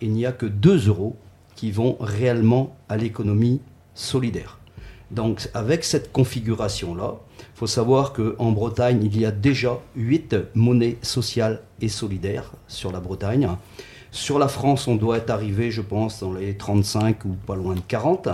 [0.01, 1.15] Il n'y a que 2 euros
[1.55, 3.61] qui vont réellement à l'économie
[3.93, 4.57] solidaire.
[5.11, 10.97] Donc avec cette configuration-là, il faut savoir qu'en Bretagne, il y a déjà 8 monnaies
[11.03, 13.47] sociales et solidaires sur la Bretagne.
[14.09, 17.75] Sur la France, on doit être arrivé, je pense, dans les 35 ou pas loin
[17.75, 18.29] de 40.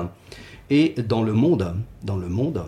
[0.69, 2.63] Et dans le monde, dans le monde,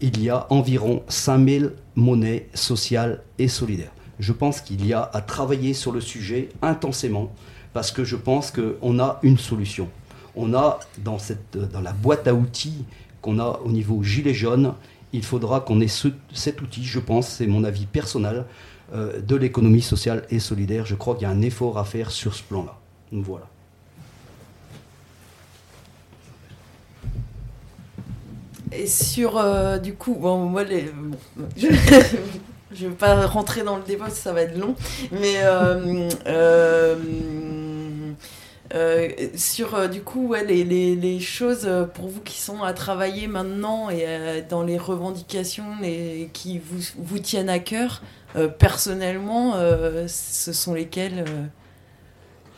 [0.00, 3.92] il y a environ 5000 monnaies sociales et solidaires.
[4.20, 7.32] Je pense qu'il y a à travailler sur le sujet intensément
[7.72, 9.88] parce que je pense qu'on a une solution.
[10.36, 12.84] On a dans, cette, dans la boîte à outils
[13.22, 14.74] qu'on a au niveau gilet jaune,
[15.12, 18.44] il faudra qu'on ait ce- cet outil, je pense, c'est mon avis personnel,
[18.94, 20.86] euh, de l'économie sociale et solidaire.
[20.86, 22.78] Je crois qu'il y a un effort à faire sur ce plan-là.
[23.12, 23.46] Voilà.
[28.72, 31.16] Et sur, euh, du coup, bon, moi, les, bon,
[31.56, 31.68] je
[32.72, 34.74] je vais pas rentrer dans le débat, ça va être long,
[35.10, 36.96] mais euh, euh,
[38.74, 42.74] euh, sur, euh, du coup, ouais, les, les, les choses pour vous qui sont à
[42.74, 48.02] travailler maintenant et euh, dans les revendications et qui vous, vous tiennent à cœur,
[48.36, 51.44] euh, personnellement, euh, ce sont lesquelles euh,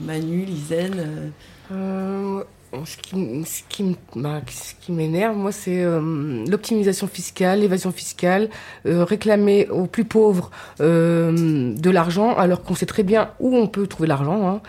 [0.00, 1.28] Manu, euh,
[1.70, 8.48] Euh, bah, ce qui m'énerve, moi, c'est euh, l'optimisation fiscale, l'évasion fiscale,
[8.86, 10.50] euh, réclamer aux plus pauvres
[10.80, 14.48] euh, de l'argent, alors qu'on sait très bien où on peut trouver l'argent.
[14.48, 14.60] hein.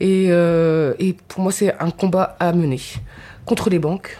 [0.00, 2.80] Et, et pour moi, c'est un combat à mener
[3.46, 4.18] contre les banques,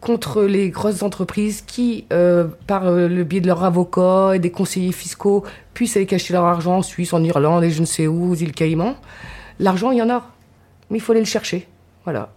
[0.00, 2.04] contre les grosses entreprises qui,
[2.68, 5.42] par le biais de leurs avocats et des conseillers fiscaux,
[5.74, 8.36] puissent aller cacher leur argent en Suisse, en Irlande et je ne sais où, aux
[8.36, 8.94] îles Caïmans.
[9.58, 10.30] L'argent, il y en a,
[10.88, 11.66] mais il faut aller le chercher.
[12.06, 12.28] Voilà.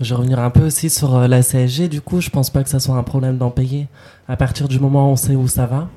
[0.00, 1.88] Je vais revenir un peu aussi sur euh, la CSG.
[1.88, 3.88] Du coup, je pense pas que ça soit un problème d'en payer.
[4.26, 5.90] À partir du moment où on sait où ça va,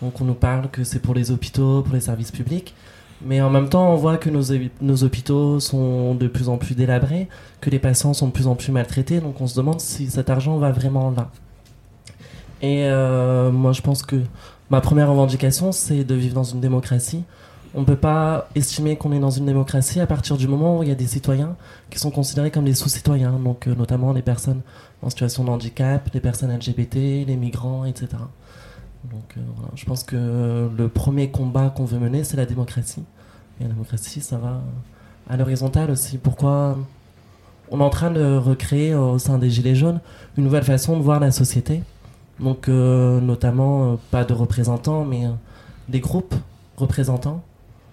[0.00, 2.74] donc on nous parle que c'est pour les hôpitaux, pour les services publics.
[3.20, 4.44] Mais en même temps, on voit que nos,
[4.80, 7.28] nos hôpitaux sont de plus en plus délabrés,
[7.60, 9.20] que les patients sont de plus en plus maltraités.
[9.20, 11.30] Donc on se demande si cet argent va vraiment là.
[12.62, 14.16] Et euh, moi, je pense que
[14.70, 17.24] ma première revendication, c'est de vivre dans une démocratie.
[17.78, 20.82] On ne peut pas estimer qu'on est dans une démocratie à partir du moment où
[20.82, 21.54] il y a des citoyens
[21.90, 24.62] qui sont considérés comme des sous-citoyens, donc euh, notamment les personnes
[25.00, 28.08] en situation de handicap, les personnes LGBT, les migrants, etc.
[29.04, 29.40] Donc euh,
[29.76, 33.04] je pense que le premier combat qu'on veut mener, c'est la démocratie.
[33.60, 34.60] Et la démocratie, ça va
[35.30, 36.18] à l'horizontale aussi.
[36.18, 36.76] Pourquoi
[37.70, 40.00] on est en train de recréer au sein des Gilets jaunes
[40.36, 41.84] une nouvelle façon de voir la société?
[42.40, 45.28] Donc euh, notamment, pas de représentants, mais
[45.88, 46.34] des groupes
[46.76, 47.44] représentants.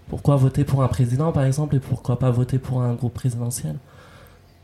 [0.10, 3.76] Pourquoi voter pour un président, par exemple, et pourquoi pas voter pour un groupe présidentiel?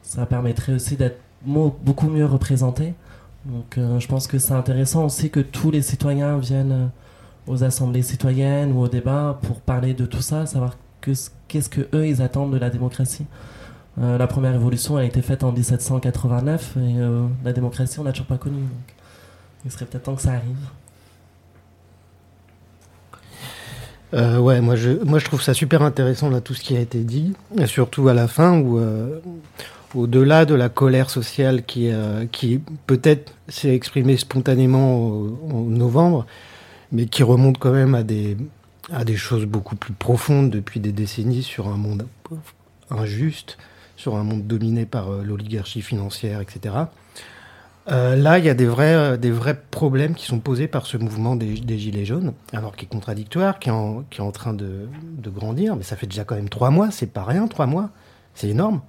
[0.04, 2.94] Ça permettrait aussi d'être beaucoup mieux représentés
[3.46, 6.88] donc euh, je pense que c'est intéressant aussi que tous les citoyens viennent euh,
[7.48, 12.08] aux assemblées citoyennes ou au débat pour parler de tout ça, savoir qu'est-ce que eux
[12.08, 13.26] ils attendent de la démocratie.
[14.00, 16.96] Euh, la première révolution a été faite en 1789 et
[17.44, 18.60] la démocratie on n'a toujours pas connu.
[18.60, 18.96] Donc
[19.66, 20.58] il serait peut-être temps que ça arrive.
[24.14, 27.00] Ouais, moi je, moi je trouve ça super intéressant là tout ce qui a été
[27.00, 28.80] dit, et surtout à la fin où
[29.96, 32.26] au-delà de la colère sociale qui, euh,
[32.88, 36.26] peut-être s'est exprimée spontanément en novembre,
[36.92, 38.38] mais qui remonte quand même à des,
[38.92, 42.06] à des choses beaucoup plus profondes depuis des décennies sur un monde
[42.90, 43.58] injuste,
[43.98, 46.76] sur un monde dominé par euh, l'oligarchie financière, etc.
[47.90, 50.98] Euh, là, il y a des vrais, des vrais problèmes qui sont posés par ce
[50.98, 54.54] mouvement des, Gilets jaunes, alors qui est contradictoire, qui est en, qui est en train
[54.54, 57.66] de, de grandir, mais ça fait déjà quand même trois mois, c'est pas rien, trois
[57.66, 57.90] mois,
[58.36, 58.82] c'est énorme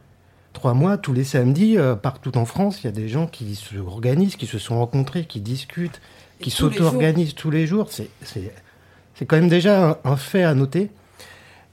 [0.52, 3.54] trois mois, tous les samedis, euh, partout en France, il y a des gens qui
[3.54, 6.00] se organisent, qui se sont rencontrés, qui discutent,
[6.40, 7.88] qui s'auto-organisent tous les jours.
[7.90, 10.90] C'est quand même déjà un, fait à noter.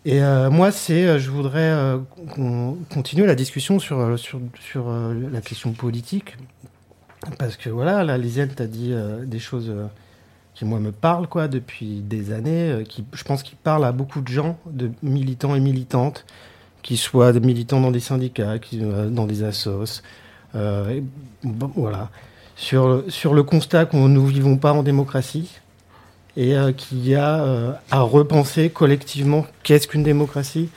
[0.05, 1.97] Et euh, moi, c'est, euh, je voudrais
[2.93, 6.37] continuer la discussion sur, sur, sur la question politique.
[7.37, 8.93] Parce que voilà, là, Lisiane, tu as dit
[9.25, 9.73] des choses
[10.55, 14.21] qui, moi, me parlent quoi, depuis des années, qui, je pense qu'ils parlent à beaucoup
[14.21, 16.25] de gens, de militants et militantes,
[16.81, 20.01] qu'ils soient des militants dans des syndicats, euh, dans des assos.
[20.55, 21.01] Euh,
[21.75, 22.09] voilà.
[22.55, 23.03] Sur,
[23.33, 25.59] le constat qu'on nous vivons pas en démocratie
[26.35, 30.69] et euh, qu'il y a à repenser collectivement qu'est-ce qu'une démocratie,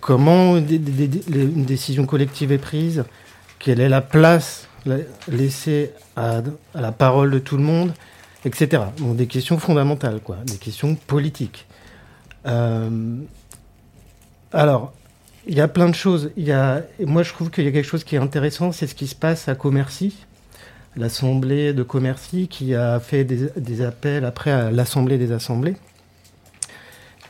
[0.00, 3.04] comment une décision collective est prise,
[3.60, 4.68] quelle est la place
[5.28, 6.42] laissée à,
[6.74, 7.92] la parole de tout le monde,
[8.44, 8.82] etc.
[8.98, 11.66] Bon, des questions fondamentales, quoi, des questions politiques.
[14.52, 14.92] alors,
[15.46, 16.30] il y a plein de choses.
[16.36, 18.86] Il y a, moi, je trouve qu'il y a quelque chose qui est intéressant, c'est
[18.86, 20.14] ce qui se passe à Commercy,
[20.96, 25.76] l'Assemblée de Commercy, qui a fait des, appels après à l'Assemblée des Assemblées.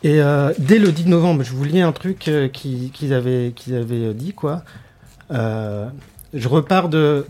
[0.03, 4.15] Et euh, dès le 10 novembre, je vous lis un truc euh, qu'ils avaient, avaient
[4.15, 4.65] dit, quoi.
[5.31, 5.89] Euh,
[6.35, 7.27] je repars de,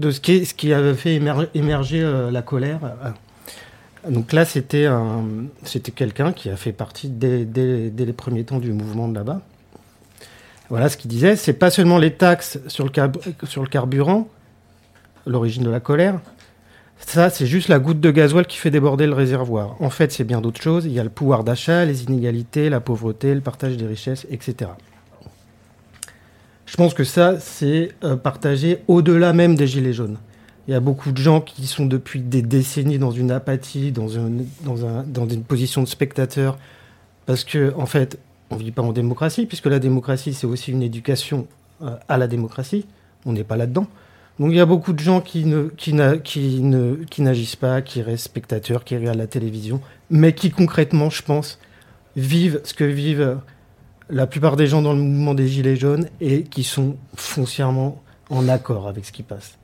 [0.00, 1.20] ce, qui, avait fait
[1.54, 2.80] émerger, la colère.
[4.08, 4.88] Donc là, c'était
[5.94, 9.42] quelqu'un qui a fait partie dès, dès, les premiers temps du mouvement de là-bas.
[10.70, 11.36] Voilà ce qu'il disait.
[11.36, 12.90] C'est pas seulement les taxes sur le,
[13.44, 14.28] sur le carburant,
[15.26, 16.18] l'origine de la colère.
[17.06, 19.76] Ça, c'est juste la goutte de gasoil qui fait déborder le réservoir.
[19.80, 20.86] En fait, c'est bien d'autres choses.
[20.86, 24.70] Il y a le pouvoir d'achat, les inégalités, la pauvreté, le partage des richesses, etc.
[26.72, 30.16] Je pense que ça, c'est euh, partagé au-delà même des Gilets jaunes.
[30.66, 34.06] Il y a beaucoup de gens qui sont depuis des décennies dans une apathie, dans,
[34.62, 36.56] dans, un, dans une position de spectateur,
[37.26, 38.18] parce que, en fait,
[38.48, 41.46] on ne vit pas en démocratie, puisque la démocratie, c'est aussi une éducation
[41.82, 42.86] euh, à la démocratie.
[43.26, 43.86] On n'est pas là-dedans.
[44.40, 45.44] Donc il y a beaucoup de gens qui
[47.18, 51.58] n'agissent pas, qui restent spectateurs, qui regardent la télévision, mais qui concrètement, je pense,
[52.16, 53.36] vivent ce que vivent
[54.10, 58.48] la plupart des gens dans le mouvement des Gilets jaunes et qui sont foncièrement en
[58.48, 59.58] accord avec ce qui passe.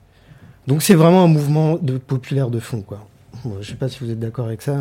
[0.67, 3.07] Donc c'est vraiment un mouvement de populaire de fond, quoi.
[3.45, 4.77] je ne sais pas si vous êtes d'accord avec ça.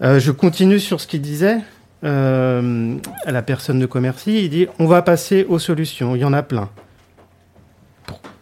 [0.00, 1.58] Euh, je continue sur ce qu'il disait
[2.02, 4.44] euh, à la personne de Commercy.
[4.44, 6.16] Il dit on va passer aux solutions.
[6.16, 6.70] Il y en a plein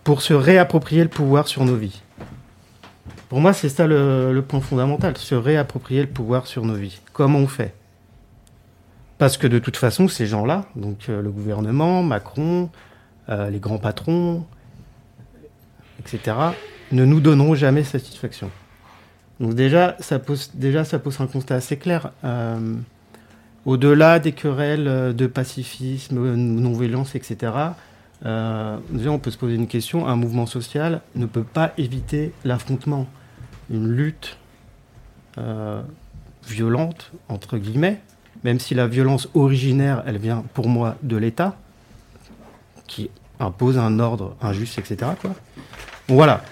[0.05, 2.01] pour, se réapproprier le pouvoir sur nos vies.
[3.29, 6.99] Pour moi, c'est ça le, point fondamental se réapproprier le pouvoir sur nos vies.
[7.13, 7.75] Comment on fait?
[9.21, 12.71] Parce que de toute façon, ces gens-là, donc euh, le gouvernement, Macron,
[13.29, 14.45] les grands patrons,
[16.01, 16.37] etc.,
[16.91, 18.51] ne nous donneront jamais satisfaction.
[19.39, 20.51] Donc déjà, ça pose,
[21.21, 22.11] un constat assez clair.
[23.67, 27.53] Au-delà des querelles de pacifisme, non-violence, etc.,
[28.27, 30.07] euh, déjà, on peut se poser une question.
[30.07, 33.07] Un mouvement social ne peut pas éviter l'affrontement.
[33.71, 34.37] Une lutte
[35.39, 35.83] euh,
[36.47, 38.01] violente, entre guillemets,
[38.45, 41.57] même si la violence originaire, elle vient pour moi de l'État,
[42.87, 45.13] qui impose un ordre injuste, etc.
[46.09, 46.43] Voilà.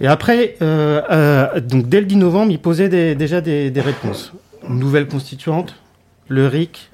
[0.00, 4.32] Et après, euh, donc dès le 10 novembre, il posait déjà des, réponses.
[4.68, 5.74] Nouvelle constituante,
[6.28, 6.90] le RIC,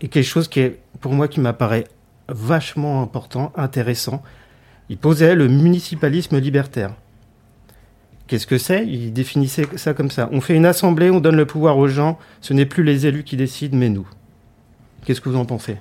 [0.00, 1.84] et quelque chose qui est, pour moi, qui m'apparaît
[2.28, 4.22] vachement important, intéressant.
[4.88, 6.92] Il posait le municipalisme libertaire.
[8.28, 8.86] Qu'est-ce que c'est?
[8.86, 10.28] Il définissait ça comme ça.
[10.32, 13.24] On fait une assemblée, on donne le pouvoir aux gens, ce n'est plus les élus
[13.24, 14.06] qui décident, mais nous.
[15.04, 15.78] Qu'est-ce que vous en pensez?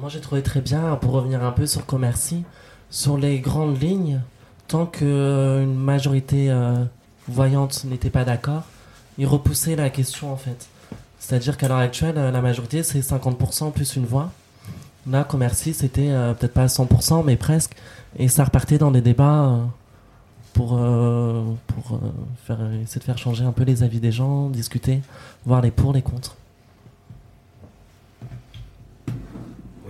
[0.00, 2.44] Moi j'ai trouvé très bien, pour revenir un peu sur Commercy,
[2.90, 4.20] sur les grandes lignes,
[4.66, 6.84] tant qu'une majorité euh,
[7.28, 8.64] voyante n'était pas d'accord,
[9.18, 10.68] il repoussait la question en fait.
[11.18, 14.32] C'est-à-dire qu'à l'heure actuelle, la majorité c'est 50% plus une voix.
[15.08, 17.76] Là, Commercy, c'était euh, peut-être pas à 100%, mais presque.
[18.18, 19.58] Et ça repartait dans des débats euh,
[20.56, 22.00] pour, euh, pour
[22.46, 25.00] faire, essayer de faire changer un peu les avis des gens, discuter,
[25.44, 26.36] voir les pour, les contre.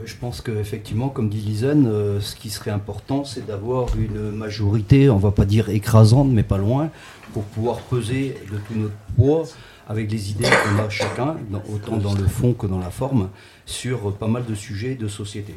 [0.05, 5.17] je pense qu'effectivement, comme dit Lisanne, ce qui serait important, c'est d'avoir une majorité, on
[5.17, 6.91] va pas dire écrasante, mais pas loin,
[7.33, 9.43] pour pouvoir peser de tout notre poids
[9.89, 11.37] avec les idées qu'on a chacun,
[11.73, 13.31] autant dans le fond que dans la forme,
[13.67, 15.57] sur pas mal de sujets de société.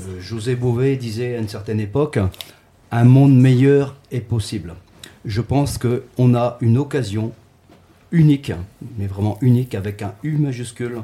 [0.00, 2.18] Euh, José Bové disait à une certaine époque,
[2.90, 4.74] un monde meilleur est possible.
[5.24, 7.32] Je pense qu'on a une occasion
[8.12, 8.52] unique,
[8.96, 11.02] mais vraiment unique, avec un U majuscule,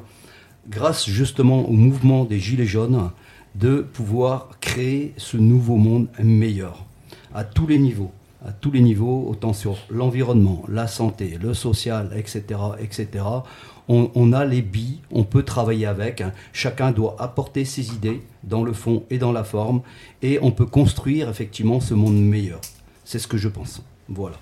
[0.69, 3.11] grâce justement au mouvement des Gilets jaunes,
[3.55, 6.85] de pouvoir créer ce nouveau monde meilleur,
[7.35, 8.11] à tous les niveaux
[8.47, 12.43] à tous les niveaux, autant sur l'environnement, la santé, le social, etc.,
[12.79, 13.25] etc.
[13.89, 16.23] On, a les billes, on peut travailler avec.
[16.23, 16.33] Hein.
[16.53, 19.83] Chacun doit apporter ses idées dans le fond et dans la forme,
[20.23, 22.61] et on peut construire effectivement ce monde meilleur.
[23.05, 23.83] C'est ce que je pense.
[24.09, 24.37] Voilà.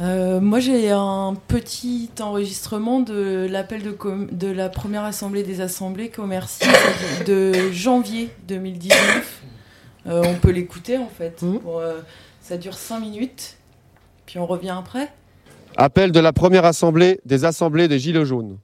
[0.00, 3.94] Euh, moi, j'ai un petit enregistrement de l'appel de,
[4.32, 6.74] de, la première assemblée des assemblées commerciales
[7.26, 9.42] de janvier 2019.
[10.06, 11.42] Euh, on peut l'écouter en fait.
[11.42, 11.58] Mmh.
[11.68, 12.00] Euh,
[12.40, 13.58] ça dure 5 minutes,
[14.24, 15.12] puis on revient après.
[15.76, 18.58] Appel de la première assemblée des assemblées des Gilets jaunes.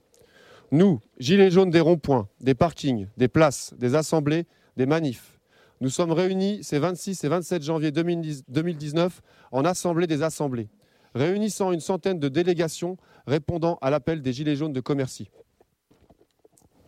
[0.71, 4.45] Nous, Gilets jaunes des ronds-points, des parkings, des places, des assemblées,
[4.75, 5.37] des manifs,
[5.79, 10.69] nous sommes réunis ces 26 et 27 janvier 2019 en assemblée des assemblées,
[11.13, 12.97] réunissant une centaine de délégations
[13.27, 15.29] répondant à l'appel des Gilets jaunes de Commercy.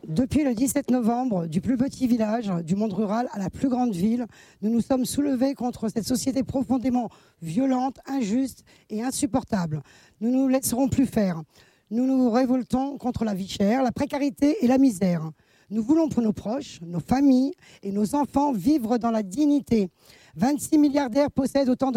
[0.08, 3.92] Depuis le 17 novembre, du plus petit village du monde rural à la plus grande
[3.92, 4.26] ville,
[4.62, 7.10] nous nous sommes soulevés contre cette société profondément
[7.42, 9.82] violente, injuste et insupportable.
[10.22, 11.44] Nous ne nous laisserons plus faire.
[11.92, 15.32] Nous nous révoltons contre la vie chère, la précarité et la misère.
[15.70, 19.90] Nous voulons pour nos proches, nos familles et nos enfants vivre dans la dignité.
[20.36, 21.92] 26 milliardaires possèdent autant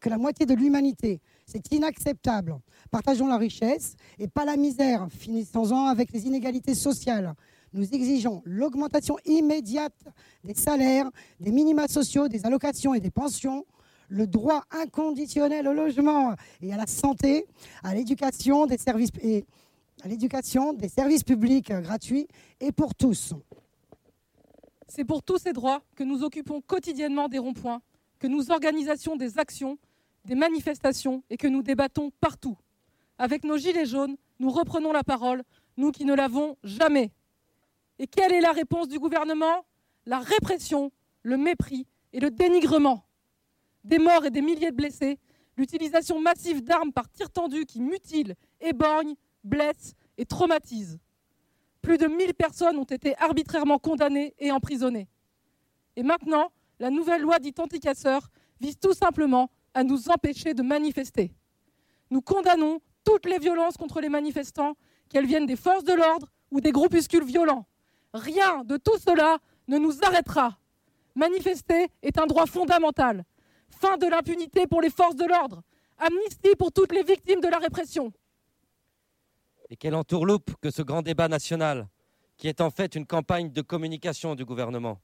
[0.00, 1.20] que la moitié de l'humanité.
[1.46, 2.56] C'est inacceptable.
[2.94, 5.08] Partageons la richesse et pas la misère.
[5.10, 7.34] Finissons-en avec les inégalités sociales.
[7.72, 10.00] Nous exigeons l'augmentation immédiate
[10.44, 13.66] des salaires, des minima sociaux, des allocations et des pensions,
[14.08, 17.46] le droit inconditionnel au logement et à la santé,
[17.82, 19.44] à l'éducation, des services et
[20.04, 22.28] à l'éducation, des services publics gratuits
[22.60, 23.34] et pour tous.
[24.86, 27.82] C'est pour tous ces droits que nous occupons quotidiennement des ronds-points,
[28.20, 29.78] que nous organisons des actions,
[30.24, 32.56] des manifestations et que nous débattons partout.
[33.18, 35.42] Avec nos gilets jaunes, nous reprenons la parole,
[35.76, 37.12] nous qui ne l'avons jamais.
[37.98, 39.64] Et quelle est la réponse du gouvernement?
[40.06, 40.90] La répression,
[41.22, 43.04] le mépris et le dénigrement.
[43.84, 45.18] Des morts et des milliers de blessés,
[45.56, 50.98] l'utilisation massive d'armes par tir tendu qui mutilent, éborgnent, blessent et traumatisent.
[51.82, 55.08] Plus de 1000 personnes ont été arbitrairement condamnées et emprisonnées.
[55.96, 56.50] Et maintenant,
[56.80, 58.28] la nouvelle loi dite anticasseur
[58.60, 61.32] vise tout simplement à nous empêcher de manifester.
[62.10, 64.74] Nous condamnons toutes les violences contre les manifestants,
[65.08, 67.66] qu'elles viennent des forces de l'ordre ou des groupuscules violents.
[68.12, 69.38] Rien de tout cela
[69.68, 70.58] ne nous arrêtera.
[71.14, 73.24] Manifester est un droit fondamental.
[73.68, 75.62] Fin de l'impunité pour les forces de l'ordre.
[75.98, 78.12] Amnistie pour toutes les victimes de la répression.
[79.70, 81.88] Et quelle entourloupe que ce grand débat national,
[82.36, 85.00] qui est en fait une campagne de communication du gouvernement,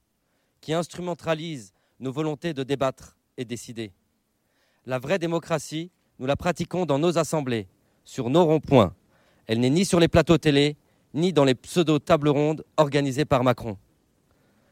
[0.59, 3.93] qui instrumentalise nos volontés de débattre et décider.
[4.85, 7.67] La vraie démocratie, nous la pratiquons dans nos assemblées,
[8.03, 8.93] sur nos ronds-points.
[9.47, 10.77] Elle n'est ni sur les plateaux télé,
[11.13, 13.77] ni dans les pseudo-tables rondes organisées par Macron.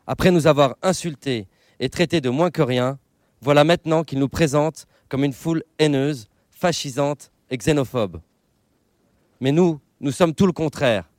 [0.08, 1.48] Après nous avoir insultés
[1.80, 2.98] et traités de moins que rien,
[3.42, 8.22] voilà maintenant qu'il nous présente comme une foule haineuse, fascisante et xénophobe.
[9.40, 11.10] Mais nous, nous sommes tout le contraire.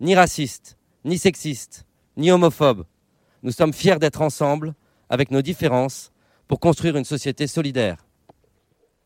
[0.00, 1.84] Ni racistes, ni sexistes,
[2.16, 2.84] ni homophobes.
[3.42, 4.74] Nous sommes fiers d'être ensemble,
[5.08, 6.12] avec nos différences,
[6.48, 8.06] pour construire une société solidaire.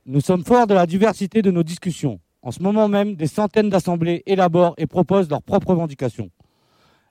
[0.07, 2.21] Nous sommes forts de la diversité de nos discussions.
[2.43, 6.31] En ce moment même, des centaines d'assemblées élaborent et proposent leurs propres revendications.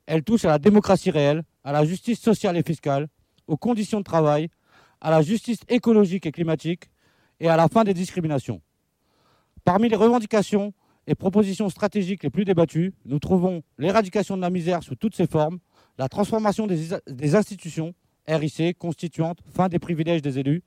[0.05, 3.07] Elles touchent à la démocratie réelle, à la justice sociale et fiscale,
[3.47, 4.49] aux conditions de travail,
[5.01, 6.89] à la justice écologique et climatique
[7.39, 8.61] et à la fin des discriminations.
[9.63, 10.73] Parmi les revendications
[11.07, 15.28] et propositions stratégiques les plus débattues, nous trouvons l'éradication de la misère sous toutes ses
[15.28, 15.59] formes,
[15.97, 17.93] la transformation des, institutions,
[18.28, 20.63] RIC, constituantes, fin des privilèges des élus,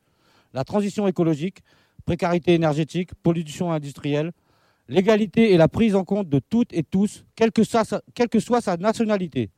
[0.52, 1.60] la transition écologique,
[2.04, 4.32] précarité énergétique, pollution industrielle,
[4.90, 7.84] l'égalité et la prise en compte de toutes et tous, quelle que, soit
[8.60, 9.50] sa, nationalité.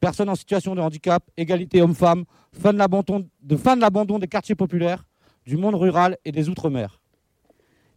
[0.00, 5.06] Personnes en situation de handicap, égalité homme-femme, fin de, fin de l'abandon des quartiers populaires,
[5.46, 7.00] du monde rural et des outre-mer.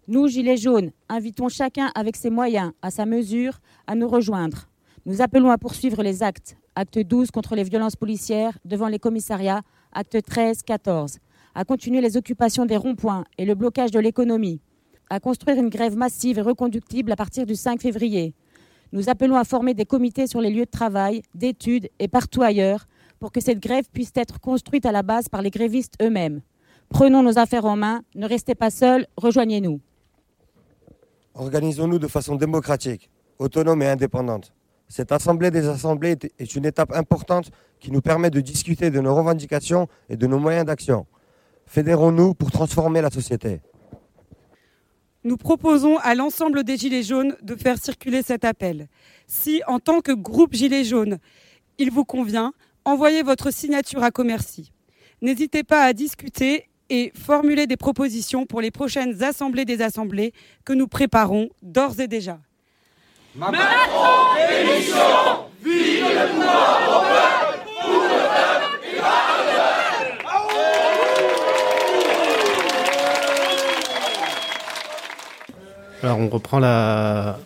[0.07, 4.69] Nous, Gilets jaunes, invitons chacun avec ses moyens, à sa mesure, à nous rejoindre.
[5.07, 6.55] Nous appelons à poursuivre les actes.
[6.75, 9.61] Acte 12 contre les violences policières devant les commissariats,
[9.91, 11.17] acte 13, 14.
[11.55, 14.61] À continuer les occupations des ronds-points et le blocage de l'économie.
[15.09, 18.33] À construire une grève massive et reconductible à partir du 5 février.
[18.91, 22.87] Nous appelons à former des comités sur les lieux de travail, d'études et partout ailleurs
[23.19, 26.41] pour que cette grève puisse être construite à la base par les grévistes eux-mêmes.
[26.89, 29.79] Prenons nos affaires en main, ne restez pas seuls, rejoignez-nous.
[31.33, 34.53] Organisons-nous de façon démocratique, autonome et indépendante.
[34.87, 39.13] Cette Assemblée des Assemblées est une étape importante qui nous permet de discuter de nos
[39.15, 41.05] revendications et de nos moyens d'action.
[41.65, 43.61] Fédérons-nous pour transformer la société.
[45.25, 48.87] Nous proposons à l'ensemble des Gilets jaunes de faire circuler cet appel.
[49.25, 51.17] Si, en tant que groupe Gilets jaunes,
[51.79, 52.53] il vous convient,
[52.85, 54.71] envoyez votre signature à Commercy.
[55.23, 60.31] N'hésitez pas à discuter et formuler des propositions pour les prochaines assemblées des assemblées
[60.63, 62.37] que nous préparons d'ores et déjà.
[63.35, 63.57] Macron
[65.63, 66.05] Vive
[76.05, 77.39] Alors on reprend la...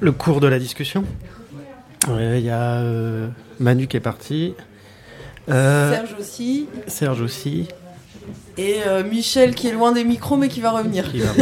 [0.00, 1.02] le cours de la discussion.
[2.10, 3.28] Il y a euh,
[3.58, 4.52] Manu qui est parti.
[5.48, 6.68] Euh, Serge aussi.
[6.88, 7.68] Serge aussi.
[8.58, 11.10] Et euh, Michel qui est loin des micros mais qui va revenir.
[11.10, 11.32] Qui va,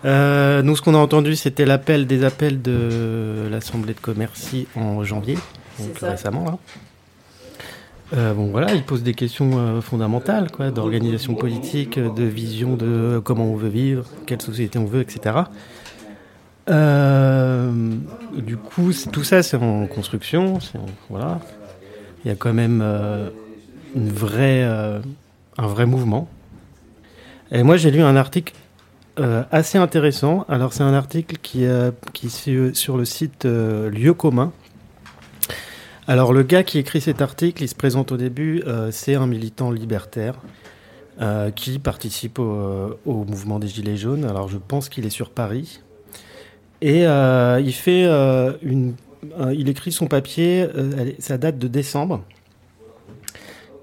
[0.00, 0.62] voilà.
[0.62, 5.36] Nous, ce qu'on a entendu, c'était l'appel des appels de l'Assemblée de Commercy en janvier,
[5.78, 6.44] donc récemment.
[6.46, 6.58] Là.
[8.14, 13.20] Euh, bon, voilà, il pose des questions euh, fondamentales, quoi, d'organisation politique, de vision de
[13.22, 15.36] comment on veut vivre, quelle société on veut, etc.
[16.70, 17.70] Euh,
[18.36, 20.58] du coup, tout ça, c'est en construction.
[21.10, 21.40] Voilà,
[22.24, 23.30] il y a quand même un
[23.94, 26.28] vrai mouvement.
[27.50, 28.54] Et moi, j'ai lu un article
[29.50, 30.44] assez intéressant.
[30.48, 34.52] Alors, c'est un article qui, est sur le site euh, Lieu commun.
[36.08, 39.70] Alors, le gars qui écrit cet article, il se présente au début, c'est un militant
[39.70, 40.40] libertaire
[41.54, 44.24] qui participe au, au, mouvement des Gilets jaunes.
[44.24, 45.80] Alors, je pense qu'il est sur Paris.
[46.80, 48.04] Et il fait
[48.62, 48.94] une.
[49.52, 50.66] il écrit son papier,
[51.18, 52.24] ça date de décembre.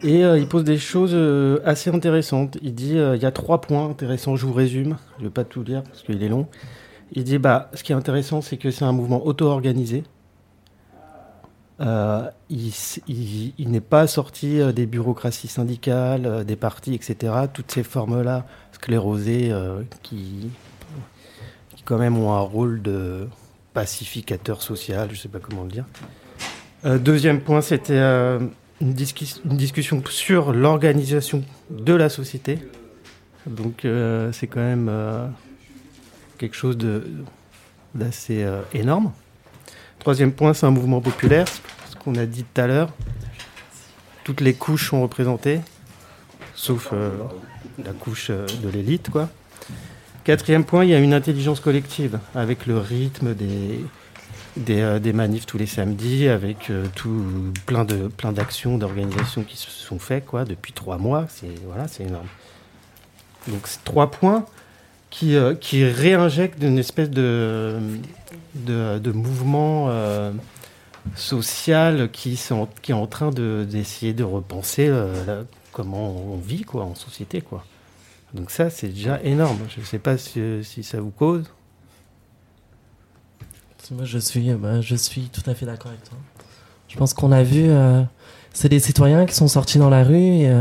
[0.05, 2.57] Et euh, il pose des choses euh, assez intéressantes.
[2.61, 4.35] Il dit euh, il y a trois points intéressants.
[4.35, 4.97] Je vous résume.
[5.17, 6.47] Je ne vais pas tout lire parce qu'il est long.
[7.13, 10.03] Il dit bah ce qui est intéressant, c'est que c'est un mouvement auto-organisé.
[11.79, 12.73] Il,
[13.57, 17.33] il, n'est pas sorti des bureaucraties syndicales, des partis, etc.
[17.53, 19.51] Toutes ces formes-là sclérosées
[20.01, 20.49] qui,
[21.75, 23.27] qui quand même ont un rôle de
[23.73, 25.85] pacificateur social, je ne sais pas comment le dire.
[26.99, 28.49] deuxième point, c'était une,
[28.81, 32.59] une discussion sur l'organisation de la société.
[33.45, 35.27] Donc euh, c'est quand même euh,
[36.37, 36.77] quelque chose
[37.93, 39.11] d'assez euh, énorme.
[40.05, 41.47] Troisième point, c'est un mouvement populaire,
[41.89, 42.89] ce qu'on a dit tout à l'heure.
[44.23, 45.61] Toutes les couches sont représentées,
[46.53, 47.09] sauf euh,
[47.83, 49.09] la couche euh, de l'élite.
[49.09, 49.29] quoi.
[50.23, 53.83] Quatrième point, il y a une intelligence collective avec le rythme des,
[54.57, 59.57] des, euh, des, manifs tous les samedis avec tout plein de plein d'actions d'organisations qui
[59.57, 62.27] se sont faites quoi depuis trois mois c'est voilà c'est énorme
[63.47, 64.45] donc c'est trois points
[65.15, 67.79] qui euh, qui réinjectent une espèce de
[68.55, 70.31] de, mouvement euh,
[71.15, 76.95] social qui est en train de d'essayer de repenser euh, comment on vit quoi en
[76.95, 77.63] société quoi.
[78.33, 79.59] Donc ça c'est déjà énorme.
[79.69, 81.45] Je ne sais pas si, ça vous cause.
[83.91, 86.17] Moi, je suis, bah, je suis tout à fait d'accord avec toi.
[86.87, 87.69] Je pense qu'on a vu,
[88.51, 90.51] c'est des citoyens qui sont sortis dans la rue et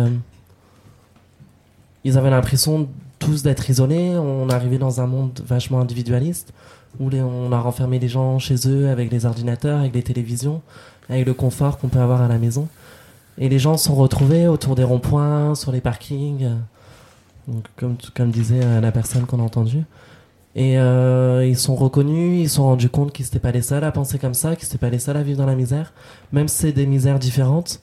[2.04, 2.88] ils avaient l'impression
[3.24, 4.10] tous d'être isolés.
[4.16, 6.52] On arrivé dans un monde vachement individualiste
[7.00, 10.62] où on a renfermé les gens chez eux avec les ordinateurs, avec les télévisions,
[11.08, 12.68] avec le confort qu'on peut avoir à la maison.
[13.38, 16.50] Et les gens sont retrouvés autour des ronds-points, sur les parkings,
[17.76, 19.82] comme, disait euh, la personne qu'on a entendue.
[20.54, 23.90] Et euh, ils sont reconnus, ils sont rendus compte qu'ils n'étaient pas les seuls à
[23.90, 25.92] penser comme ça, qu'ils n'étaient pas les seuls à vivre dans la misère.
[26.32, 27.80] Même si c'est des misères différentes,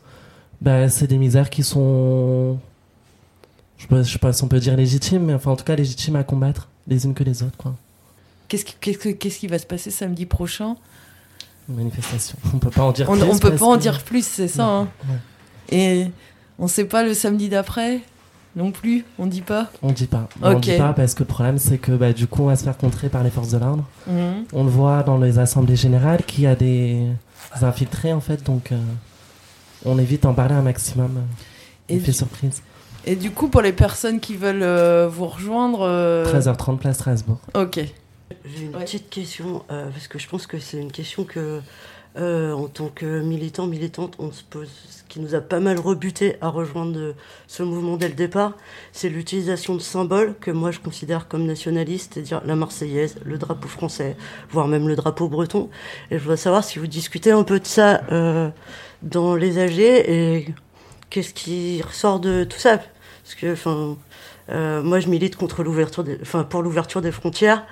[0.61, 2.59] bah, c'est des misères qui sont,
[3.89, 6.15] je ne sais pas si on peut dire légitimes, mais enfin en tout cas légitimes
[6.15, 7.57] à combattre les unes que les autres.
[7.57, 7.75] Quoi.
[8.47, 10.75] Qu'est-ce qui, qu'est-ce que- qu'est-ce qui va se passer samedi prochain?
[11.69, 12.37] Une manifestation.
[12.53, 13.23] On peut pas en dire On plus.
[13.23, 14.63] on peut pas en dire plus, c'est ça.
[14.63, 14.87] Non, hein.
[15.09, 15.77] ouais.
[15.77, 16.07] Et
[16.59, 18.01] on sait pas le samedi d'après
[18.57, 19.71] non plus, on dit pas?
[19.81, 20.27] On dit pas.
[20.41, 20.59] On Ok.
[20.61, 22.77] dit pas parce que le problème c'est que bah, du coup on va se faire
[22.77, 23.85] contrer par les forces de l'ordre.
[24.07, 24.43] Mhm.
[24.51, 27.05] On le voit dans les assemblées générales qu'il y a des
[27.61, 28.77] infiltrés en fait, donc euh,
[29.85, 31.21] on évite d'en parler un maximum.
[31.87, 32.61] Et Effet surprise.
[33.05, 35.81] Et du coup, pour les personnes qui veulent euh, vous rejoindre.
[35.81, 37.39] euh, 13h30 place Strasbourg.
[37.55, 37.79] Ok.
[38.45, 41.59] J'ai une petite question, euh, parce que je pense que c'est une question que,
[42.17, 45.79] euh, en tant que militant, militante, on se pose, ce qui nous a pas mal
[45.79, 47.13] rebuté à rejoindre euh,
[47.47, 48.53] ce mouvement dès le départ,
[48.93, 53.67] c'est l'utilisation de symboles que moi je considère comme nationalistes, c'est-à-dire la Marseillaise, le drapeau
[53.67, 54.15] français,
[54.49, 55.69] voire même le drapeau breton.
[56.09, 58.49] Et je voudrais savoir si vous discutez un peu de ça euh,
[59.01, 60.47] dans les AG et
[61.11, 62.79] qu'est-ce qui ressort de tout ça?
[63.23, 63.97] Parce que, enfin,
[64.49, 67.63] euh, moi je milite contre l'ouverture, enfin pour l'ouverture des frontières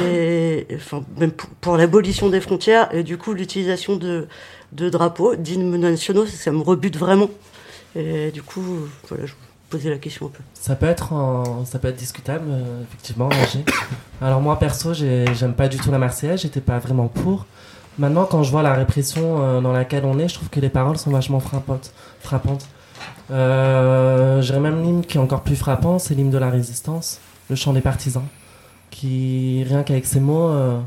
[0.00, 4.28] et enfin même pour, l'abolition des frontières et du coup l'utilisation de,
[4.72, 7.28] de drapeaux d'hymnes nationaux ça me rebute vraiment
[7.96, 8.62] et du coup
[9.08, 11.12] voilà je vous posais la question un peu Ça peut être,
[11.64, 13.28] ça peut être discutable, euh, effectivement.
[14.20, 17.46] Alors moi, perso, j'ai- j'aime pas du tout la Marseillaise, j'étais pas vraiment pour.
[17.98, 20.68] Maintenant, quand je vois la répression euh, dans laquelle on est, je trouve que les
[20.68, 21.92] paroles sont vachement frappantes.
[22.20, 22.68] frappantes.
[23.30, 27.20] Euh, J'irais même l'hymne qui est encore plus frappant, c'est l'hymne de la résistance,
[27.50, 28.24] le chant des partisans,
[28.90, 30.78] qui, rien qu'avec ces mots, euh,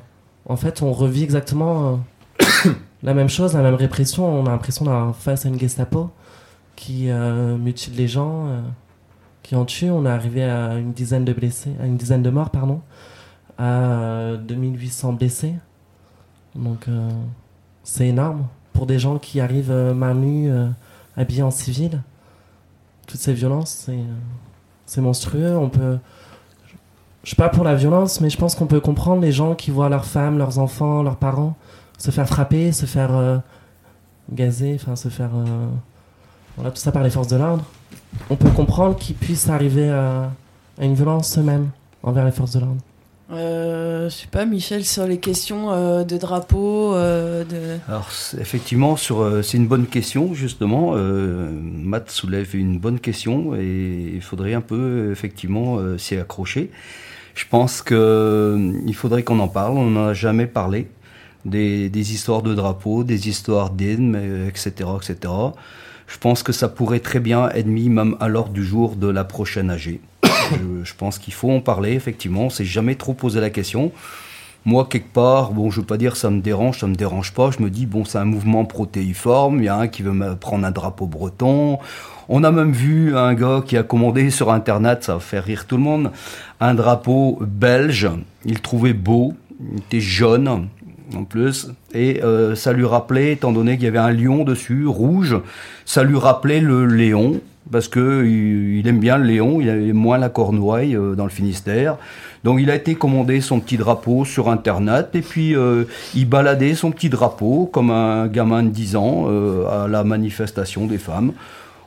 [0.45, 2.01] en fait, on revit exactement
[2.41, 2.71] euh,
[3.03, 4.27] la même chose, la même répression.
[4.27, 6.09] On a l'impression d'avoir face à une Gestapo
[6.75, 8.47] qui euh, mutile les gens,
[9.43, 9.89] qui en tue.
[9.89, 12.81] On est arrivé à une dizaine de blessés, à une dizaine de morts, pardon,
[13.59, 15.53] à euh, 2800 blessés.
[16.55, 17.09] Donc euh,
[17.83, 20.69] c'est énorme pour des gens qui arrivent euh, main euh,
[21.17, 22.01] habillés en civil.
[23.07, 25.57] Toutes ces violences, c'est euh, monstrueux.
[25.57, 25.97] On peut,
[27.23, 29.89] suis pas pour la violence, mais je pense qu'on peut comprendre les gens qui voient
[29.89, 31.55] leurs femmes, leurs enfants, leurs parents
[31.97, 33.41] se faire frapper, se faire
[34.31, 35.31] gazer, enfin se faire
[36.55, 37.65] voilà, tout ça par les forces de l'ordre,
[38.29, 40.31] on peut comprendre qu'ils puissent arriver à
[40.79, 41.71] une violence eux-mêmes
[42.01, 42.79] envers les forces de l'ordre.
[43.31, 47.77] Euh, je sais pas, Michel, sur les questions euh, de drapeau, euh, de.
[47.87, 48.09] Alors
[48.39, 50.93] effectivement, sur, euh, c'est une bonne question justement.
[50.95, 56.71] Euh, Matt soulève une bonne question et il faudrait un peu effectivement s'y accrocher.
[57.35, 59.77] Je pense que euh, il faudrait qu'on en parle.
[59.77, 60.87] On n'en a jamais parlé
[61.45, 65.33] des, des histoires de drapeaux, des histoires d'hymnes, etc., etc.
[66.07, 69.07] Je pense que ça pourrait très bien être mis même à l'ordre du jour de
[69.07, 69.99] la prochaine AG.
[70.83, 72.45] Je, pense qu'il faut en parler effectivement.
[72.45, 73.91] On s'est jamais trop posé la question.
[74.65, 77.49] Moi, quelque part, bon, je veux pas dire ça me dérange, ça me dérange pas.
[77.51, 79.59] Je me dis, bon, c'est un mouvement protéiforme.
[79.59, 81.79] Il y a un qui veut me prendre un drapeau breton.
[82.27, 85.65] On a même vu un gars qui a commandé sur Internet, ça va faire rire
[85.65, 86.11] tout le monde,
[86.59, 88.07] un drapeau belge.
[88.45, 89.33] Il trouvait beau.
[89.59, 90.67] Il était jaune,
[91.15, 91.69] en plus.
[91.93, 95.37] Et euh, ça lui rappelait, étant donné qu'il y avait un lion dessus, rouge,
[95.85, 97.41] ça lui rappelait le léon.
[97.71, 101.29] Parce que il, aime bien le léon, il aime moins la cornouaille euh, dans le
[101.29, 101.97] Finistère.
[102.43, 105.83] Donc il a été commandé son petit drapeau sur Internet et puis euh,
[106.15, 110.85] il baladait son petit drapeau comme un gamin de 10 ans euh, à la manifestation
[110.85, 111.33] des femmes.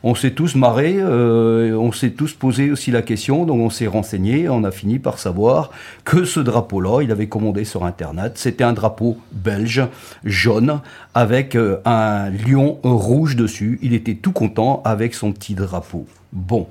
[0.05, 3.87] On s'est tous marrés, euh, on s'est tous posé aussi la question, donc on s'est
[3.87, 5.71] renseigné, on a fini par savoir
[6.05, 9.87] que ce drapeau-là, il avait commandé sur Internet, c'était un drapeau belge,
[10.25, 10.81] jaune,
[11.15, 13.79] avec euh, un lion rouge dessus.
[13.83, 16.07] Il était tout content avec son petit drapeau.
[16.33, 16.67] Bon,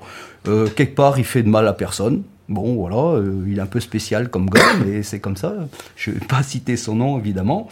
[0.48, 2.22] euh, quelque part, il fait de mal à personne.
[2.48, 5.54] Bon, voilà, euh, il est un peu spécial comme gars, mais c'est comme ça.
[5.96, 7.68] Je ne vais pas citer son nom, évidemment.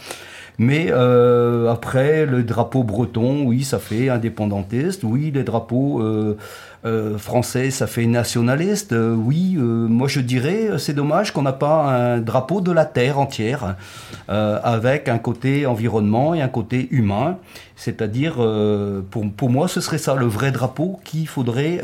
[0.61, 5.01] Mais euh, après, le drapeau breton, oui, ça fait indépendantiste.
[5.03, 6.37] Oui, les drapeaux euh,
[6.85, 8.93] euh, français, ça fait nationaliste.
[8.93, 12.85] Euh, oui, euh, moi je dirais, c'est dommage qu'on n'a pas un drapeau de la
[12.85, 13.75] terre entière,
[14.27, 17.39] avec un côté environnement et un côté humain.
[17.75, 18.35] C'est-à-dire,
[19.09, 21.81] pour, pour moi, ce serait ça le vrai drapeau qu'il faudrait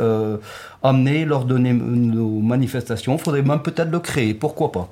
[0.84, 3.16] amener lors de nos manifestations.
[3.16, 4.88] Il faudrait même peut-être le créer, pourquoi pas?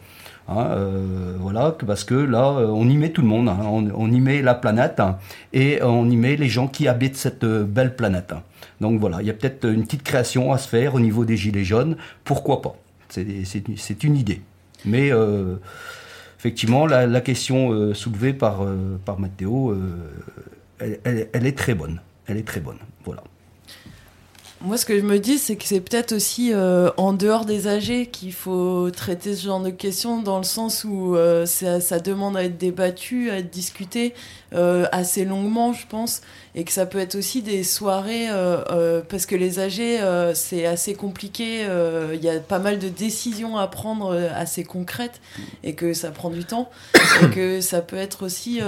[0.48, 3.58] Hein, euh, voilà, parce que là, euh, on y met tout le monde, hein.
[3.64, 5.18] on, y met la planète hein,
[5.54, 8.34] et on y met les gens qui habitent cette euh, belle planète.
[8.80, 11.36] Donc voilà, il y a peut-être une petite création à se faire au niveau des
[11.36, 12.76] gilets jaunes, pourquoi pas
[13.10, 14.42] C'est une idée.
[14.84, 15.12] Mais
[16.38, 18.66] effectivement, la, question soulevée par,
[19.06, 19.76] par Matteo,
[20.80, 22.02] elle, elle- elle est très bonne.
[22.28, 22.78] Elle est très bonne.
[23.06, 23.24] Voilà.
[24.62, 27.68] Moi, ce que je me dis, c'est que c'est peut-être aussi euh, en dehors des
[27.68, 32.00] âgés qu'il faut traiter ce genre de questions, dans le sens où euh, ça, ça
[32.00, 34.14] demande à être débattu, à être discuté
[34.54, 36.22] euh, assez longuement, je pense,
[36.56, 40.34] et que ça peut être aussi des soirées, euh, euh, parce que les âgés, euh,
[40.34, 41.68] c'est assez compliqué,
[42.14, 45.20] il y a pas mal de décisions à prendre assez concrètes,
[45.64, 46.70] et que ça prend du temps,
[47.22, 48.62] et que ça peut être aussi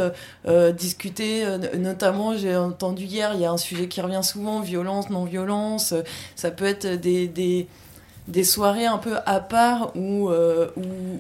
[0.78, 1.46] discuté,
[1.78, 6.04] notamment, j'ai entendu hier, il y a un sujet qui revient souvent, violence, non-violence, euh,
[6.36, 7.68] ça peut être des,
[8.44, 10.70] soirées un peu à part où, euh,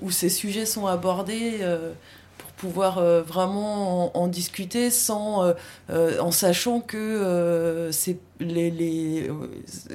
[0.10, 1.94] ces sujets sont abordés euh,
[2.58, 5.54] pouvoir euh, vraiment en, discuter sans, euh,
[5.90, 9.32] euh, en sachant que c'est les, les,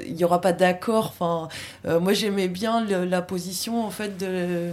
[0.06, 1.06] il n'y aura pas d'accord.
[1.08, 1.48] Enfin,
[2.00, 4.70] moi j'aimais bien la position en fait de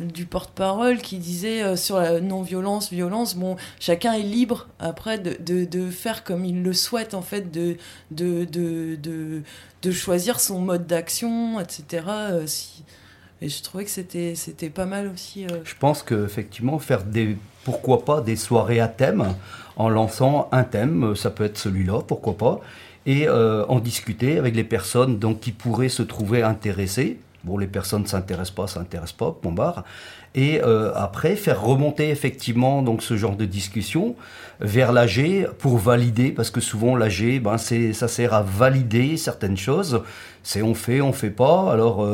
[0.00, 5.90] du porte-parole qui disait sur la non-violence, violence, bon, chacun est libre après de, de,
[5.90, 7.76] faire comme il le souhaite, en fait, de,
[8.10, 8.98] de, de,
[9.82, 12.02] de, choisir son mode d'action, etc.
[13.42, 15.44] Et je trouvais que c'était c'était pas mal aussi.
[15.46, 15.58] euh.
[15.64, 19.34] Je pense qu'effectivement, faire des, pourquoi pas, des soirées à thème,
[19.76, 22.60] en lançant un thème, euh, ça peut être celui-là, pourquoi pas,
[23.04, 27.18] et euh, en discuter avec les personnes donc, qui pourraient se trouver intéressées.
[27.42, 29.82] Bon, les personnes ne s'intéressent pas, s'intéressent pas, bon barre.
[30.36, 30.60] Et
[30.94, 34.14] après, faire remonter effectivement donc ce genre de discussion
[34.60, 39.58] vers l'AG pour valider, parce que souvent l'AG, ben, c'est, ça sert à valider certaines
[39.58, 40.02] choses.
[40.44, 41.70] C'est on fait, on fait pas.
[41.70, 42.06] Alors,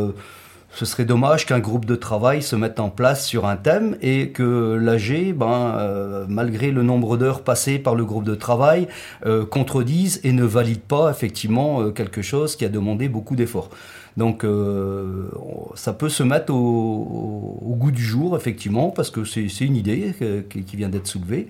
[0.75, 4.31] ce serait dommage qu'un groupe de travail se mette en place sur un thème et
[4.31, 8.87] que l'AG, ben, euh, malgré le nombre d'heures passées par le groupe de travail,
[9.27, 13.71] euh, contredise et ne valide pas effectivement euh, quelque chose qui a demandé beaucoup d'efforts.
[14.16, 19.77] Donc on- ça peut se mettre au, goût du jour, effectivement, parce que c'est une
[19.77, 20.12] idée
[20.51, 21.49] qui vient d'être soulevée.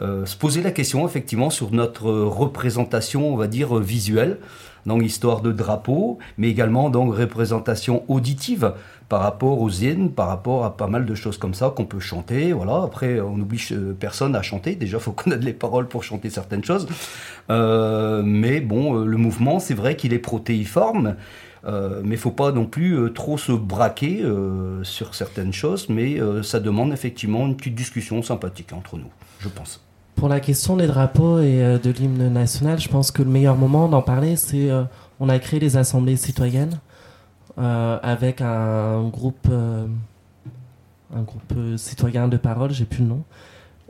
[0.00, 4.38] Euh, se poser la question, effectivement, sur notre représentation, on va dire, visuelle,
[4.86, 8.74] dans l'histoire de drapeau, mais également dans représentation auditive
[9.08, 12.00] par rapport aux hymnes, par rapport à pas mal de choses comme ça qu'on peut
[12.00, 12.52] chanter.
[12.52, 12.82] Voilà.
[12.82, 14.74] Après, on n'oblige euh, personne à chanter.
[14.74, 16.88] Déjà, faut connaître les paroles pour chanter certaines choses.
[17.50, 21.16] Euh, mais bon, euh, le mouvement, c'est vrai qu'il est protéiforme.
[21.64, 26.18] Euh, mais faut pas non plus euh, trop se braquer euh, sur certaines choses, mais
[26.42, 29.80] ça demande effectivement une petite discussion sympathique entre nous, je pense.
[30.16, 33.88] Pour la question des drapeaux et de l'hymne national, je pense que le meilleur moment
[33.88, 34.70] d'en parler, c'est
[35.20, 36.78] on a créé les assemblées citoyennes
[37.56, 43.22] avec un groupe, un groupe citoyen de parole, j'ai plus le nom.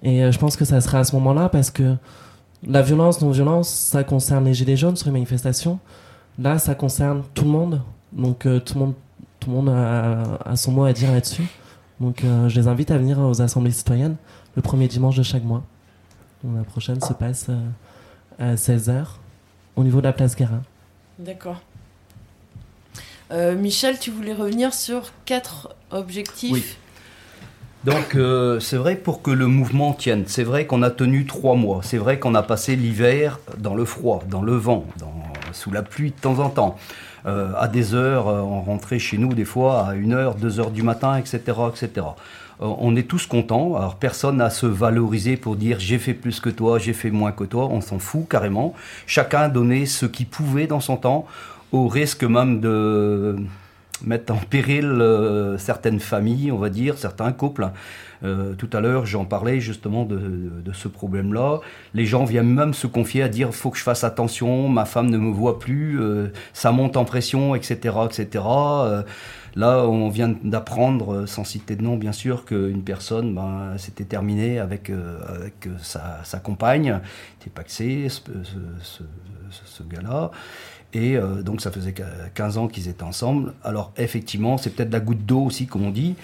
[0.02, 1.96] Et je pense que ça sera à ce moment-là parce que
[2.66, 5.80] la violence, non-violence, ça concerne les gilets jaunes sur les manifestations.
[6.38, 7.82] Là, ça concerne tout le monde.
[8.12, 8.94] Donc euh, tout le monde,
[9.40, 11.46] tout le monde a, a son mot à dire là-dessus.
[12.00, 14.16] Donc euh, je les invite à venir aux assemblées citoyennes
[14.56, 15.62] le premier dimanche de chaque mois.
[16.42, 19.04] Donc, la prochaine se passe euh, à 16h
[19.76, 20.62] au niveau de la place Guérin.
[21.18, 21.60] D'accord.
[23.30, 26.52] Euh, Michel, tu voulais revenir sur quatre objectifs.
[26.52, 26.64] Oui.
[27.84, 31.56] Donc euh, c'est vrai pour que le mouvement tienne, c'est vrai qu'on a tenu trois
[31.56, 35.12] mois, c'est vrai qu'on a passé l'hiver dans le froid, dans le vent, dans,
[35.52, 36.76] sous la pluie de temps en temps,
[37.26, 40.82] euh, à des heures, euh, on rentrait chez nous des fois à 1h, 2h du
[40.82, 41.40] matin, etc.
[41.68, 42.06] etc.
[42.60, 46.14] Euh, on est tous contents, alors personne n'a à se valoriser pour dire j'ai fait
[46.14, 48.74] plus que toi, j'ai fait moins que toi, on s'en fout carrément.
[49.06, 51.26] Chacun donné ce qu'il pouvait dans son temps,
[51.70, 53.36] au risque même de
[54.04, 55.00] mettre en péril
[55.58, 57.70] certaines familles, on va dire, certains couples.
[58.24, 60.16] Euh, tout à l'heure, j'en parlais justement de,
[60.64, 61.60] de- ce problème-là.
[61.94, 65.10] Les gens viennent même se confier à dire faut que je fasse attention, ma femme
[65.10, 68.44] ne me voit plus, euh, ça monte en pression, etc., etc.
[69.54, 74.04] Là, on vient d'apprendre, euh, sans citer de nom bien sûr, qu'une personne ben, s'était
[74.04, 75.18] terminée avec, euh,
[75.66, 77.00] euh, sa, compagne,
[77.40, 78.56] était paxé, ce, ce,
[79.50, 80.30] ce- ce gars-là.
[80.94, 82.02] Et donc ça faisait qu-
[82.34, 83.54] 15 ans qu'ils étaient ensemble.
[83.64, 86.16] Alors effectivement, c'est peut-être la goutte d'eau aussi, comme on dit,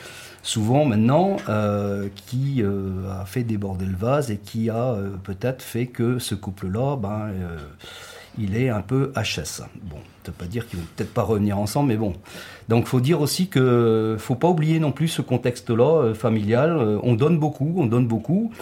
[0.43, 1.37] souvent maintenant,
[2.27, 4.95] qui a fait déborder le vase et qui a
[5.25, 7.31] peut-être fait que ce couple-là, ben,
[8.39, 9.63] il est un peu HS.
[9.83, 12.15] Bon, ça veut pas dire qu'ils vont peut-être pas revenir ensemble, mais bon.
[12.69, 16.77] Donc faut dire aussi que faut pas oublier non plus ce contexte-là euh, familial.
[16.77, 18.53] Euh, on donne beaucoup, on donne beaucoup.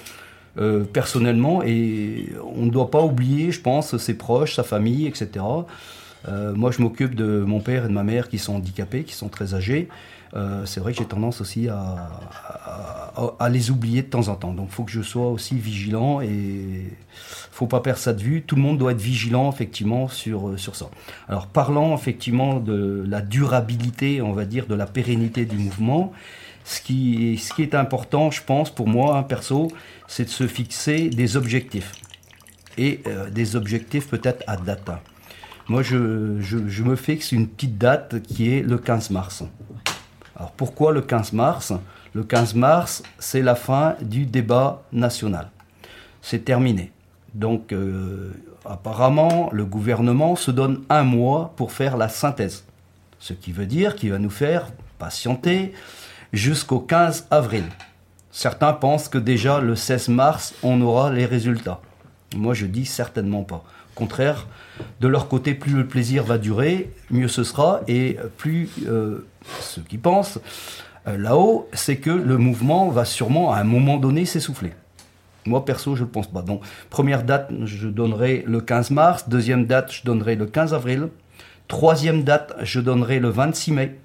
[0.59, 5.45] euh, personnellement et on ne doit pas oublier, je pense, ses proches, sa famille, etc.
[6.57, 9.29] Moi, je m'occupe de mon père et de ma mère qui sont handicapés, qui sont
[9.29, 9.89] très âgés.
[10.37, 14.53] Euh, c'est vrai que j'ai tendance aussi à, les oublier de temps en temps.
[14.53, 16.85] Donc, il faut que je sois aussi vigilant et
[17.51, 18.43] faut pas perdre ça de vue.
[18.43, 20.87] Tout le monde doit être vigilant, effectivement, sur, euh, sur ça.
[21.29, 26.13] Alors, parlant effectivement de la durabilité, on va dire, de la pérennité du mouvement,
[26.65, 29.69] ce qui, ce qui est important, je pense, pour moi, hein, perso,
[30.07, 31.93] c'est de se fixer des objectifs.
[32.77, 34.91] Et euh, des objectifs peut-être à date.
[35.69, 39.43] Moi, je- je me fixe une petite date qui est le 15 mars.
[40.37, 41.73] Alors pourquoi le 15 mars?
[42.15, 45.51] Le 15 mars, c'est la fin du débat national.
[46.23, 46.93] C'est terminé.
[47.35, 48.33] Donc euh,
[48.65, 52.65] apparemment, le gouvernement se donne un mois pour faire la synthèse.
[53.19, 54.69] Ce qui veut dire qu'il va nous faire
[54.99, 55.73] patienter
[56.33, 57.65] jusqu'au 15 avril.
[58.31, 61.81] Certains pensent que déjà le 16 mars, on aura les résultats.
[62.35, 63.65] Moi, je dis certainement pas.
[63.95, 64.47] Au contraire,
[65.01, 67.81] de leur côté, plus le plaisir va durer, mieux ce sera.
[67.89, 69.27] Et plus euh,
[69.61, 70.39] ceux qui pensent
[71.09, 74.73] euh, là-haut, c'est que le mouvement va sûrement à un moment donné s'essouffler.
[75.47, 76.43] Moi, perso, je ne pense pas.
[76.43, 79.29] Donc, première date, je donnerai le 15 mars.
[79.29, 81.09] Deuxième date, je donnerai le 15 avril.
[81.69, 83.99] Troisième date, je donnerai le 26 mai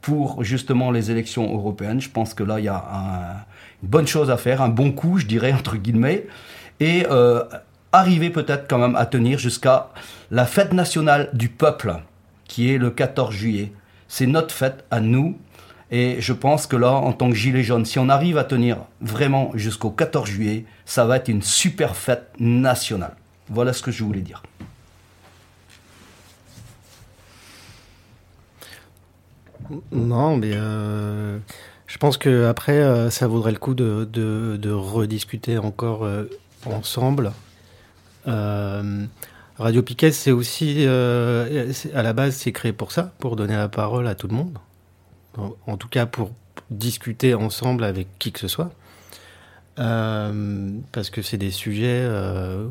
[0.00, 2.00] pour justement les élections européennes.
[2.00, 3.44] Je pense que là, il y a un-
[3.82, 6.26] une bonne chose à faire, un bon coup, je dirais, entre guillemets.
[6.80, 7.44] Et euh,
[7.92, 9.90] arriver peut-être quand même à tenir jusqu'à
[10.32, 11.94] la fête nationale du peuple,
[12.48, 13.72] qui est le 14 juillet.
[14.16, 15.36] C'est notre fête à nous.
[15.90, 18.76] Et je pense que là, en tant que gilet jaune, si on arrive à tenir
[19.00, 23.16] vraiment jusqu'au 14 juillet, ça va être une super fête nationale.
[23.48, 24.44] Voilà ce que je voulais dire.
[29.90, 31.40] Non, mais euh,
[31.88, 36.30] je pense que après, euh, ça vaudrait le coup de, rediscuter encore euh,
[36.66, 37.32] ensemble.
[39.56, 43.68] Radio Piquet, c'est aussi, euh, à la base, c'est créé pour ça, pour donner la
[43.68, 44.58] parole à tout le monde.
[45.66, 46.32] En, tout cas, pour
[46.70, 48.72] discuter ensemble avec qui que ce soit.
[49.78, 52.68] Euh, parce que c'est des sujets euh,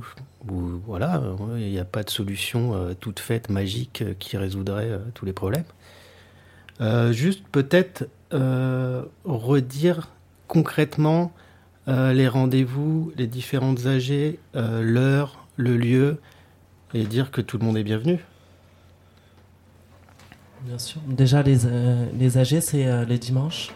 [0.50, 1.22] où, voilà,
[1.58, 5.66] il n'y a pas de solution toute faite, magique, qui résoudrait tous les problèmes.
[7.12, 8.08] Juste peut-être
[9.24, 10.10] redire
[10.48, 11.32] concrètement
[11.88, 16.18] les rendez-vous, les différentes AG, l'heure, le lieu,
[16.94, 18.20] et dire que tout le monde est bienvenu.
[20.62, 21.02] Bien sûr.
[21.08, 23.72] Déjà, les, euh, les AG, c'est euh, les dimanches.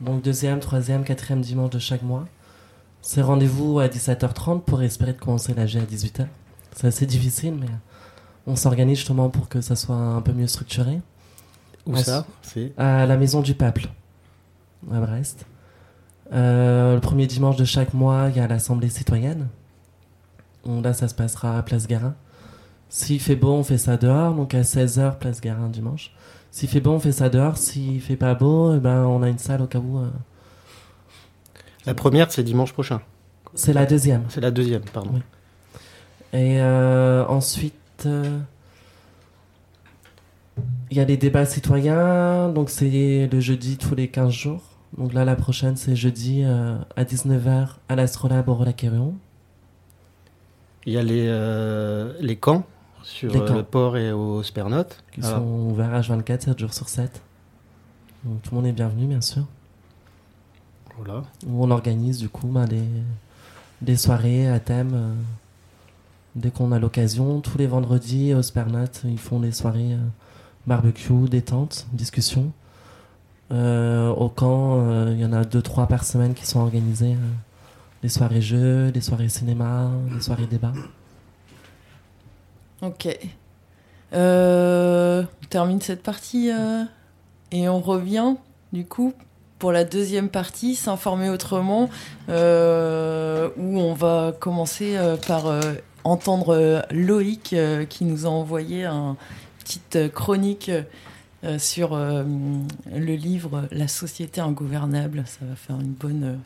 [0.00, 2.26] Donc, deuxième, troisième, quatrième dimanche de chaque mois.
[3.02, 6.26] C'est rendez-vous à 17h30 pour espérer de commencer l'AG à 18h.
[6.74, 7.66] C'est assez difficile, mais
[8.46, 11.00] on s'organise justement pour que ça soit un peu mieux structuré.
[11.86, 13.88] Où ça C'est À la Maison du Peuple,
[14.92, 15.46] à Brest.
[16.32, 19.48] Euh, le premier dimanche de chaque mois, il y a l'Assemblée citoyenne.
[20.64, 22.14] Donc là, ça se passera à Place Garin.
[22.90, 26.12] S'il fait beau, on fait ça dehors, donc à 16h, Place Garin dimanche.
[26.50, 27.56] S'il fait beau, on fait ça dehors.
[27.56, 29.98] S'il fait pas beau, eh ben, on a une salle au cas où.
[30.00, 30.10] euh,
[31.86, 33.00] La première, c'est dimanche prochain.
[33.54, 34.24] C'est la deuxième.
[34.28, 35.12] C'est la deuxième, pardon.
[35.14, 35.20] Oui.
[36.32, 37.74] Et euh, ensuite,
[38.06, 38.40] euh,
[40.90, 42.48] il y a les débats citoyens.
[42.48, 44.62] Donc, c'est le jeudi tous les 15 jours.
[44.98, 49.14] Donc là, la prochaine, c'est jeudi à 19h à l'Astrolabe au Relac-Quérion.
[50.86, 51.28] Il y a les,
[52.20, 52.66] les camps
[53.02, 55.02] sur euh, le port et au Spernote.
[55.12, 57.22] Qui Alors, sont ouverts H24, 7 jours sur 7.
[58.24, 59.44] Donc, tout le monde est bienvenu, bien sûr.
[60.98, 61.22] Voilà.
[61.46, 62.84] Où on organise, du coup, ben, des,
[63.80, 64.92] des soirées à thème.
[64.94, 65.12] euh,
[66.36, 69.98] dès qu'on a l'occasion, tous les vendredis au Spernote, ils font des soirées euh,
[70.66, 72.52] barbecue, détente, discussion.
[73.52, 77.16] Euh, au camp, il y en a deux, trois par semaine qui sont organisées.
[78.02, 80.72] des soirées jeux, des soirées cinéma, des soirées débat.
[82.82, 83.08] Ok.
[84.12, 86.84] Euh, on termine cette partie euh,
[87.52, 88.34] et on revient
[88.72, 89.12] du coup
[89.58, 91.90] pour la deuxième partie, s'informer autrement,
[92.30, 94.96] euh, où on va commencer
[95.26, 95.52] par
[96.02, 97.54] entendre Loïc
[97.90, 99.18] qui nous a envoyé un
[99.58, 100.70] petite chronique
[101.58, 105.24] sur le livre La société ingouvernable.
[105.26, 106.38] Ça va faire une bonne,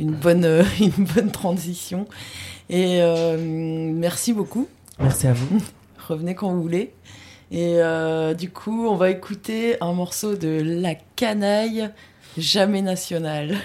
[0.00, 0.44] une bonne,
[0.80, 2.08] une bonne transition.
[2.70, 3.00] Et
[3.38, 4.66] merci beaucoup.
[5.00, 5.62] Merci à vous.
[6.08, 6.92] Revenez quand vous voulez.
[7.50, 11.90] Et euh, du coup, on va écouter un morceau de La Canaille,
[12.36, 13.56] Jamais National.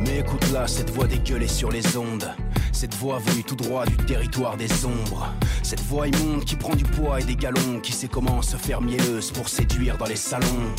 [0.00, 2.30] Mais écoute là, cette voix dégueulée sur les ondes.
[2.76, 5.32] Cette voix venue tout droit du territoire des ombres.
[5.62, 8.82] Cette voix immonde qui prend du poids et des galons, qui sait comment se faire
[8.82, 10.74] mielleuse pour séduire dans les salons.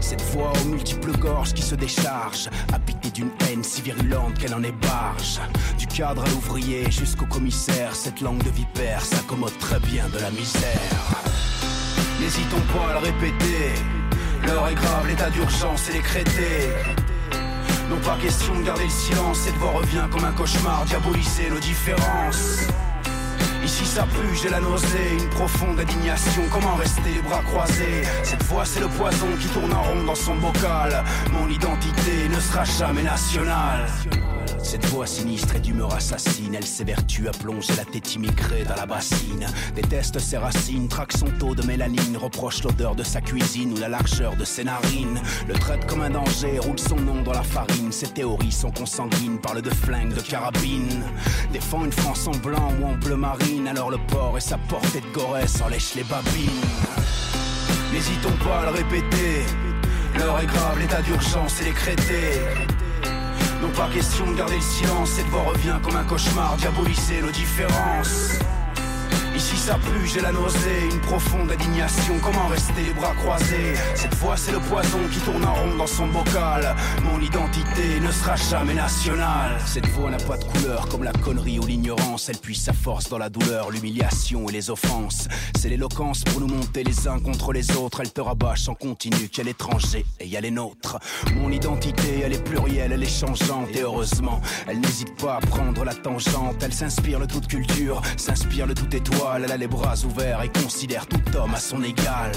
[0.00, 4.62] Cette voix aux multiples gorges qui se décharge, habitée d'une haine si virulente qu'elle en
[4.64, 5.38] est barge.
[5.78, 10.32] Du cadre à l'ouvrier jusqu'au commissaire, cette langue de vipère s'accommode très bien de la
[10.32, 11.22] misère.
[12.20, 13.70] N'hésitons pas à le répéter,
[14.44, 17.05] l'heure est grave, l'état d'urgence est décrété.
[17.88, 21.60] Non pas question de garder le silence, cette voix revient comme un cauchemar, diaboliser nos
[21.60, 22.66] différences.
[23.64, 26.42] Ici ça pue, j'ai la nausée, une profonde indignation.
[26.52, 28.02] Comment rester les bras croisés?
[28.22, 31.04] Cette voix c'est le poison qui tourne en rond dans son bocal.
[31.32, 33.86] Mon identité ne sera jamais nationale.
[34.66, 38.84] Cette voix sinistre et d'humeur assassine, elle s'évertue à plonger la tête immigrée dans la
[38.84, 39.46] bassine.
[39.76, 43.88] Déteste ses racines, traque son taux de mélanine, reproche l'odeur de sa cuisine ou la
[43.88, 45.22] largeur de ses narines.
[45.46, 47.92] Le traite comme un danger, roule son nom dans la farine.
[47.92, 51.04] Ses théories sont consanguines, parle de flingue, de carabine.
[51.52, 55.00] Défend une France en blanc ou en bleu marine, alors le port et sa portée
[55.00, 56.66] de Gorès en lèche les babines.
[57.92, 59.44] N'hésitons pas à le répéter,
[60.18, 62.42] l'heure est grave, l'état d'urgence est décrété.
[63.62, 67.30] Non pas question de garder le silence, cette voix revient comme un cauchemar, diaboliser nos
[67.30, 68.38] différences.
[69.36, 72.14] Ici ça pue, j'ai la nausée, une profonde indignation.
[72.22, 73.74] Comment rester les bras croisés?
[73.94, 76.74] Cette voix c'est le poison qui tourne en rond dans son bocal.
[77.04, 79.58] Mon identité ne sera jamais nationale.
[79.66, 82.30] Cette voix n'a pas de couleur comme la connerie ou l'ignorance.
[82.30, 85.28] Elle puise sa force dans la douleur, l'humiliation et les offenses.
[85.54, 88.00] C'est l'éloquence pour nous monter les uns contre les autres.
[88.00, 90.96] Elle te rabâche en continu qu'elle est étranger et y a les nôtres.
[91.34, 95.84] Mon identité, elle est plurielle, elle est changeante et heureusement, elle n'hésite pas à prendre
[95.84, 96.62] la tangente.
[96.62, 99.25] Elle s'inspire de toute culture, s'inspire de toute étoile.
[99.34, 102.32] Elle a les bras ouverts et considère tout homme à son égal.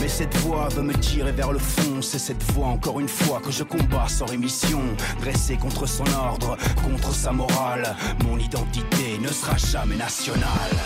[0.00, 2.02] Mais cette voix veut me tirer vers le fond.
[2.02, 4.80] C'est cette voix, encore une fois, que je combats sans rémission.
[5.20, 7.96] Dressé contre son ordre, contre sa morale.
[8.24, 10.76] Mon identité ne sera jamais nationale.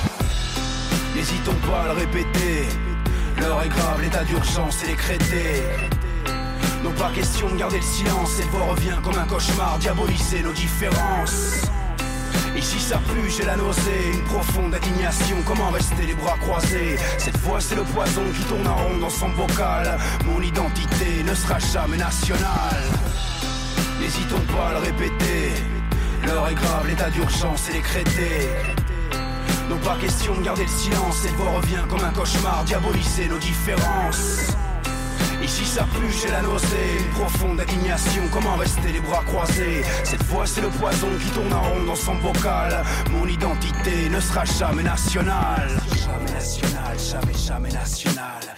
[1.15, 2.65] N'hésitons pas à le répéter.
[3.39, 5.63] L'heure est grave, l'état d'urgence est décrété.
[6.83, 10.53] Non pas question de garder le silence, cette voix revient comme un cauchemar, diaboliser nos
[10.53, 11.63] différences.
[12.57, 15.37] Ici ça pue, j'ai la nausée, une profonde indignation.
[15.47, 16.97] Comment rester les bras croisés?
[17.19, 19.99] Cette voix c'est le poison qui tourne en rond dans son bocal.
[20.25, 22.85] Mon identité ne sera jamais nationale.
[24.01, 25.53] N'hésitons pas à le répéter.
[26.27, 28.49] L'heure est grave, l'état d'urgence est décrété.
[29.69, 33.39] Non pas question de garder le silence, cette voix revient comme un cauchemar, diaboliser nos
[33.39, 34.55] différences.
[35.45, 38.23] Ici ça pue, j'ai la nausée, une profonde indignation.
[38.33, 39.83] Comment rester les bras croisés?
[40.03, 42.83] Cette voix c'est le poison qui tourne en rond dans son bocal.
[43.11, 45.69] Mon identité ne sera jamais nationale.
[45.95, 48.55] Jamais nationale, jamais, jamais nationale.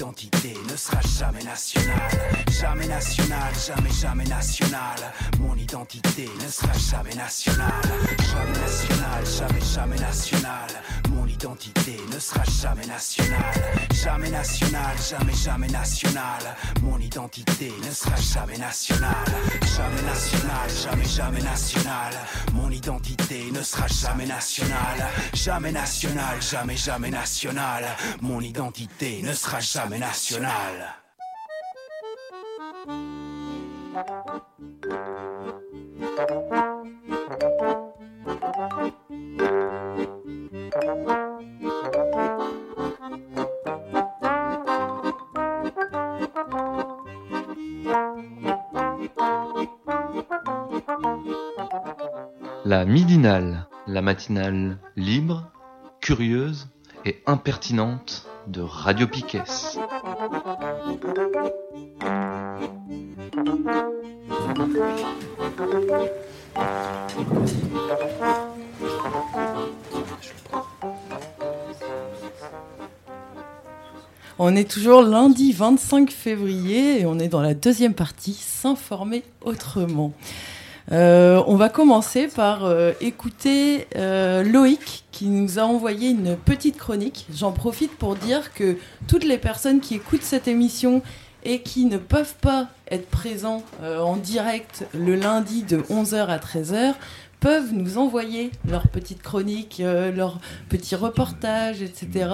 [0.00, 2.44] Mon identité ne sera jamais nationale.
[2.60, 5.12] Jamais nationale, jamais, jamais nationale.
[5.40, 7.68] Mon identité ne sera jamais nationale.
[8.30, 10.82] Jamais nationale, jamais, jamais nationale.
[11.10, 13.40] Mon identité ne sera jamais nationale.
[13.92, 16.56] Jamais nationale, jamais, jamais nationale.
[16.82, 19.12] Mon identité ne sera jamais nationale.
[19.62, 22.14] Jamais nationale, jamais, jamais nationale.
[22.52, 25.08] Mon identité ne sera jamais nationale.
[25.34, 27.86] Jamais nationale, jamais, jamais nationale.
[28.22, 29.87] Mon identité ne sera jamais
[52.64, 55.50] La midinale, la matinale libre,
[56.00, 56.68] curieuse
[57.06, 59.42] et impertinente de Radio Piquet.
[74.40, 80.12] On est toujours lundi 25 février et on est dans la deuxième partie, s'informer autrement.
[80.90, 86.78] Euh, on va commencer par euh, écouter euh, Loïc qui nous a envoyé une petite
[86.78, 87.26] chronique.
[87.34, 91.02] J'en profite pour dire que toutes les personnes qui écoutent cette émission
[91.44, 96.94] et qui ne peuvent pas être présents en direct le lundi de 11h à 13h
[97.38, 102.28] peuvent nous envoyer leurs petites chroniques, leurs petits reportages, etc.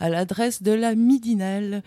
[0.00, 1.82] à l'adresse de la Midinale.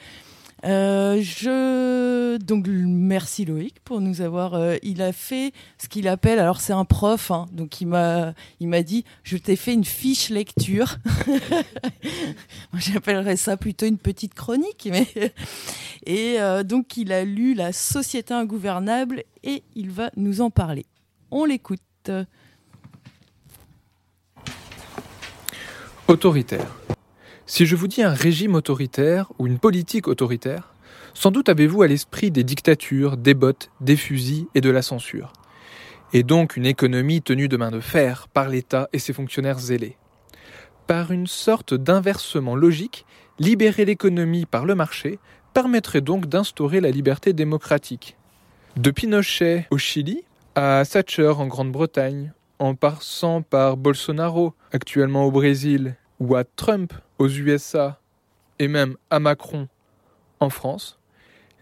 [0.64, 4.54] Euh, je donc merci Loïc pour nous avoir.
[4.54, 6.40] euh, il a fait ce qu'il appelle.
[6.40, 9.86] Alors c'est un prof, hein, donc il m'a il m'a dit je t'ai fait une
[9.86, 10.98] fiche lecture.
[11.28, 15.08] Moi j'appellerais ça plutôt une petite chronique, mais
[16.06, 20.86] et euh, donc il a lu La Société ingouvernable et il va nous en parler.
[21.32, 21.82] On l'écoute.
[26.08, 26.68] Autoritaire.
[27.54, 30.74] Si je vous dis un régime autoritaire ou une politique autoritaire,
[31.14, 35.34] sans doute avez-vous à l'esprit des dictatures, des bottes, des fusils et de la censure.
[36.14, 39.98] Et donc une économie tenue de main de fer par l'État et ses fonctionnaires zélés.
[40.88, 43.06] Par une sorte d'inversement logique,
[43.38, 45.20] libérer l'économie par le marché
[45.54, 48.16] permettrait donc d'instaurer la liberté démocratique.
[48.78, 50.24] De Pinochet au Chili
[50.56, 57.30] à Thatcher en Grande-Bretagne, en passant par Bolsonaro actuellement au Brésil, ou à Trump aux
[57.30, 58.00] USA,
[58.58, 59.68] et même à Macron
[60.40, 60.98] en France,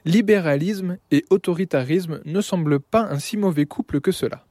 [0.06, 4.46] libéralisme et autoritarisme ne semblent pas un si mauvais couple que cela.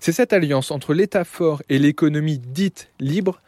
[0.00, 3.40] C'est cette alliance entre l'État fort et l'économie dite libre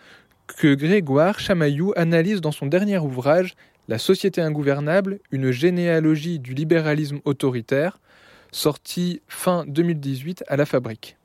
[0.46, 3.56] que Grégoire Chamaillou analyse dans son dernier ouvrage
[3.88, 7.98] La société ingouvernable, une généalogie du libéralisme autoritaire,
[8.52, 11.17] sorti fin 2018 à la Fabrique.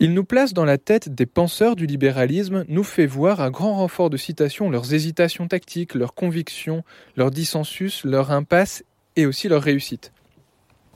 [0.00, 3.74] Il nous place dans la tête des penseurs du libéralisme, nous fait voir à grand
[3.74, 6.84] renfort de citations leurs hésitations tactiques, leurs convictions,
[7.16, 8.84] leurs dissensus, leurs impasses
[9.16, 10.12] et aussi leurs réussites.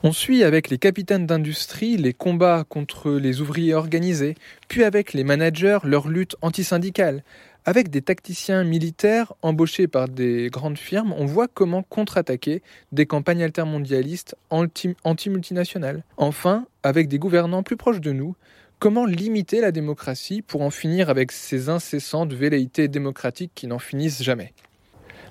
[0.03, 4.35] On suit avec les capitaines d'industrie les combats contre les ouvriers organisés,
[4.67, 7.23] puis avec les managers leur lutte antisyndicale.
[7.65, 12.61] Avec des tacticiens militaires embauchés par des grandes firmes, on voit comment contre-attaquer
[12.91, 16.03] des campagnes altermondialistes anti-multinationales.
[16.15, 18.35] Enfin, avec des gouvernants plus proches de nous,
[18.79, 24.23] comment limiter la démocratie pour en finir avec ces incessantes velléités démocratiques qui n'en finissent
[24.23, 24.53] jamais?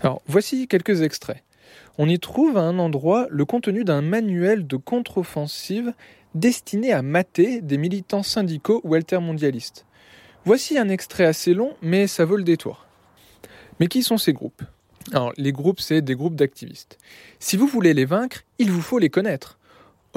[0.01, 1.43] Alors, voici quelques extraits.
[1.99, 5.93] On y trouve à un endroit le contenu d'un manuel de contre-offensive
[6.35, 9.87] destiné à mater des militants syndicaux ou altermondialistes.
[10.45, 12.87] Voici un extrait assez long, mais ça vaut le détour.
[13.81, 14.63] Mais qui sont ces groupes?
[15.13, 16.99] Alors, les groupes, c'est des groupes d'activistes.
[17.39, 19.56] Si vous voulez les vaincre, il vous faut les connaître.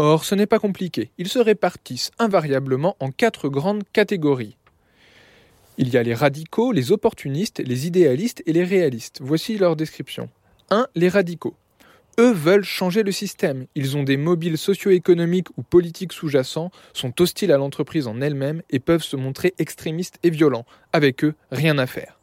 [0.02, 1.12] Or, ce n'est pas compliqué.
[1.18, 4.56] Ils se répartissent invariablement en quatre grandes catégories.
[5.78, 9.20] Il y a les radicaux, les opportunistes, les idéalistes et les réalistes.
[9.22, 10.30] Voici leur description.
[10.70, 10.88] 1.
[10.96, 11.54] Les radicaux.
[12.18, 13.66] Eux veulent changer le système.
[13.76, 18.80] Ils ont des mobiles socio-économiques ou politiques sous-jacents, sont hostiles à l'entreprise en elle-même et
[18.80, 20.66] peuvent se montrer extrémistes et violents.
[20.94, 22.19] Avec eux, rien à faire.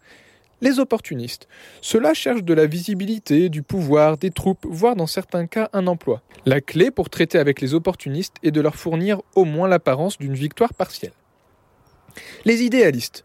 [0.63, 1.49] Les opportunistes.
[1.83, 6.23] Ceux-là cherchent de la visibilité, du pouvoir, des troupes, voire dans certains cas un emploi.
[6.47, 10.35] La clé pour traiter avec les opportunistes est de leur fournir au moins l'apparence d'une
[10.35, 11.13] victoire partielle.
[12.45, 13.25] Les idéalistes.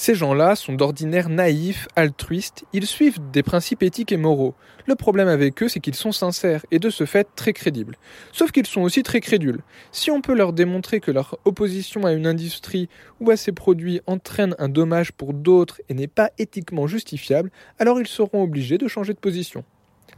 [0.00, 4.54] Ces gens-là sont d'ordinaire naïfs, altruistes, ils suivent des principes éthiques et moraux.
[4.86, 7.98] Le problème avec eux, c'est qu'ils sont sincères et de ce fait très crédibles.
[8.32, 9.60] Sauf qu'ils sont aussi très crédules.
[9.92, 12.88] Si on peut leur démontrer que leur opposition à une industrie
[13.20, 18.00] ou à ses produits entraîne un dommage pour d'autres et n'est pas éthiquement justifiable, alors
[18.00, 19.64] ils seront obligés de changer de position.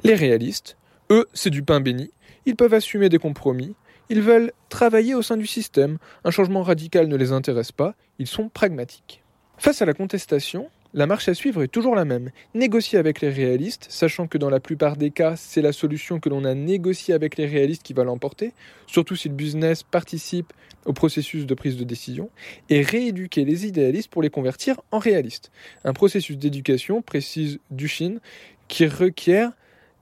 [0.04, 0.76] Les réalistes,
[1.10, 2.12] eux, c'est du pain béni,
[2.46, 3.74] ils peuvent assumer des compromis,
[4.10, 8.28] ils veulent travailler au sein du système, un changement radical ne les intéresse pas, ils
[8.28, 9.21] sont pragmatiques.
[9.62, 12.30] Face à la contestation, la marche à suivre est toujours la même.
[12.52, 16.28] Négocier avec les réalistes, sachant que dans la plupart des cas, c'est la solution que
[16.28, 18.54] l'on a négociée avec les réalistes qui va l'emporter,
[18.88, 20.52] surtout si le business participe
[20.84, 22.28] au processus de prise de décision,
[22.70, 25.52] et rééduquer les idéalistes pour les convertir en réalistes.
[25.84, 28.18] Un processus d'éducation, précise Duchine,
[28.66, 29.52] qui requiert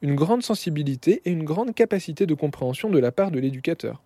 [0.00, 4.00] une grande sensibilité et une grande capacité de compréhension de la part de l'éducateur.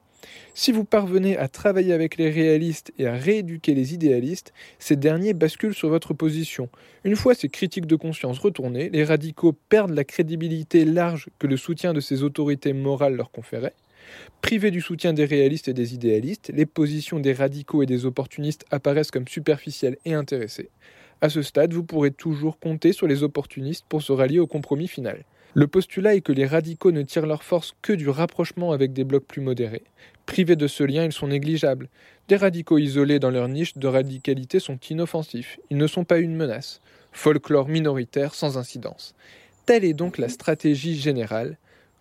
[0.54, 5.34] Si vous parvenez à travailler avec les réalistes et à rééduquer les idéalistes, ces derniers
[5.34, 6.68] basculent sur votre position.
[7.04, 11.56] Une fois ces critiques de conscience retournées, les radicaux perdent la crédibilité large que le
[11.56, 13.74] soutien de ces autorités morales leur conférait.
[14.42, 18.64] Privés du soutien des réalistes et des idéalistes, les positions des radicaux et des opportunistes
[18.70, 20.68] apparaissent comme superficielles et intéressées.
[21.20, 24.88] À ce stade, vous pourrez toujours compter sur les opportunistes pour se rallier au compromis
[24.88, 25.24] final.
[25.54, 29.04] Le postulat est que les radicaux ne tirent leur force que du rapprochement avec des
[29.04, 29.84] blocs plus modérés.
[30.26, 31.88] Privés de ce lien, ils sont négligeables.
[32.28, 35.58] Des radicaux isolés dans leur niche de radicalité sont inoffensifs.
[35.70, 36.80] Ils ne sont pas une menace.
[37.12, 39.14] Folklore minoritaire sans incidence.
[39.66, 41.58] Telle est donc la stratégie générale.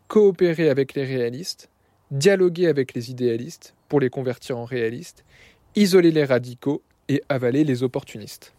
[0.07, 1.69] Coopérer avec les réalistes,
[2.11, 5.23] dialoguer avec les idéalistes pour les convertir en réalistes,
[5.75, 8.53] isoler les radicaux et avaler les opportunistes.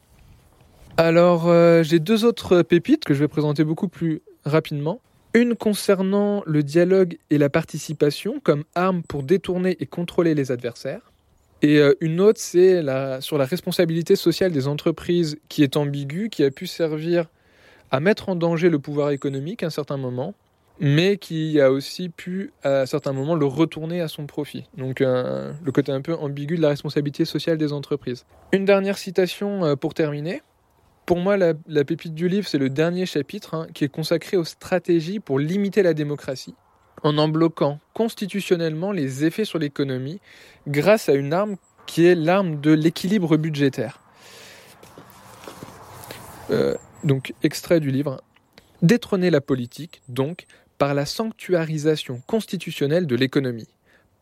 [0.96, 5.00] Alors, euh, j'ai deux autres pépites que je vais présenter beaucoup plus rapidement.
[5.34, 11.12] Une concernant le dialogue et la participation comme arme pour détourner et contrôler les adversaires.
[11.60, 12.82] Et euh, une autre, c'est
[13.20, 17.26] sur la responsabilité sociale des entreprises qui est ambiguë, qui a pu servir
[17.90, 20.34] à mettre en danger le pouvoir économique à un certain moment,
[20.80, 24.64] mais qui a aussi pu à certains moments le retourner à son profit.
[24.76, 28.24] Donc euh, le côté un peu ambigu de la responsabilité sociale des entreprises.
[28.52, 30.42] Une dernière citation euh, pour terminer.
[31.06, 34.44] Pour moi, la, pépite du livre, c'est le dernier chapitre hein, qui est consacré aux
[34.44, 36.54] stratégies pour limiter la démocratie,
[37.02, 40.20] en en bloquant constitutionnellement les effets sur l'économie
[40.66, 41.56] grâce à une arme
[41.86, 44.00] qui est l'arme de l'équilibre budgétaire.
[46.50, 46.74] Euh,
[47.04, 48.22] donc, extrait du livre.
[48.80, 50.46] Détrôner la politique, donc,
[50.78, 53.68] par la sanctuarisation constitutionnelle de l'économie.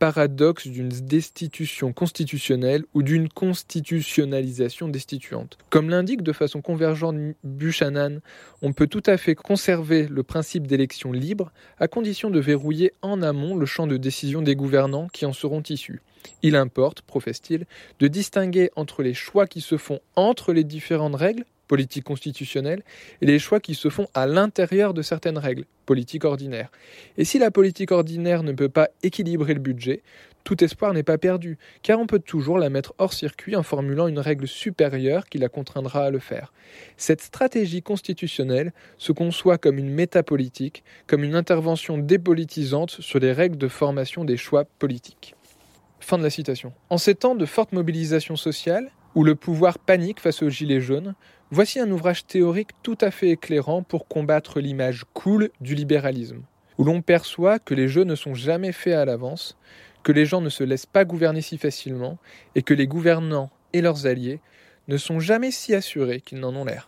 [0.03, 5.57] Paradoxe d'une destitution constitutionnelle ou d'une constitutionnalisation destituante.
[5.69, 7.15] Comme l'indique de façon convergente
[7.45, 8.19] Buchanan,
[8.61, 13.21] on peut tout à fait conserver le principe d'élection libre à condition de verrouiller en
[13.21, 16.01] amont le champ de décision des gouvernants qui en seront issus.
[16.41, 17.65] Il importe, professe-t-il,
[17.99, 22.83] de distinguer entre les choix qui se font entre les différentes règles politique constitutionnelle
[23.19, 26.69] et les choix qui se font à l'intérieur de certaines règles, politique ordinaire.
[27.17, 30.03] Et si la politique ordinaire ne peut pas équilibrer le budget,
[30.43, 34.07] tout espoir n'est pas perdu, car on peut toujours la mettre hors circuit en formulant
[34.07, 36.53] une règle supérieure qui la contraindra à le faire.
[36.95, 43.57] Cette stratégie constitutionnelle se conçoit comme une métapolitique, comme une intervention dépolitisante sur les règles
[43.57, 45.33] de formation des choix politiques.
[45.99, 46.71] Fin de la citation.
[46.91, 51.15] En ces temps de forte mobilisation sociale, où le pouvoir panique face aux gilets jaunes,
[51.53, 56.41] voici un ouvrage théorique tout à fait éclairant pour combattre l'image cool du libéralisme,
[56.79, 59.55] où l'on perçoit que les jeux ne sont jamais faits à l'avance,
[60.01, 62.17] que les gens ne se laissent pas gouverner si facilement,
[62.55, 64.39] et que les gouvernants et leurs alliés
[64.87, 66.87] ne sont jamais si assurés qu'ils n'en ont l'air.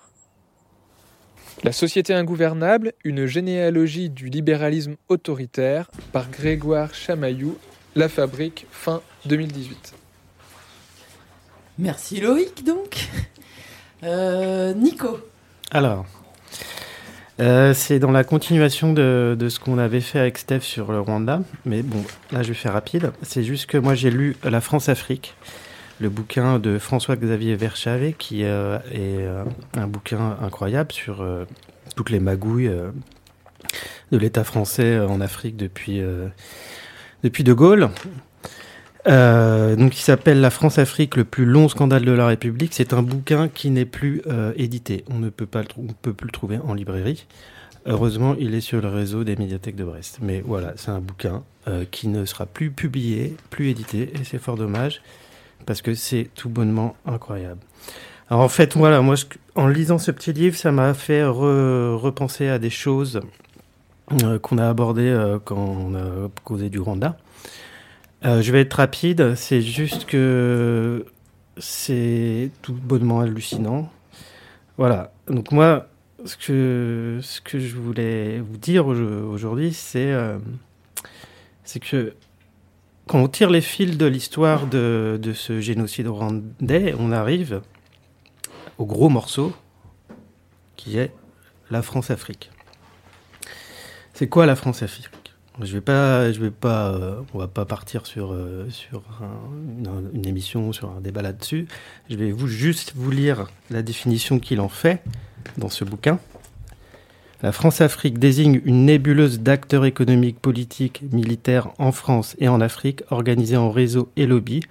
[1.64, 7.58] La société ingouvernable, une généalogie du libéralisme autoritaire par Grégoire Chamaillou,
[7.96, 9.94] La Fabrique, fin 2018.
[11.78, 13.08] Merci Loïc donc.
[14.06, 15.20] Euh, Nico.
[15.72, 16.06] Alors,
[17.40, 21.42] euh, c'est dans la continuation de, ce qu'on avait fait avec Steph sur le Rwanda,
[21.66, 23.12] mais bon, là je vais faire rapide.
[23.24, 25.34] C'est juste que moi j'ai lu La France-Afrique,
[26.00, 29.26] le bouquin de François-Xavier Verschavé, qui euh, est
[29.78, 31.26] un bouquin incroyable sur
[31.96, 32.72] toutes les magouilles
[34.12, 36.00] de l'État français en Afrique depuis
[37.24, 37.90] De Gaulle.
[39.08, 42.74] Euh, donc, il s'appelle La France-Afrique, le plus long scandale de la République.
[42.74, 45.06] C'est un bouquin qui n'est plus euh, édité.
[45.10, 47.28] On ne peut pas, le on peut plus le trouver en librairie.
[47.88, 50.18] Heureusement, il est sur le réseau des médiathèques de Brest.
[50.22, 54.40] Mais voilà, c'est un bouquin euh, qui ne sera plus publié, plus édité, et c'est
[54.40, 55.04] fort dommage
[55.68, 57.60] parce que c'est tout bonnement incroyable.
[58.30, 59.14] Alors en fait, voilà, moi,
[59.54, 63.22] en lisant ce petit livre, ça m'a fait re- repenser à des choses
[64.24, 67.18] euh, qu'on a abordées euh, quand on a causé du Rwanda.
[68.26, 71.06] Euh, je vais être rapide, c'est juste que
[71.58, 73.92] c'est tout bonnement hallucinant.
[74.78, 75.88] Voilà, donc moi,
[76.26, 80.40] ce que, ce que je voulais vous dire au- aujourd'hui, c'est euh,
[81.64, 82.14] c'est que
[83.08, 87.62] quand on tire les fils de l'histoire de, de ce génocide rwandais, on arrive
[88.80, 89.54] au gros morceau
[90.76, 91.12] qui est
[91.70, 92.50] la France-Afrique.
[94.14, 95.10] C'est quoi la France-Afrique?
[95.64, 100.26] Je vais pas, je vais pas, euh, va pas partir sur euh, sur un- une,
[100.28, 101.68] émission, sur un débat là-dessus.
[102.10, 105.02] Je vais vous juste vous lire la définition qu'il en fait
[105.58, 106.20] dans ce bouquin.
[107.42, 113.58] La France-Afrique désigne une nébuleuse d'acteurs économiques, politiques, militaires en France et en Afrique, organisés
[113.58, 114.62] en réseau et lobby,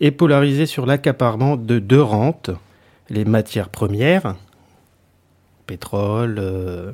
[0.00, 2.50] et polarisés sur l'accaparement de deux rentes,
[3.10, 4.36] les matières premières,
[5.66, 6.92] pétrole, euh,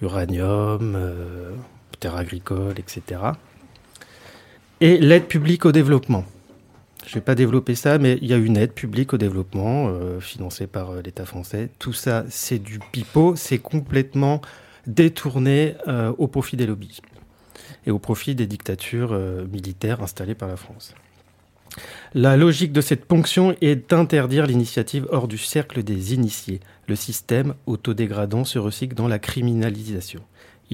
[0.00, 0.96] uranium,
[1.96, 3.20] terres agricoles, etc.
[4.80, 6.24] Et l'aide publique au développement.
[7.04, 9.88] Je ne vais pas développer ça, mais il y a une aide publique au développement
[9.88, 11.68] euh, financée par euh, l'État français.
[11.78, 14.40] Tout ça, c'est du pipeau, c'est complètement
[14.86, 17.00] détourné euh, au profit des lobbies
[17.86, 19.18] et au profit des dictatures
[19.50, 20.94] militaires installées par la France.
[22.14, 26.60] La logique de cette ponction est d'interdire l'initiative hors du cercle des initiés.
[26.88, 30.20] Le système autodégradant se recycle dans la criminalisation.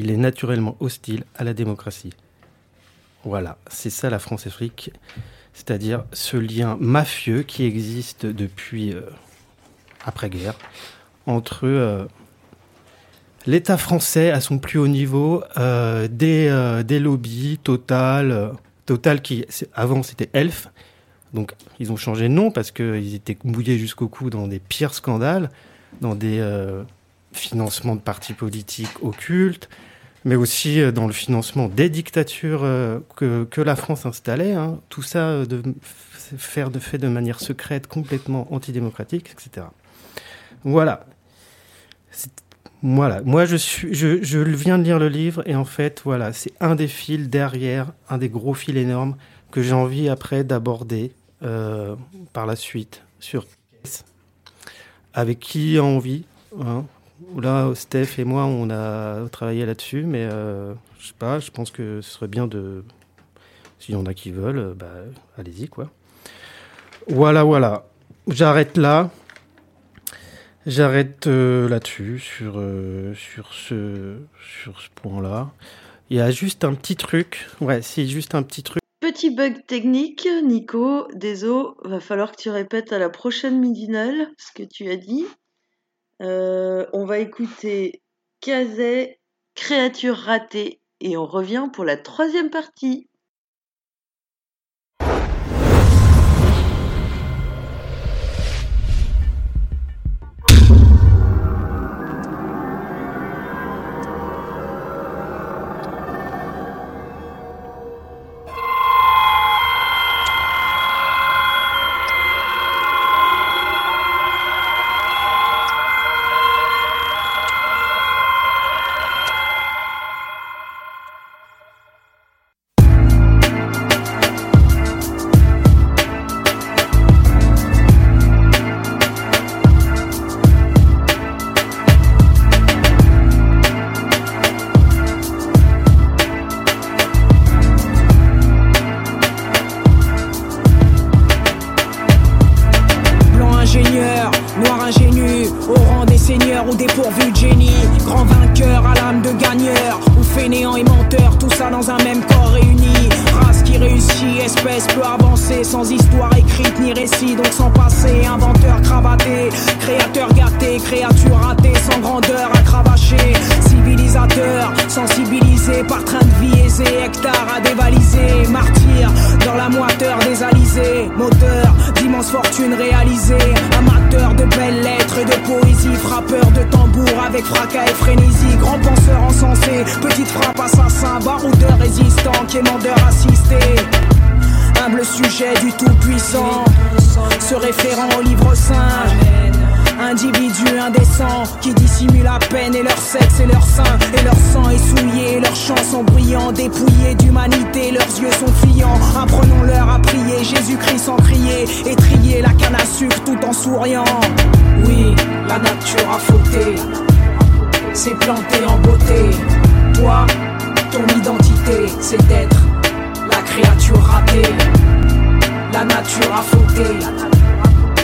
[0.03, 2.15] Il est naturellement hostile à la démocratie.
[3.23, 4.93] Voilà, c'est ça la France-Afrique,
[5.53, 9.03] c'est-à-dire ce lien mafieux qui existe depuis euh,
[10.07, 10.55] après-guerre
[11.27, 12.07] entre euh,
[13.45, 18.53] l'État français à son plus haut niveau, euh, des, des lobbies, Total,
[18.87, 19.45] Total qui
[19.75, 20.69] avant c'était Elf,
[21.35, 24.95] donc ils ont changé de nom parce qu'ils étaient mouillés jusqu'au cou dans des pires
[24.95, 25.51] scandales,
[26.01, 26.43] dans des
[27.35, 29.69] financements de partis politiques occultes,
[30.25, 34.53] mais aussi euh, dans le financement des dictatures euh, que, la France installait.
[34.53, 34.81] hein.
[34.89, 35.63] Tout ça euh, de,
[36.37, 39.67] faire de fait de manière secrète, complètement antidémocratique, etc.
[40.65, 41.05] Voilà.
[42.83, 46.89] Moi, je, suis, viens de lire le livre et en fait, voilà, c'est un des
[46.89, 49.17] fils derrière, un des gros fils énormes
[49.51, 51.13] que j'ai envie après d'aborder
[52.33, 53.47] par la suite sur
[55.13, 56.25] avec qui a envie.
[56.59, 56.85] hein.
[57.37, 61.71] Là, Steph et moi, on a travaillé là-dessus, mais euh, je sais pas, je pense
[61.71, 62.85] que ce serait bien de.
[63.79, 64.93] S'il y en a qui veulent, euh, bah,
[65.39, 65.91] allez-y, quoi.
[67.09, 67.87] Voilà, voilà.
[68.29, 69.11] J'arrête là.
[70.67, 72.63] J'arrête euh, là-dessus, sur,
[73.15, 74.19] sur ce,
[74.63, 75.51] sur ce point-là.
[76.11, 77.49] Il y a juste un petit truc.
[77.61, 78.81] Ouais, c'est juste un petit truc.
[79.01, 84.53] Petit bug technique, Nico, désolé, va falloir que tu répètes à la prochaine midinale ce
[84.53, 85.25] que tu as dit.
[86.23, 88.03] Euh, on va écouter
[88.41, 89.21] Kazé,
[89.55, 93.10] créature ratée, et on revient pour la troisième partie.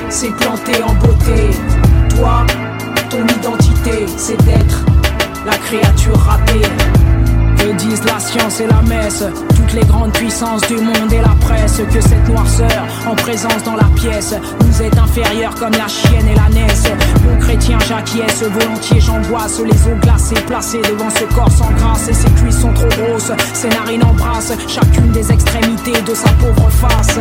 [0.08, 1.50] S'est plantée en beauté.
[2.16, 2.46] Toi,
[3.10, 4.84] ton identité, c'est d'être
[5.44, 6.62] la créature ratée.
[7.58, 9.24] Que disent la science et la messe,
[9.54, 13.74] toutes les grandes puissances du monde et la presse, que cette noirceur en présence dans
[13.74, 14.34] la pièce
[14.64, 16.84] nous est inférieure comme la chienne et la naisse.
[17.24, 22.14] Bon chrétien, j'acquiesce, volontiers j'angoisse, les eaux glacées placées devant ce corps sans grâce, et
[22.14, 27.18] ses cuisses sont trop grosses, ses narines embrassent chacune des extrémités de sa pauvre face.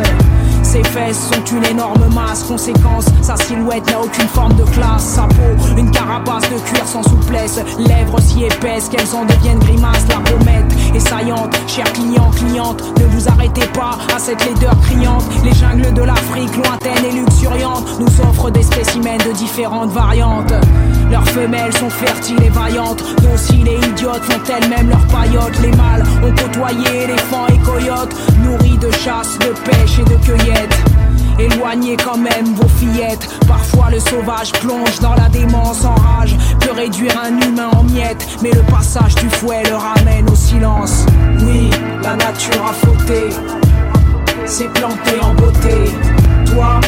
[0.76, 5.04] Ses fesses sont une énorme masse, conséquence, sa silhouette n'a aucune forme de classe.
[5.04, 10.04] Sa peau, une carapace de cuir sans souplesse, lèvres si épaisses qu'elles en deviennent grimaces.
[10.10, 15.24] La pommette est saillante, cher client, cliente, ne vous arrêtez pas à cette laideur criante.
[15.44, 20.52] Les jungles de l'Afrique, lointaines et luxuriantes, nous offrent des spécimens de différentes variantes.
[21.10, 25.58] Leurs femelles sont fertiles et vaillantes, dociles et idiotes font elles-mêmes leurs paillotes.
[25.62, 28.14] Les mâles ont côtoyé éléphants et coyotes,
[28.44, 30.76] nourris de chasse, de pêche et de cueillette.
[31.38, 33.28] Éloignez quand même vos fillettes.
[33.46, 36.36] Parfois le sauvage plonge dans la démence en rage.
[36.60, 38.26] Peut réduire un humain en miettes?
[38.42, 41.04] Mais le passage du fouet le ramène au silence.
[41.40, 41.70] Oui,
[42.02, 43.28] la nature a fauté.
[44.46, 45.90] S'est plantée en beauté.
[46.46, 46.80] Toi,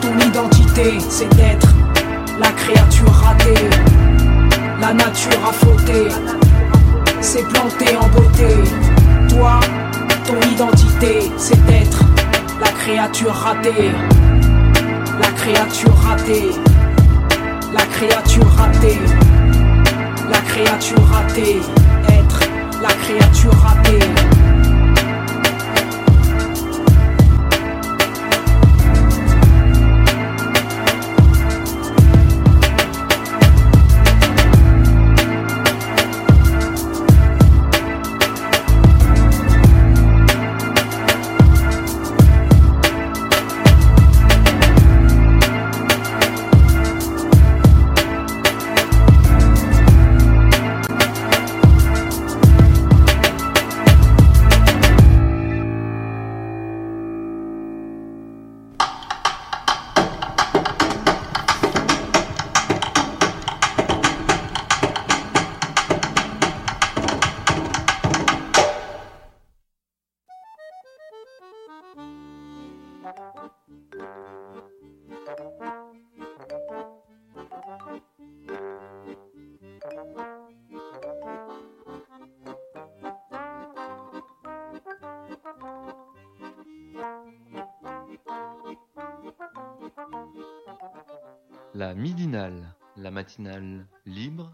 [0.00, 1.73] ton identité, c'est d'être
[2.38, 3.68] la créature ratée.
[4.80, 6.08] La nature a fauté.
[7.20, 8.54] S'est plantée en beauté.
[9.28, 9.60] Toi,
[10.26, 12.04] ton identité, c'est d'être
[12.60, 13.90] la créature ratée,
[15.20, 16.50] la créature ratée,
[17.72, 18.98] la créature ratée,
[20.30, 21.60] la créature ratée,
[22.08, 22.40] être
[22.82, 24.03] la créature ratée.
[91.76, 94.52] La midinale, la matinale libre,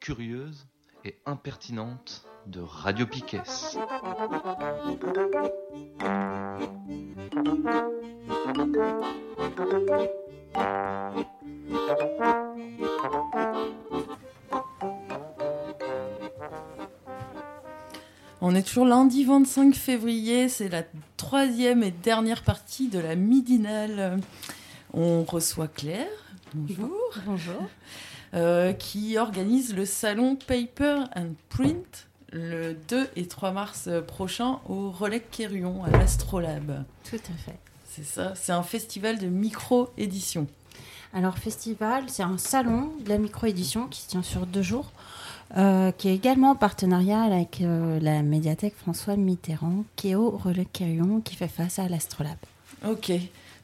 [0.00, 0.66] curieuse
[1.04, 3.42] et impertinente de Radio Piquet.
[18.40, 20.84] On est toujours lundi 25 février, c'est la
[21.18, 24.18] troisième et dernière partie de la midinale.
[24.94, 26.23] On reçoit Claire,
[26.54, 27.14] bonjour.
[27.26, 27.68] Bonjour.
[28.34, 34.90] Euh, qui organise le salon Paper and Print le 2 et 3 mars prochain au
[34.90, 36.84] Relais Quérion à l'Astrolabe.
[37.08, 37.58] Tout à fait.
[37.88, 40.48] C'est ça, c'est un festival de micro-édition.
[41.12, 44.90] Alors, festival, c'est un salon de la micro-édition qui se tient sur deux jours,
[45.56, 50.30] euh, qui est également en partenariat avec euh, la médiathèque François Mitterrand, qui est au
[50.30, 52.36] Relais Quérion, qui fait face à l'Astrolabe.
[52.84, 53.12] Ok,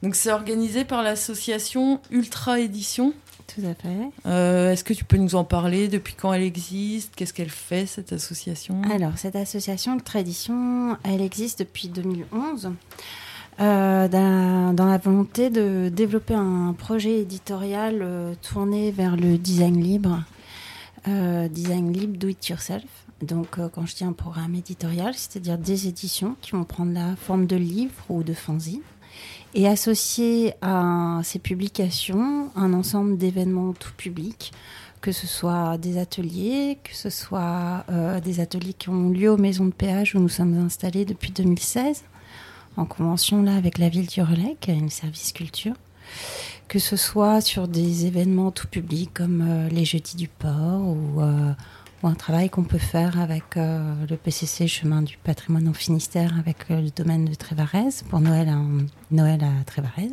[0.03, 3.13] donc c'est organisé par l'association Ultra Édition.
[3.55, 4.11] Tout à fait.
[4.27, 5.89] Euh, Est-ce que tu peux nous en parler?
[5.89, 7.15] Depuis quand elle existe?
[7.17, 8.81] Qu'est-ce qu'elle fait, cette association?
[8.93, 12.71] Alors, cette association Ultra Édition, elle existe depuis 2011.
[13.61, 19.83] Euh, dans, dans la volonté de développer un projet éditorial euh, tourné vers le design
[19.83, 20.23] libre,
[21.09, 22.85] euh, design libre do it yourself.
[23.21, 27.45] Donc, quand je dis un programme éditorial, c'est-à-dire des éditions qui vont prendre la forme
[27.45, 28.81] de livres ou de fanzines
[29.55, 34.53] et associer à ces publications un ensemble d'événements tout public,
[35.01, 39.39] que ce soit des ateliers, que ce soit euh, des ateliers qui ont lieu aux
[39.39, 42.05] maisons de péage où nous sommes installés depuis 2016,
[42.77, 45.75] en convention là avec la ville du Relais, qui a une service culture,
[46.69, 51.21] que ce soit sur des événements tout public comme euh, les jeudis du port ou,
[51.21, 51.53] euh,
[52.03, 56.33] ou un travail qu'on peut faire avec euh, le PCC Chemin du patrimoine en Finistère
[56.39, 60.11] avec euh, le domaine de Trévarez pour Noël, à Trévarez.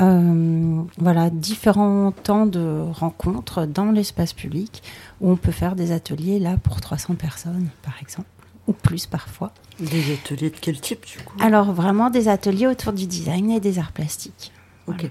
[0.00, 4.82] Euh, voilà, différents temps de rencontres dans l'espace public
[5.20, 8.28] où on peut faire des ateliers là pour 300 personnes par exemple,
[8.66, 9.52] ou plus parfois.
[9.80, 11.36] Des ateliers de quel type du coup?
[11.40, 14.52] Alors vraiment des ateliers autour du design et des arts plastiques.
[14.86, 15.10] Ok.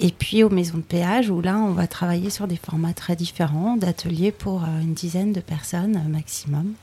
[0.00, 3.16] Et puis aux maisons de péage où là on va travailler sur des formats très
[3.16, 6.74] différents d'ateliers pour euh, une dizaine de personnes euh, maximum,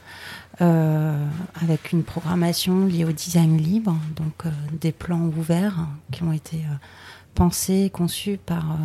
[0.60, 1.26] euh,
[1.62, 4.44] avec une programmation liée au design libre, donc
[4.82, 6.58] des plans ouverts hein, qui ont été
[7.36, 8.78] pensés conçus par,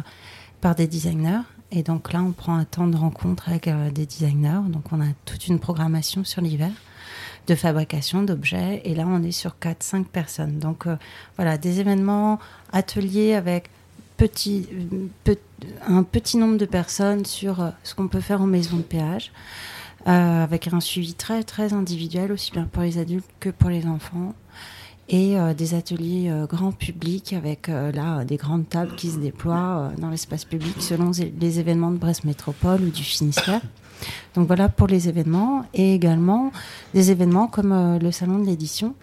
[0.60, 1.42] par des designers.
[1.72, 5.08] Et donc là on prend un temps de rencontre avec des designers, donc on a
[5.24, 6.70] toute une programmation sur l'hiver
[7.46, 8.82] de fabrication d'objets.
[8.84, 10.58] Et là, on est sur 4-5 personnes.
[10.58, 10.86] Donc
[11.36, 12.38] voilà, des événements,
[12.72, 13.70] ateliers avec
[14.20, 14.68] petit,
[15.24, 15.36] pe-
[15.86, 19.32] un petit nombre de personnes sur euh, ce qu'on peut faire en maison de péage,
[20.06, 23.86] euh, avec un suivi très très individuel, aussi bien pour les adultes que pour les
[23.86, 24.34] enfants.
[25.08, 30.10] Et euh, des ateliers grand public avec là des grandes tables qui se déploient dans
[30.10, 31.10] l'espace public selon
[31.40, 33.60] les événements de Brest Métropole ou du Finistère.
[34.34, 36.52] Donc voilà pour les événements et également
[36.94, 38.94] des événements comme euh, le salon de l'édition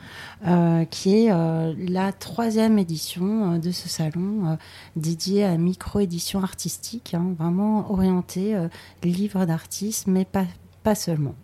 [0.45, 4.57] euh, qui est euh, la troisième édition de ce salon
[4.95, 8.55] dédié à micro-édition artistique, hein, vraiment orienté
[9.03, 10.45] livre d'artistes mais pas,
[10.83, 11.35] pas seulement.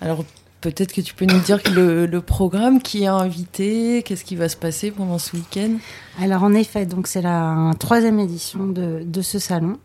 [0.00, 0.24] Alors
[0.60, 4.56] peut-être que tu peux nous dire le programme qui est invité, qu'est-ce qui va se
[4.56, 5.76] passer pendant ce week-end?
[6.20, 9.78] Alors en effet, donc c'est la troisième édition de, de ce salon.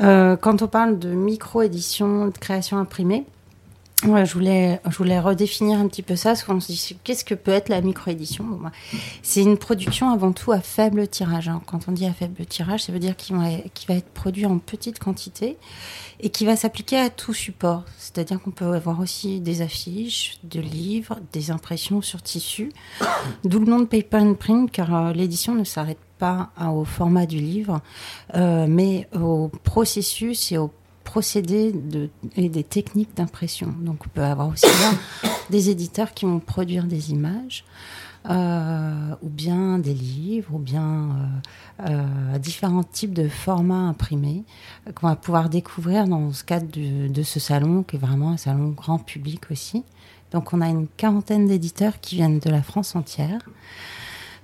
[0.00, 3.24] Euh, quand on parle de micro-édition, de création imprimée,
[4.04, 7.24] ouais, je, voulais, je voulais redéfinir un petit peu ça, parce qu'on se dit qu'est-ce
[7.24, 8.44] que peut être la micro-édition?
[8.44, 8.70] Bah,
[9.22, 11.48] C'est une production avant tout à faible tirage.
[11.48, 11.60] hein.
[11.66, 13.48] Quand on dit à faible tirage, ça veut dire qu'il va,
[13.88, 15.56] va être produit en petite quantité
[16.20, 17.84] et qui va s'appliquer à tout support.
[17.98, 22.72] C'est-à-dire qu'on peut avoir aussi des affiches, des livres, des impressions sur tissu.
[23.44, 27.26] D'où le nom de Paper and Print, car euh, l'édition ne s'arrête pas au format
[27.26, 27.80] du livre,
[28.34, 30.70] euh, mais au processus et au
[31.04, 31.74] procédé
[32.36, 33.74] et des techniques d'impression.
[33.80, 37.64] Donc on peut avoir aussi bien des éditeurs qui vont produire des images,
[38.28, 41.08] euh, ou bien des livres, ou bien
[41.86, 44.42] euh, différents types de formats imprimés
[44.94, 48.68] qu'on va pouvoir découvrir dans ce cadre de ce salon, qui est vraiment un salon
[48.68, 49.84] grand public aussi.
[50.32, 53.40] Donc on a une quarantaine d'éditeurs qui viennent de la France entière.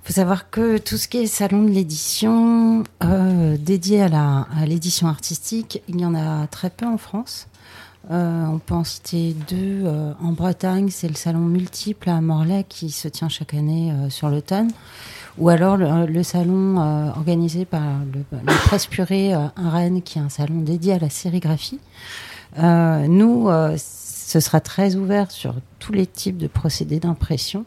[0.05, 4.65] Faut savoir que tout ce qui est salon de l'édition euh, dédié à la- à
[4.67, 7.47] l'édition artistique, il y en a très peu en France.
[8.11, 9.81] Euh, on peut en citer deux.
[9.85, 14.11] euh, en Bretagne, c'est le salon multiple à Morlaix qui se tient chaque année euh,
[14.11, 14.69] sur l'automne.
[15.39, 17.81] Ou alors le, salon euh, organisé par
[18.13, 21.79] le, le Presse Purée à Rennes, qui est un salon dédié à la sérigraphie.
[22.57, 27.65] Nous, ce sera très ouvert sur tous les types de procédés d'impression.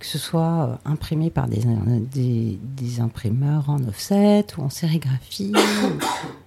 [0.00, 1.62] Que ce soit euh, imprimé par des,
[2.10, 5.52] des, imprimeurs en offset ou en sérigraphie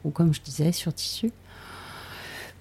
[0.03, 1.31] ou, comme je disais sur tissu.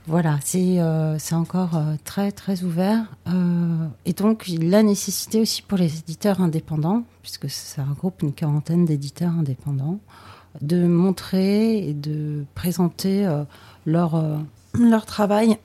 [0.06, 3.05] Voilà, c'est euh, encore euh, très très ouvert.
[3.28, 8.85] Euh, et donc la nécessité aussi pour les éditeurs indépendants, puisque ça regroupe une quarantaine
[8.85, 10.01] d'éditeurs indépendants,
[10.60, 13.44] de montrer et de présenter euh,
[13.86, 14.36] leur, euh,
[14.78, 15.59] leur travail.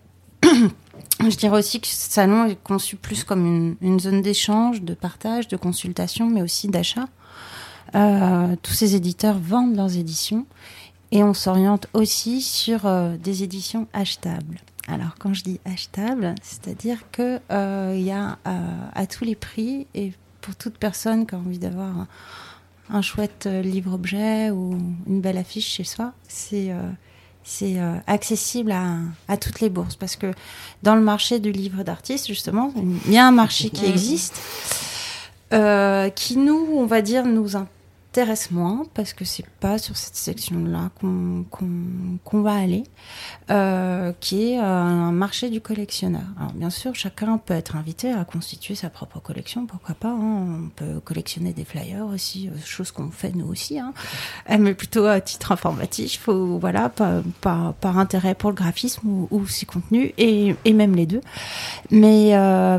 [1.20, 5.48] Je dirais aussi que ce salon est conçu plus comme une, zone d'échange, de partage,
[5.48, 7.08] de consultation, mais aussi d'achat.
[7.96, 10.46] Euh, tous ces éditeurs vendent leurs éditions
[11.12, 14.60] et on s'oriente aussi sur euh, des éditions achetables.
[14.88, 18.38] Alors quand je dis achetable, c'est-à-dire que euh, y a
[18.94, 22.08] à tous les prix et pour toute personne qui a envie d'avoir
[22.90, 24.78] un, chouette livre-objet ou
[25.08, 26.72] une belle affiche chez soi, c'est
[27.50, 28.98] c'est euh, accessible à,
[29.30, 29.96] à toutes les bourses.
[29.96, 30.34] Parce que
[30.84, 32.74] dans le marché du livre d'artiste justement,
[33.06, 34.36] il y a un marché qui existe
[35.54, 37.56] euh, qui nous, on va dire, nous
[38.18, 41.46] intéresse moins parce que c'est pas sur cette section-là qu'on
[42.24, 42.84] qu'on va aller,
[43.52, 46.24] euh, qui est euh, un marché du collectionneur.
[46.40, 50.10] Alors bien sûr, chacun peut être invité à constituer sa propre collection, pourquoi pas.
[50.10, 50.64] hein.
[50.66, 53.94] On peut collectionner des flyers aussi, euh, chose qu'on fait nous aussi, hein.
[54.50, 59.46] Mais plutôt à titre informatif, faut, voilà, par, par, intérêt pour le graphisme ou, ou
[59.46, 61.22] ses contenus et, et même les deux.
[61.92, 62.30] Mais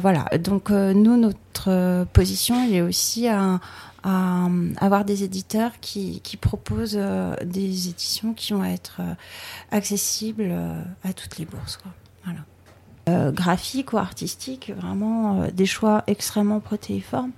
[0.01, 3.61] voilà, donc nous, notre position, elle est aussi à
[4.03, 9.15] à euh, avoir des éditeurs qui, proposent euh, des éditions qui vont être euh,
[9.73, 10.55] accessibles
[11.05, 11.77] à toutes les bourses.
[11.77, 11.93] Quoi.
[12.25, 12.41] Voilà.
[13.33, 17.31] Graphique ou artistique, vraiment des choix extrêmement protéiformes.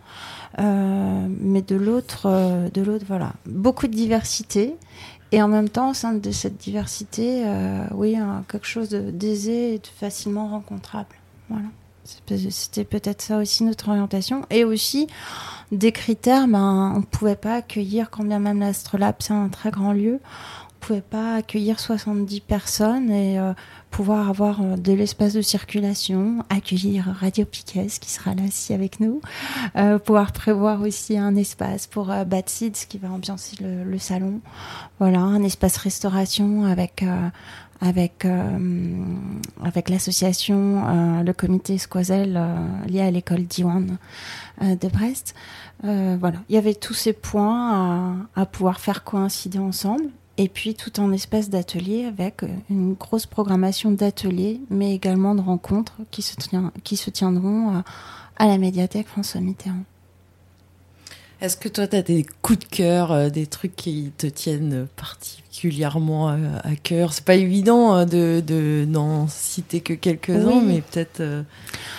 [0.58, 2.28] Mais de l'autre,
[2.74, 4.74] de voilà, beaucoup de diversité.
[5.30, 7.44] Et en même temps, au sein de cette diversité,
[7.92, 8.16] oui,
[8.48, 11.14] quelque chose d'aisé et de facilement rencontrable.
[11.48, 11.66] Voilà.
[12.04, 14.44] C'était peut-être ça aussi notre orientation.
[14.50, 15.06] Et aussi,
[15.72, 19.70] des critères, ben, on ne pouvait pas accueillir, quand bien même l'Astrolabe, c'est un très
[19.70, 23.52] grand lieu, on ne pouvait pas accueillir 70 personnes et euh,
[23.90, 28.98] pouvoir avoir euh, de l'espace de circulation, accueillir Radio Piquet, qui sera là aussi avec
[28.98, 29.20] nous,
[29.76, 34.40] euh, pouvoir prévoir aussi un espace pour Bad Seeds, qui va ambiancer le, le salon,
[34.98, 37.04] voilà, un espace restauration avec...
[37.80, 38.58] avec, euh,
[39.62, 43.96] avec l'association, euh, le comité Squazel euh, lié à l'école Diwan
[44.60, 45.34] de Brest.
[45.82, 50.04] Voilà, il y avait tous ces points à, pouvoir faire coïncider ensemble.
[50.36, 55.96] Et puis tout en espace d'atelier avec une grosse programmation d'ateliers, mais également de rencontres
[56.10, 57.82] qui se, tient, qui se tiendront
[58.36, 59.84] à, la médiathèque François Mitterrand.
[61.40, 64.86] Est-ce que toi, tu as des coups de cœur, des trucs qui te tiennent
[65.60, 70.62] particulièrement à, à cœur C'est pas évident euh, de, de n'en citer que quelques-uns, Oui.
[70.64, 71.18] mais peut-être.
[71.20, 71.42] euh,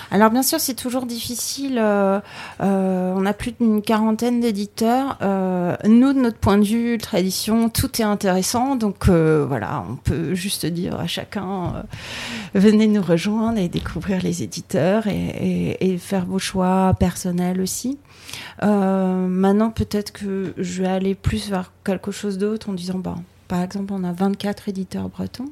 [0.10, 1.78] Alors bien sûr, c'est toujours difficile.
[1.78, 2.22] euh,
[2.62, 5.18] euh, on a plus d'une quarantaine d'éditeurs.
[5.22, 8.78] Euh, nous, de notre point de vue, tradition, tout est intéressant.
[8.78, 11.82] Donc euh, voilà, on peut juste dire à chacun, euh,
[12.56, 17.98] venez nous rejoindre et découvrir les éditeurs et, et- et faire vos choix personnels aussi.
[18.64, 23.16] Euh, maintenant, peut-être que je vais aller plus vers quelque chose d'autre en disant, bah,
[23.52, 25.50] par exemple, on a 24 éditeurs bretons.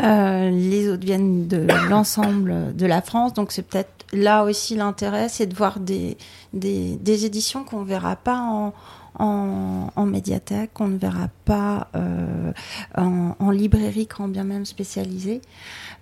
[0.00, 1.58] Euh, les autres viennent de
[1.90, 6.16] l'ensemble de la France, donc c'est peut-être là aussi l'intérêt, c'est de voir des,
[6.54, 8.72] des, éditions qu'on ne verra pas en,
[9.18, 12.52] en, médiathèque, qu'on ne verra pas euh,
[12.96, 15.42] en, librairie, quand bien même spécialisée.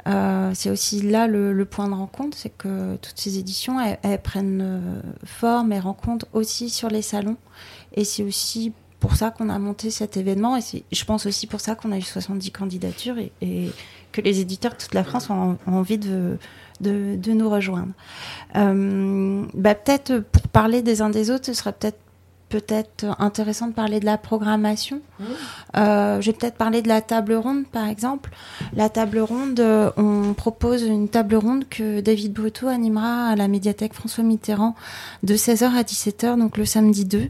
[0.07, 4.23] Euh, c'est aussi là le, point de rencontre, c'est que toutes ces éditions, elles, elles
[4.23, 7.39] prennent forme et rencontrent aussi sur les salons.
[7.97, 8.73] Et c'est aussi
[9.05, 11.99] pour ça qu'on a monté cet événement et je pense aussi pour ça qu'on a
[11.99, 13.71] eu 70 candidatures et,
[14.13, 16.39] que les éditeurs de toute la France ont, envie de,
[16.81, 17.93] de, de nous rejoindre.
[18.57, 21.99] Euh, bah, peut-être pour parler des uns des autres, ce serait peut-être
[22.49, 25.01] peut-être intéressant de parler de la programmation.
[25.77, 28.31] Euh, je vais peut-être parler de la table ronde, par exemple.
[28.75, 33.49] La table ronde, euh, on propose une table ronde que David Brutto animera à la
[33.49, 34.75] médiathèque François Mitterrand
[35.23, 37.29] de 16h à 17h, donc le samedi 2,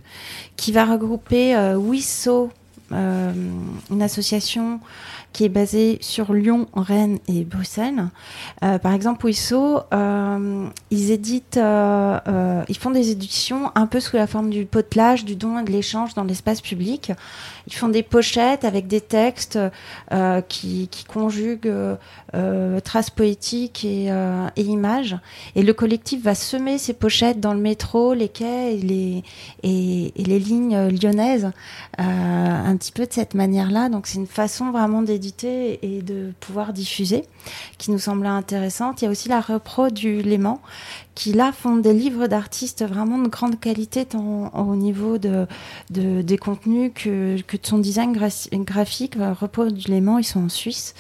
[0.56, 2.50] qui va regrouper euh, Wisso,
[2.92, 3.32] euh,
[3.90, 4.78] une association
[5.32, 8.08] qui est basée sur Lyon, Rennes et Bruxelles.
[8.62, 14.26] Euh, par exemple, Wisso, euh, ils éditent, ils font des éditions un peu sous la
[14.26, 17.10] forme du potelage, du don et de l'échange dans l'espace public.
[17.66, 19.58] Ils font des pochettes avec des textes
[20.48, 21.72] qui, conjuguent
[22.84, 24.10] traces poétiques et,
[24.56, 25.16] images.
[25.56, 29.22] Et le collectif va semer ces pochettes dans le métro, les quais et
[29.62, 31.50] les, lignes lyonnaises.
[32.74, 33.88] Un petit peu de cette manière-là.
[33.88, 37.24] Donc c'est une façon vraiment d'éditer et de pouvoir diffuser
[37.78, 39.00] qui nous semblait intéressante.
[39.00, 40.60] Il y a aussi la repro du Léman
[41.14, 45.46] qui là font des livres d'artistes vraiment de grande qualité tant au niveau de,
[45.90, 49.14] de des contenus que, que de son design graphique.
[49.16, 50.94] Repro du Léman, ils sont en Suisse.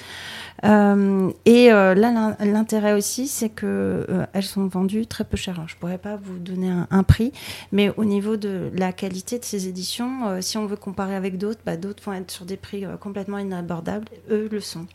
[0.64, 5.62] Euh, et euh, là, l'intérêt aussi, c'est que euh, elles sont vendues très peu cher.
[5.66, 7.32] je pourrais pas vous donner un, prix,
[7.72, 11.60] mais au niveau de la qualité de ces éditions, si on veut comparer avec d'autres,
[11.66, 14.06] bah, d'autres vont être sur des prix complètement inabordables.
[14.30, 14.86] Eux le sont.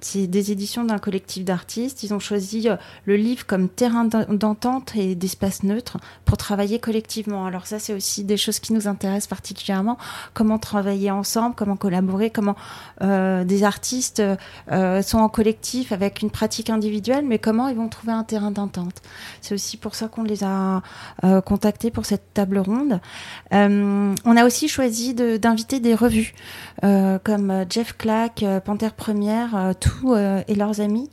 [0.00, 2.02] c'est des éditions d'un collectif d'artistes.
[2.02, 2.68] Ils ont choisi
[3.04, 7.46] le livre comme terrain d'entente et d'espace neutre pour travailler collectivement.
[7.46, 9.96] Alors ça, c'est aussi des choses qui nous intéressent particulièrement.
[10.34, 12.56] Comment travailler ensemble, comment collaborer, comment
[13.00, 13.85] des artistes
[14.72, 18.50] euh, sont en collectif avec une pratique individuelle, mais comment ils vont trouver un terrain
[18.50, 19.02] d'entente?
[19.40, 20.82] C'est aussi pour ça qu'on les a
[21.24, 23.00] euh, contactés pour cette table ronde.
[23.52, 26.34] Euh, on a aussi choisi d'inviter des revues
[26.82, 31.10] comme Jeff Clack, Panthère Première, tout et leurs amis.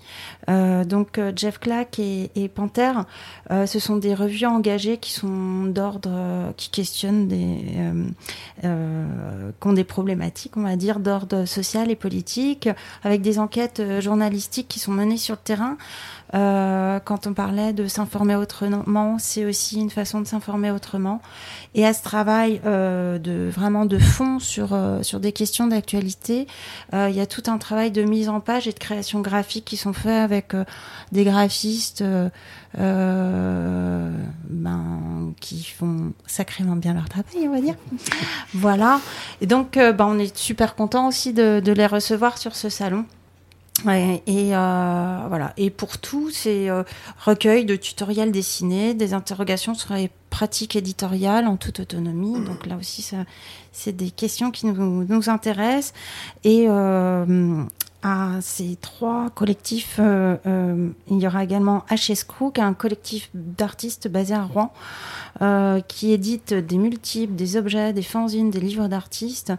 [0.48, 3.06] donc Jeff Clack et, et Panthère,
[3.50, 7.58] ce sont des revues engagées qui sont d'ordre, qui questionnent des,
[8.62, 12.53] qui ont des problématiques, on va dire, d'ordre social et politique
[13.04, 15.78] avec des enquêtes euh, journalistiques qui sont menées sur le terrain.
[16.34, 21.22] Euh, quand on parlait de s'informer autrement, c'est aussi une façon de s'informer autrement.
[21.76, 26.48] Et à ce travail euh, de vraiment de fond sur sur des questions d'actualité,
[26.94, 29.78] il y a tout un travail de mise en page et de création graphique qui
[29.78, 30.54] sont faits avec
[31.12, 32.04] des graphistes
[32.74, 34.14] ben,
[35.40, 37.76] qui font sacrément bien leur travail, on va dire.
[38.54, 39.00] voilà.
[39.42, 43.06] Et donc, ben, on est super content aussi de, de les recevoir sur ce salon.
[43.92, 45.54] Et euh, voilà.
[45.58, 46.84] Et pour tout, c'est euh,
[47.26, 52.40] recueil de tutoriels dessinés, des interrogations sur les pratiques éditoriales en toute autonomie.
[52.46, 53.08] Donc là aussi,
[53.72, 55.94] c'est des questions qui nous, nous intéressent.
[56.44, 57.64] Et euh,
[58.04, 62.26] à ces trois collectifs, il y aura également HS
[62.56, 64.72] est un collectif d'artistes basé à Rouen,
[65.42, 69.54] euh, qui éditent des multiples, des objets, des fanzines, des livres d'artistes.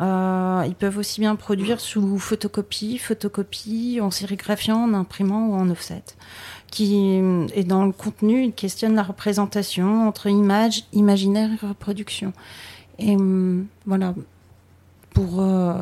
[0.00, 5.70] Euh, ils peuvent aussi bien produire sous photocopie, photocopie, en sérigraphiant, en imprimant ou en
[5.70, 6.02] offset.
[6.70, 7.20] Qui,
[7.54, 12.32] et dans le contenu, ils questionnent la représentation entre image, imaginaire et reproduction.
[12.98, 13.16] Et
[13.84, 14.14] voilà,
[15.12, 15.74] pour euh,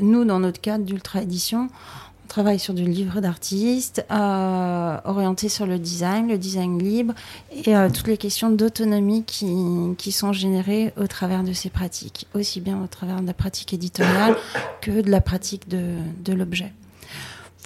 [0.00, 1.68] nous, dans notre cadre d'Ultra Édition,
[2.28, 7.12] travaille sur du livre d'artiste, euh, orienté sur le design, le design libre
[7.52, 9.48] et euh, toutes les questions d'autonomie qui,
[9.98, 13.72] qui, sont générées au travers de ces pratiques, aussi bien au travers de la pratique
[13.72, 14.36] éditoriale
[14.80, 16.72] que de la pratique de, de l'objet.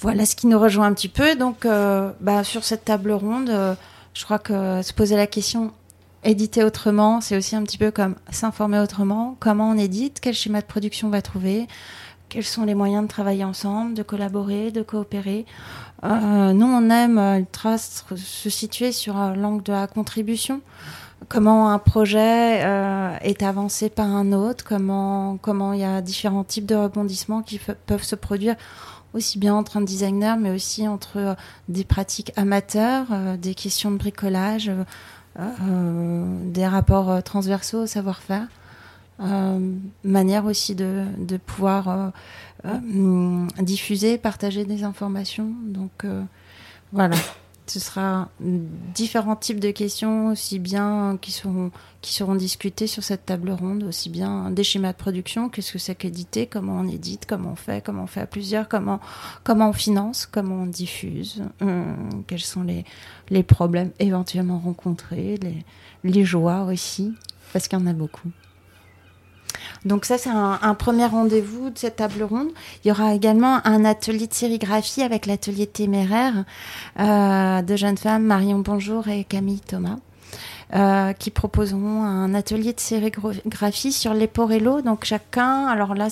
[0.00, 1.36] Voilà ce qui nous rejoint un petit peu.
[1.36, 1.66] Donc,
[2.20, 3.50] bah, sur cette table ronde,
[4.12, 5.72] je crois que se poser la question
[6.24, 9.36] éditer autrement, c'est aussi un petit peu comme s'informer autrement.
[9.40, 11.66] Comment on édite Quel schéma de production on va trouver
[12.34, 15.46] quels sont les moyens de travailler ensemble, de collaborer, de coopérer.
[16.02, 20.60] Euh, nous, on aime euh, se situer sur l'angle de la contribution.
[21.28, 26.42] Comment un projet euh, est avancé par un autre, comment comment il y a différents
[26.42, 28.56] types de rebondissements qui peuvent se produire
[29.14, 31.36] aussi bien entre un designer, mais aussi entre
[31.68, 33.06] des pratiques amateurs,
[33.38, 34.72] des questions de bricolage,
[35.36, 38.46] des rapports transversaux au savoir-faire.
[39.20, 39.60] Euh,
[40.02, 42.08] manière aussi de, de pouvoir euh,
[42.66, 45.52] euh, diffuser, partager des informations.
[45.66, 46.04] Donc
[46.92, 47.16] voilà,
[47.66, 51.70] ce sera différents types de questions, aussi bien qui seront,
[52.02, 55.78] qui seront discutées sur cette table ronde, aussi bien des schémas de production, qu'est-ce que
[55.78, 59.00] c'est qu'éditer, comment on édite, comment on fait, comment on fait à plusieurs, comment,
[59.44, 61.42] comment on finance, comment on diffuse,
[62.26, 62.84] quels sont les,
[63.30, 65.64] les problèmes éventuellement rencontrés, les,
[66.04, 67.14] les joies aussi,
[67.52, 68.30] parce qu'il y en a beaucoup.
[69.84, 72.48] Donc ça, c'est un, premier rendez-vous de cette table ronde.
[72.84, 76.44] Il y aura également un atelier de sérigraphie avec l'atelier téméraire
[77.00, 79.98] euh, de jeunes femmes, Marion Bonjour et Camille Thomas.
[80.74, 84.80] Euh, qui proposeront un atelier de sérigraphie sur les porello.
[84.80, 86.08] Donc chacun, alors là,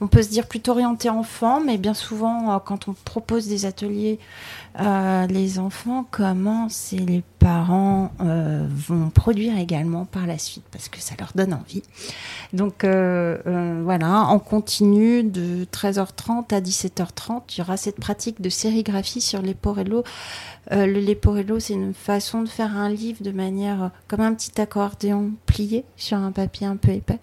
[0.00, 3.64] on peut se dire plutôt orienté enfant, mais bien souvent, euh, quand on propose des
[3.64, 4.20] ateliers
[4.80, 10.88] euh, les enfants commencent et les parents euh, vont produire également par la suite parce
[10.88, 11.82] que ça leur donne envie.
[12.52, 18.48] Donc euh, voilà, en continu de 13h30 à 17h30, il y aura cette pratique de
[18.48, 20.02] sérigraphie sur les porello.
[20.72, 25.30] le leporello, c'est une façon de faire un livre de manière comme un petit accordéon
[25.46, 27.20] plié sur un papier un peu épais.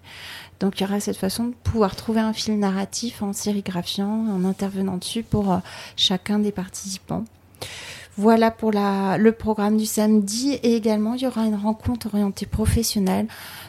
[0.58, 4.44] Donc il y aura cette façon de pouvoir trouver un fil narratif en sérigraphiant, en
[4.46, 5.60] intervenant dessus pour
[5.96, 7.24] chacun des participants.
[8.18, 10.52] Voilà pour le programme du samedi.
[10.62, 13.26] Et également, il y aura une rencontre orientée professionnelle.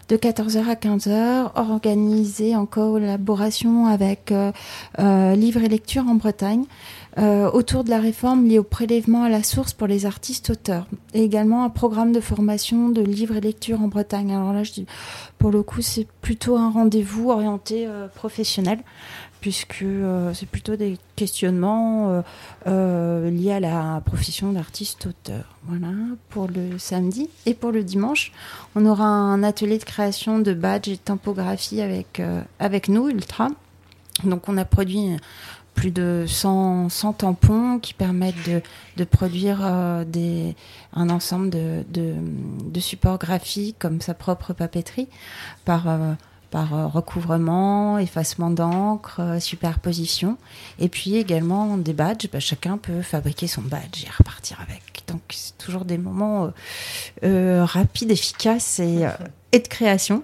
[0.09, 4.51] de 14h à 15h, organisé en collaboration avec euh,
[4.99, 6.65] euh, Livre et Lecture en Bretagne.
[7.19, 10.87] euh, autour de la réforme liée au prélèvement à la source pour les artistes auteurs.
[11.13, 14.33] Et également un programme de formation de livres et lecture en Bretagne.
[14.33, 14.87] Alors là, je dis,
[15.37, 18.79] pour le coup, c'est plutôt un rendez-vous orienté professionnel,
[19.43, 22.21] puisque euh, c'est plutôt des questionnements euh,
[22.65, 25.43] euh, liés à la profession d'artiste-auteur.
[25.63, 25.89] Voilà,
[26.29, 27.29] pour le samedi.
[27.45, 28.31] Et pour le dimanche,
[28.73, 32.21] on aura un atelier de création de badges et de typographie avec,
[32.57, 33.49] avec nous, Ultra.
[34.23, 35.17] Donc on a produit
[35.75, 38.61] plus de 100, 100 tampons qui permettent de,
[38.95, 40.55] de produire des,
[40.93, 45.09] un ensemble de, de, supports graphiques comme sa propre papeterie
[45.65, 45.87] par,
[46.53, 50.37] par euh, recouvrement, effacement d'encre, euh, superposition.
[50.77, 52.29] Et puis également des badges.
[52.31, 55.03] Bah, chacun peut fabriquer son badge et repartir avec.
[55.07, 56.51] Donc c'est toujours des moments
[57.23, 59.07] euh, rapides, efficaces et,
[59.51, 60.21] et de création.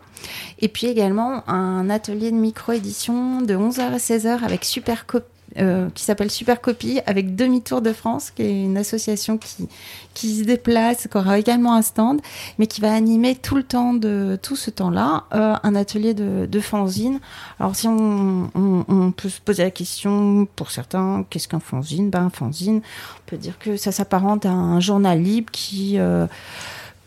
[0.59, 5.23] Et puis également un atelier de micro-édition de 11h à 16h avec Super Cop-
[5.57, 9.67] euh, qui s'appelle Super Copie avec Demi-Tour de France, qui est une association qui,
[10.13, 12.21] qui se déplace, qui aura également un stand,
[12.57, 16.45] mais qui va animer tout le temps de tout ce temps-là euh, un atelier de,
[16.45, 17.19] de fanzine.
[17.59, 22.09] Alors si on, on, on peut se poser la question pour certains, qu'est-ce qu'un fanzine?
[22.09, 26.27] Ben un fanzine, on peut dire que ça s'apparente à un journal libre qui euh,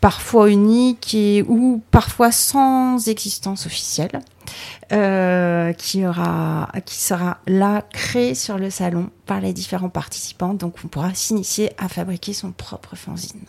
[0.03, 4.19] parfois unique et ou parfois sans existence officielle,
[4.91, 10.53] euh, qui aura, qui sera là créé sur le salon par les différents participants.
[10.55, 13.45] Donc on pourra s'initier à fabriquer son propre fanzine.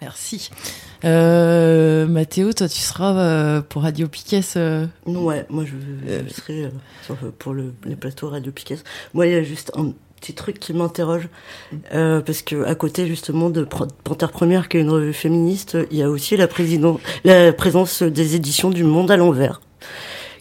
[0.00, 0.50] Merci.
[1.04, 5.74] Euh, Mathéo, toi, tu seras euh, pour Radio Piquet euh, Ouais, moi je,
[6.28, 6.70] je serai euh,
[7.06, 8.78] sur- pour le, les plateaux Radio Piquet.
[9.14, 9.92] Moi, il y a juste un
[10.22, 11.28] petit truc qui m'interroge
[11.94, 13.66] euh, parce que à côté justement de
[14.04, 16.46] Panthère Première, qui est une revue féministe, il y a aussi la,
[17.52, 19.60] présence des éditions du Monde à l'envers,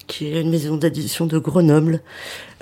[0.05, 2.01] qui est une maison d'édition de Grenoble,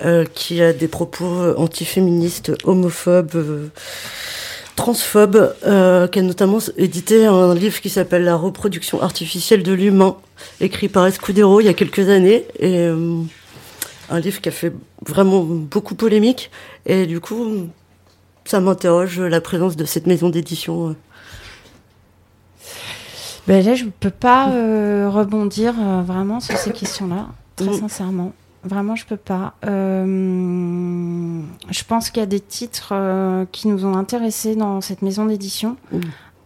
[0.02, 3.34] euh, qui a des propos antiféministes, homophobes.
[3.34, 3.68] euh,
[4.76, 10.16] transphobe, euh, qui a notamment édité un livre qui s'appelle La reproduction artificielle de l'humain,
[10.62, 12.46] écrit par Escudero il y a quelques années,
[14.10, 14.72] un livre qui a fait
[15.06, 16.50] vraiment beaucoup polémique,
[16.86, 17.68] et du coup,
[18.44, 20.96] ça m'interroge la présence de cette maison d'édition.
[23.46, 28.32] Ben là, je ne peux pas euh, rebondir euh, vraiment sur ces questions-là, très sincèrement.
[28.62, 29.54] Vraiment, je peux pas.
[29.66, 30.04] Euh,
[31.70, 32.92] je pense qu'il y a des titres
[33.52, 35.76] qui nous ont intéressés dans cette maison d'édition.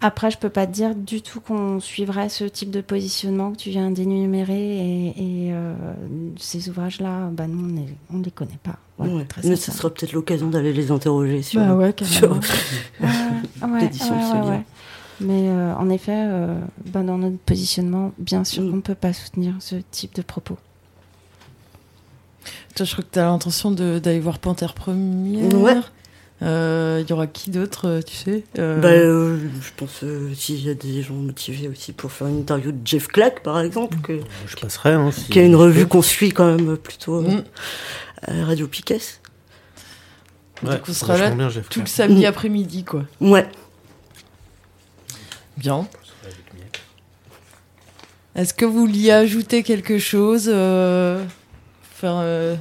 [0.07, 3.57] Après, je peux pas te dire du tout qu'on suivrait ce type de positionnement que
[3.57, 5.75] tu viens d'énumérer et, et, euh,
[6.39, 8.77] ces ouvrages-là, bah non, on les- on les connaît pas.
[8.99, 12.21] Voilà, Ouais, très mais ce sera peut-être l'occasion d'aller les interroger sur, Bah ouais, sur
[12.29, 12.41] carrément.
[13.01, 14.59] Ouais, ouais, l'édition de.
[15.21, 16.55] Mais euh, en effet, euh,
[16.85, 18.45] bah, dans notre positionnement, bien Mm.
[18.45, 20.59] sûr qu'on ne peut pas soutenir ce type de propos.
[22.77, 25.93] Toi, je crois que tu as l'intention d'aller voir Panthère Première.
[26.41, 26.47] Ouais.
[26.49, 30.33] Euh, Il y aura qui d'autre, euh, tu sais Euh, Bah, euh, je pense euh,
[30.35, 33.61] s'il y a des gens motivés aussi pour faire une interview de Jeff Clack, par
[33.61, 34.93] exemple, que, Je passerai.
[34.93, 37.45] Hein, si- qui a une revue qu'on suit quand même plutôt Mm.
[38.27, 39.01] à Radio Piquet.
[40.63, 41.31] Donc on sera là
[41.69, 43.05] tout le samedi après-midi, quoi.
[43.21, 43.47] Ouais.
[45.57, 45.87] Bien.
[48.35, 51.25] Est-ce que vous vouliez ajouter quelque chose euh,
[51.93, 52.57] Enfin, euh,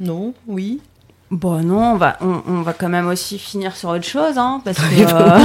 [0.00, 0.80] non, oui.
[1.30, 4.62] Bon, non, on va, on, on va quand même aussi finir sur autre chose, hein,
[4.64, 4.84] parce que
[5.14, 5.38] euh,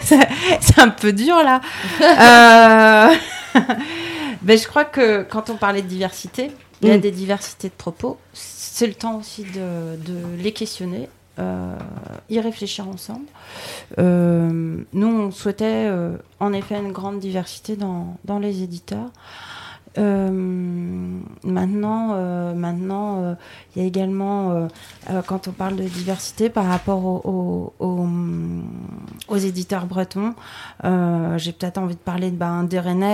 [0.60, 1.60] c'est un peu dur là.
[2.00, 3.14] Euh,
[4.42, 7.00] ben, je crois que quand on parlait de diversité, il y a Mm.
[7.00, 8.18] des diversités de propos.
[8.32, 11.08] C'est le temps aussi de, de les questionner,
[11.40, 11.74] euh,
[12.30, 13.26] y réfléchir ensemble.
[13.98, 15.90] Euh, nous, on souhaitait
[16.38, 19.10] en effet une grande diversité dans, dans les éditeurs.
[19.96, 20.30] Euh,
[21.42, 23.34] maintenant, euh, maintenant, euh,
[23.78, 24.66] il également, euh,
[25.10, 28.08] euh, quand on parle de diversité par rapport au- au- au-
[29.28, 30.34] aux éditeurs bretons,
[30.84, 32.64] euh, j'ai peut-être envie de parler de ben,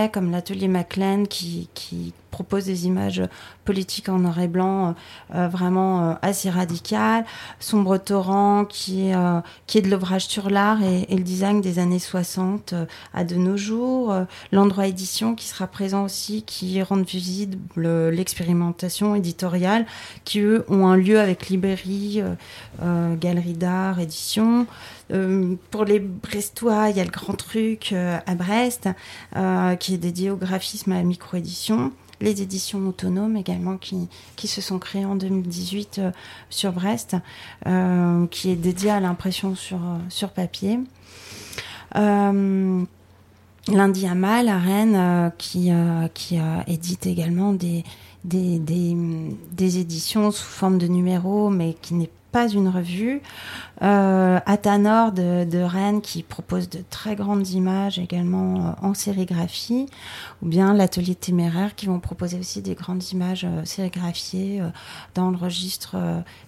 [0.09, 3.23] comme l'atelier Maclean qui, qui propose des images
[3.65, 4.97] politiques en noir et blanc
[5.49, 7.25] vraiment assez radicales.
[7.61, 9.15] Sombre Torrent qui est,
[9.69, 13.37] qui est de l'ouvrage sur l'art et, le design des années 60 euh, à de
[13.37, 14.13] nos jours.
[14.51, 19.87] L'endroit édition qui sera présent aussi, qui rendent visible le- l'expérimentation éditoriale,
[20.25, 22.35] qui eux ont un lieu avec librairie, euh,
[22.83, 24.67] euh, galerie d'art, édition.
[25.13, 28.89] Euh, pour les Brestois, il y a le Grand Truc à Brest,
[29.81, 31.93] qui est dédié au graphisme et à la micro-édition.
[32.21, 36.11] Les éditions autonomes également qui, qui se sont créées en 2018 euh,
[36.49, 37.17] sur Brest,
[38.31, 40.79] qui est dédié à l'impression sur, sur papier.
[43.67, 45.71] Lundi à Mal à Rennes, qui,
[46.15, 47.85] qui édite également des,
[48.25, 53.23] des, éditions sous forme de numéros, mais qui n'est pas une revue.
[53.83, 59.87] Euh, Atanor de, Rennes qui propose de très grandes images également euh, en sérigraphie,
[60.43, 64.63] ou bien l'atelier téméraire qui vont proposer aussi des grandes images euh, sérigraphiées
[65.15, 65.97] dans le registre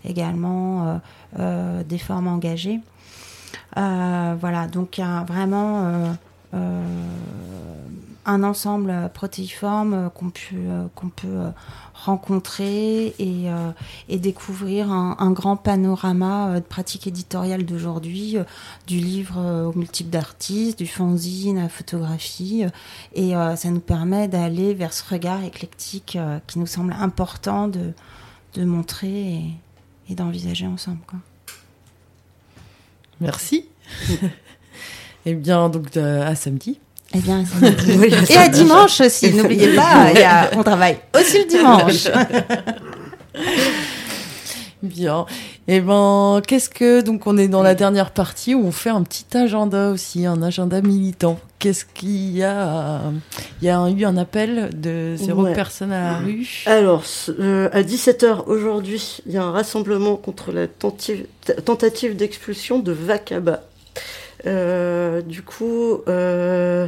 [0.05, 1.01] également
[1.39, 2.81] des formes engagées.
[3.75, 6.17] Voilà, donc il y a vraiment
[8.27, 11.51] un ensemble protéiforme euh, qu'on peut, euh, qu'on peut euh,
[11.95, 13.71] rencontrer et, euh,
[14.09, 18.45] découvrir un, grand panorama euh, de pratiques éditoriales d'aujourd'hui, euh,
[18.87, 22.69] du livre euh, aux multiples d'artistes, du fanzine à la photographie, euh,
[23.15, 27.69] et euh, ça nous permet d'aller vers ce regard éclectique euh, qui nous semble important
[27.69, 27.93] de,
[28.65, 29.43] montrer
[30.09, 31.01] et, d'envisager ensemble.
[33.21, 33.67] Merci.
[35.29, 36.79] Eh bien, donc euh, à samedi.
[37.17, 37.45] Eh bien.
[38.29, 42.09] Et à dimanche aussi, n'oubliez pas, il y a- on travaille aussi le dimanche.
[44.83, 45.25] Bien.
[45.69, 49.03] Et ben, qu'est-ce que donc on est dans la dernière partie où on fait un
[49.03, 51.41] petit agenda aussi, un agenda militant.
[51.59, 53.01] Qu'est-ce qu'il y a
[53.63, 55.55] Il y a eu un appel de zéro Ouais.
[55.55, 56.47] personne à la rue.
[56.67, 57.03] Alors,
[57.41, 61.27] euh, à 17h aujourd'hui, il y a un rassemblement contre la tentative,
[61.65, 63.63] tentative d'expulsion de Vakaba.
[64.47, 66.87] Euh, du coup, euh,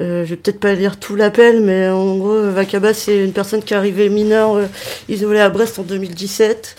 [0.00, 3.62] euh, je vais peut-être pas lire tout l'appel, mais en gros, Vakaba, c'est une personne
[3.62, 4.66] qui est arrivée mineure, euh,
[5.08, 6.76] isolée à Brest en 2017,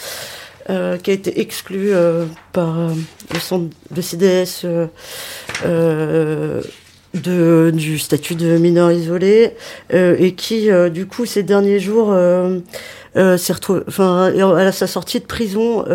[0.70, 2.76] euh, qui a été exclue euh, par
[3.34, 4.66] le centre de CDS.
[7.14, 9.52] du statut de mineur isolé
[9.94, 12.14] et qui du coup ces derniers jours
[13.16, 15.86] s'est retrouvé enfin à sa sortie de prison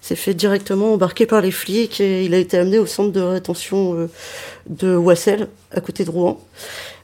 [0.00, 3.20] s'est fait directement embarquer par les flics et il a été amené au centre de
[3.20, 4.10] rétention euh,
[4.68, 6.40] de Wassel à côté de Rouen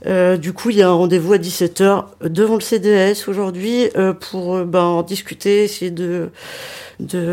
[0.06, 4.12] euh, du coup, il y a un rendez-vous à 17h devant le CDS aujourd'hui euh,
[4.12, 6.30] pour ben, en discuter, essayer de,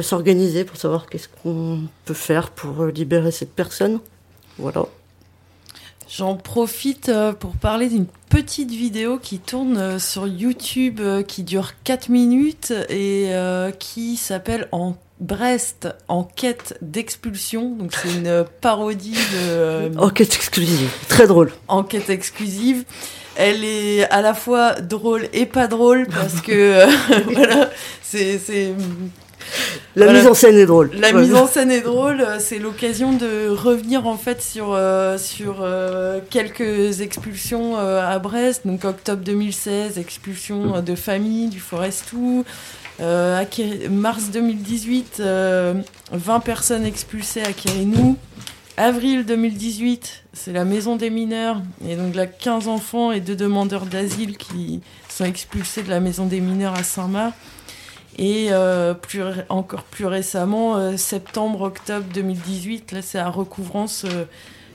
[0.02, 4.00] s'organiser pour savoir qu'est-ce qu'on peut faire pour libérer cette personne.
[4.58, 4.86] Voilà.
[6.10, 12.74] J'en profite pour parler d'une petite vidéo qui tourne sur YouTube qui dure 4 minutes
[12.90, 13.32] et
[13.80, 17.76] qui s'appelle En Brest, enquête d'expulsion.
[17.76, 19.38] Donc c'est une parodie de...
[19.50, 21.52] euh, Enquête exclusive, très drôle.
[21.70, 22.84] Enquête exclusive.
[23.36, 26.86] Elle est à la fois drôle et pas drôle parce que euh,
[27.34, 27.70] voilà,
[28.04, 28.38] c'est
[29.96, 30.92] La mise en scène est drôle.
[31.00, 31.22] La Ouais.
[31.22, 32.24] mise en scène est drôle.
[32.40, 38.68] C'est l'occasion de revenir en fait sur euh, sur euh, quelques expulsions euh, à Brest.
[38.68, 42.46] Donc octobre 2016, expulsion euh, de famille du Forestou.
[43.00, 43.44] Euh,
[43.90, 48.18] mars 2018, euh, 20 personnes expulsées à Kirinou.
[48.76, 51.62] Avril 2018, c'est la maison des mineurs.
[51.88, 56.26] Et donc là, 15 enfants et deux demandeurs d'asile qui sont expulsés de la maison
[56.26, 57.34] des mineurs à Saint-Marc.
[58.18, 64.26] Et euh, plus, encore plus récemment, euh, septembre-octobre 2018, là c'est à Recouvrance, euh,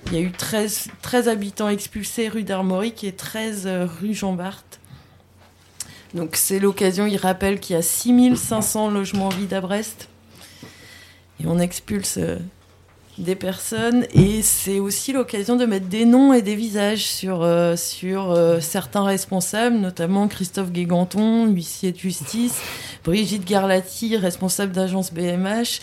[0.06, 4.32] il y a eu 13, 13 habitants expulsés rue d'Armorique et 13 euh, rue Jean
[4.32, 4.64] Bart.
[6.14, 10.08] Donc c'est l'occasion, il rappelle qu'il y a 6500 logements vides à Brest.
[11.40, 12.36] Et on expulse euh,
[13.18, 14.06] des personnes.
[14.12, 18.60] Et c'est aussi l'occasion de mettre des noms et des visages sur, euh, sur euh,
[18.60, 22.60] certains responsables, notamment Christophe Guéganton, huissier de justice,
[23.04, 25.80] Brigitte Garlati, responsable d'agence BMH.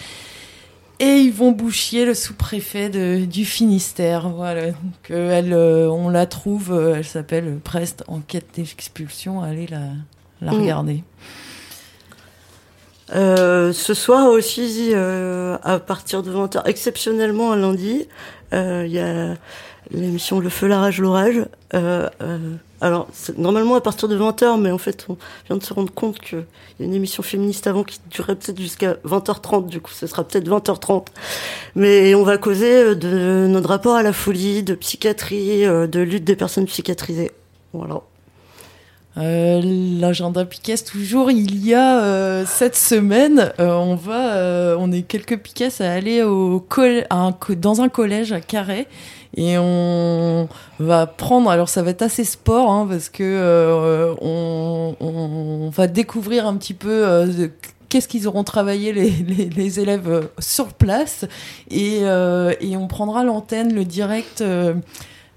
[0.99, 2.89] Et Yvon Bouchier, le sous-préfet
[3.27, 4.29] du Finistère.
[4.29, 4.67] Voilà.
[4.67, 9.41] Donc, on la trouve, elle s'appelle Prest Enquête d'expulsion.
[9.41, 9.89] Allez la,
[10.45, 10.61] la Mm.
[10.61, 11.03] regarder.
[13.13, 18.07] Euh, ce soir aussi, euh, à partir de 20h, exceptionnellement un lundi,
[18.53, 19.35] euh, il y a
[19.91, 21.45] l'émission Le Feu, la rage, l'orage.
[22.81, 25.17] Alors, c'est normalement à partir de 20h, mais en fait, on
[25.47, 26.45] vient de se rendre compte qu'il
[26.79, 30.23] y a une émission féministe avant qui durait peut-être jusqu'à 20h30, du coup, ce sera
[30.23, 31.07] peut-être 20h30.
[31.75, 36.35] Mais on va causer de notre rapport à la folie, de psychiatrie, de lutte des
[36.35, 37.31] personnes psychiatrisées.
[37.73, 38.01] Voilà.
[39.17, 39.61] Euh,
[39.99, 41.31] L'agenda Piquet toujours.
[41.31, 45.93] Il y a euh, cette semaine, euh, on va, euh, on est quelques Piquets à
[45.93, 48.87] aller au coll- à un co- dans un collège à Carhaix
[49.37, 51.49] et on va prendre.
[51.49, 56.55] Alors ça va être assez sport hein, parce que euh, on, on va découvrir un
[56.57, 57.05] petit peu.
[57.07, 57.47] euh,
[57.87, 61.23] Qu'est-ce qu'ils auront travaillé les, les, les élèves sur place
[61.71, 64.43] et, et on prendra l'antenne, le direct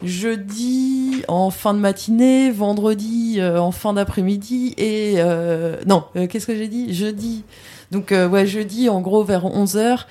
[0.02, 6.46] jeudi en fin de matinée, vendredi euh, en fin d'après-midi et euh, non, euh, qu'est-ce
[6.46, 6.94] que j'ai dit?
[6.94, 7.44] Jeudi.
[7.90, 10.04] Donc ouais, jeudi en gros vers 11h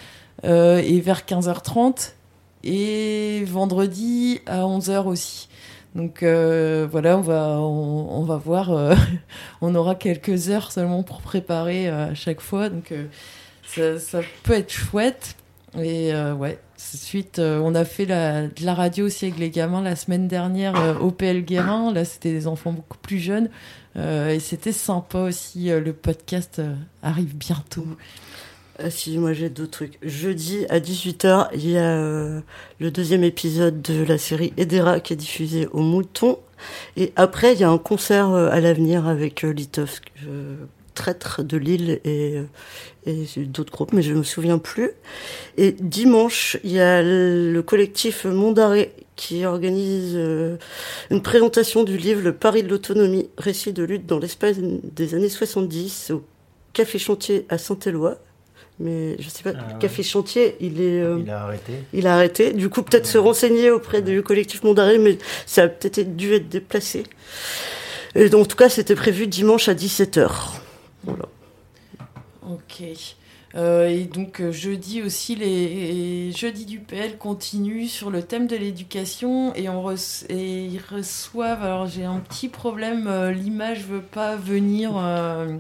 [0.44, 2.14] et vers 15h30
[2.64, 5.48] et vendredi à 11h aussi.
[5.94, 8.72] Donc voilà, on va, on, va voir.
[9.62, 12.70] on aura quelques heures seulement pour préparer à chaque fois.
[12.70, 12.92] Donc
[13.68, 15.36] ça, ça peut être chouette.
[15.80, 19.96] Et ouais, suite, euh, on a fait de la radio aussi avec les gamins la
[19.96, 21.92] semaine dernière euh, au PL Guérin.
[21.92, 23.50] Là, c'était des enfants beaucoup plus jeunes.
[23.96, 25.70] Euh, et c'était sympa aussi.
[25.70, 26.62] le podcast
[27.02, 27.86] arrive bientôt.
[28.90, 29.98] Si, moi j'ai d'autres trucs.
[30.04, 31.96] Jeudi à 18h, il y a
[32.80, 36.38] le deuxième épisode de la série Edera qui est diffusé au Mouton.
[36.96, 40.12] Et après, il y a un concert à l'avenir avec Litovsk,
[40.98, 42.42] euh, traître de Lille et,
[43.06, 44.92] et d'autres groupes, mais je me souviens plus.
[45.58, 50.58] Et dimanche, il y a le collectif Mondaré qui organise euh,
[51.10, 55.30] une présentation du livre Le Paris de l'autonomie, récit de lutte dans l'espace des années
[55.30, 56.24] 70 au
[56.74, 58.18] Café Chantier à Saint-Éloi.
[58.80, 61.02] Mais je sais pas, Ah le Café Chantier, il est.
[61.02, 61.74] euh, Il a arrêté.
[61.94, 62.54] il a arrêté.
[62.54, 65.18] Du coup, peut-être se renseigner auprès du collectif Mondaré, mais
[65.48, 67.02] ça a peut-être dû être déplacé.
[68.14, 70.30] Et donc, en tout cas, c'était prévu dimanche à 17h.
[72.50, 72.84] Ok.
[73.56, 78.56] Euh, et donc euh, jeudi aussi, les jeudi du PL continuent sur le thème de
[78.56, 79.90] l'éducation et, on
[80.30, 81.64] et ils reçoivent.
[81.64, 84.92] Alors j'ai un petit problème, euh, l'image veut pas venir.
[84.98, 85.58] euh,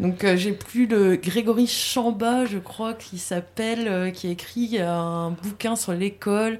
[0.00, 5.92] donc j'ai plus le Grégory Chamba, je crois, qui s'appelle, qui écrit un bouquin sur
[5.92, 6.58] l'école.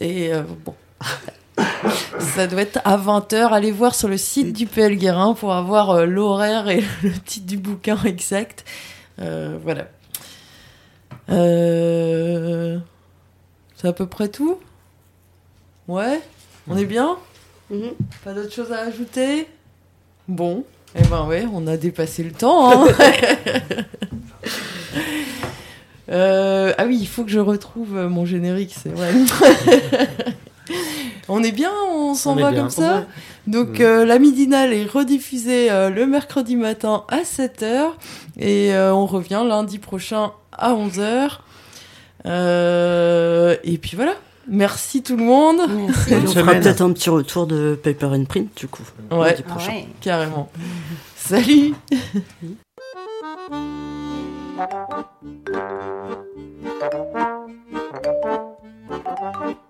[0.00, 0.30] Et
[0.64, 0.74] bon.
[2.18, 3.48] Ça doit être à 20h.
[3.52, 7.46] Allez voir sur le site du PL Guérin pour avoir euh, l'horaire et le titre
[7.46, 8.64] du bouquin exact.
[9.20, 9.88] Euh, voilà.
[11.30, 12.78] Euh,
[13.76, 14.58] C'est à peu près tout?
[15.88, 16.20] Ouais?
[16.68, 17.16] On est bien?
[18.24, 19.46] Pas d'autres choses à ajouter?
[20.28, 20.64] Bon.
[20.96, 22.84] Eh ben ouais, on a dépassé le temps.
[22.86, 22.88] hein.
[26.12, 29.12] Euh, ah oui, il faut que je retrouve mon générique, c'est vrai.
[31.30, 32.62] On est bien, on s'en va bien.
[32.62, 33.06] comme ça.
[33.46, 37.92] Donc euh, la midinale est rediffusée euh, le mercredi matin à 7h
[38.38, 41.38] et euh, on revient lundi prochain à 11h.
[42.26, 44.12] Euh, et puis voilà.
[44.48, 45.60] Merci tout le monde.
[46.10, 48.82] On fera peut-être un petit retour de Paper and Print, du coup.
[49.12, 49.72] Ouais, lundi prochain.
[50.00, 50.50] carrément.
[51.16, 51.74] Salut.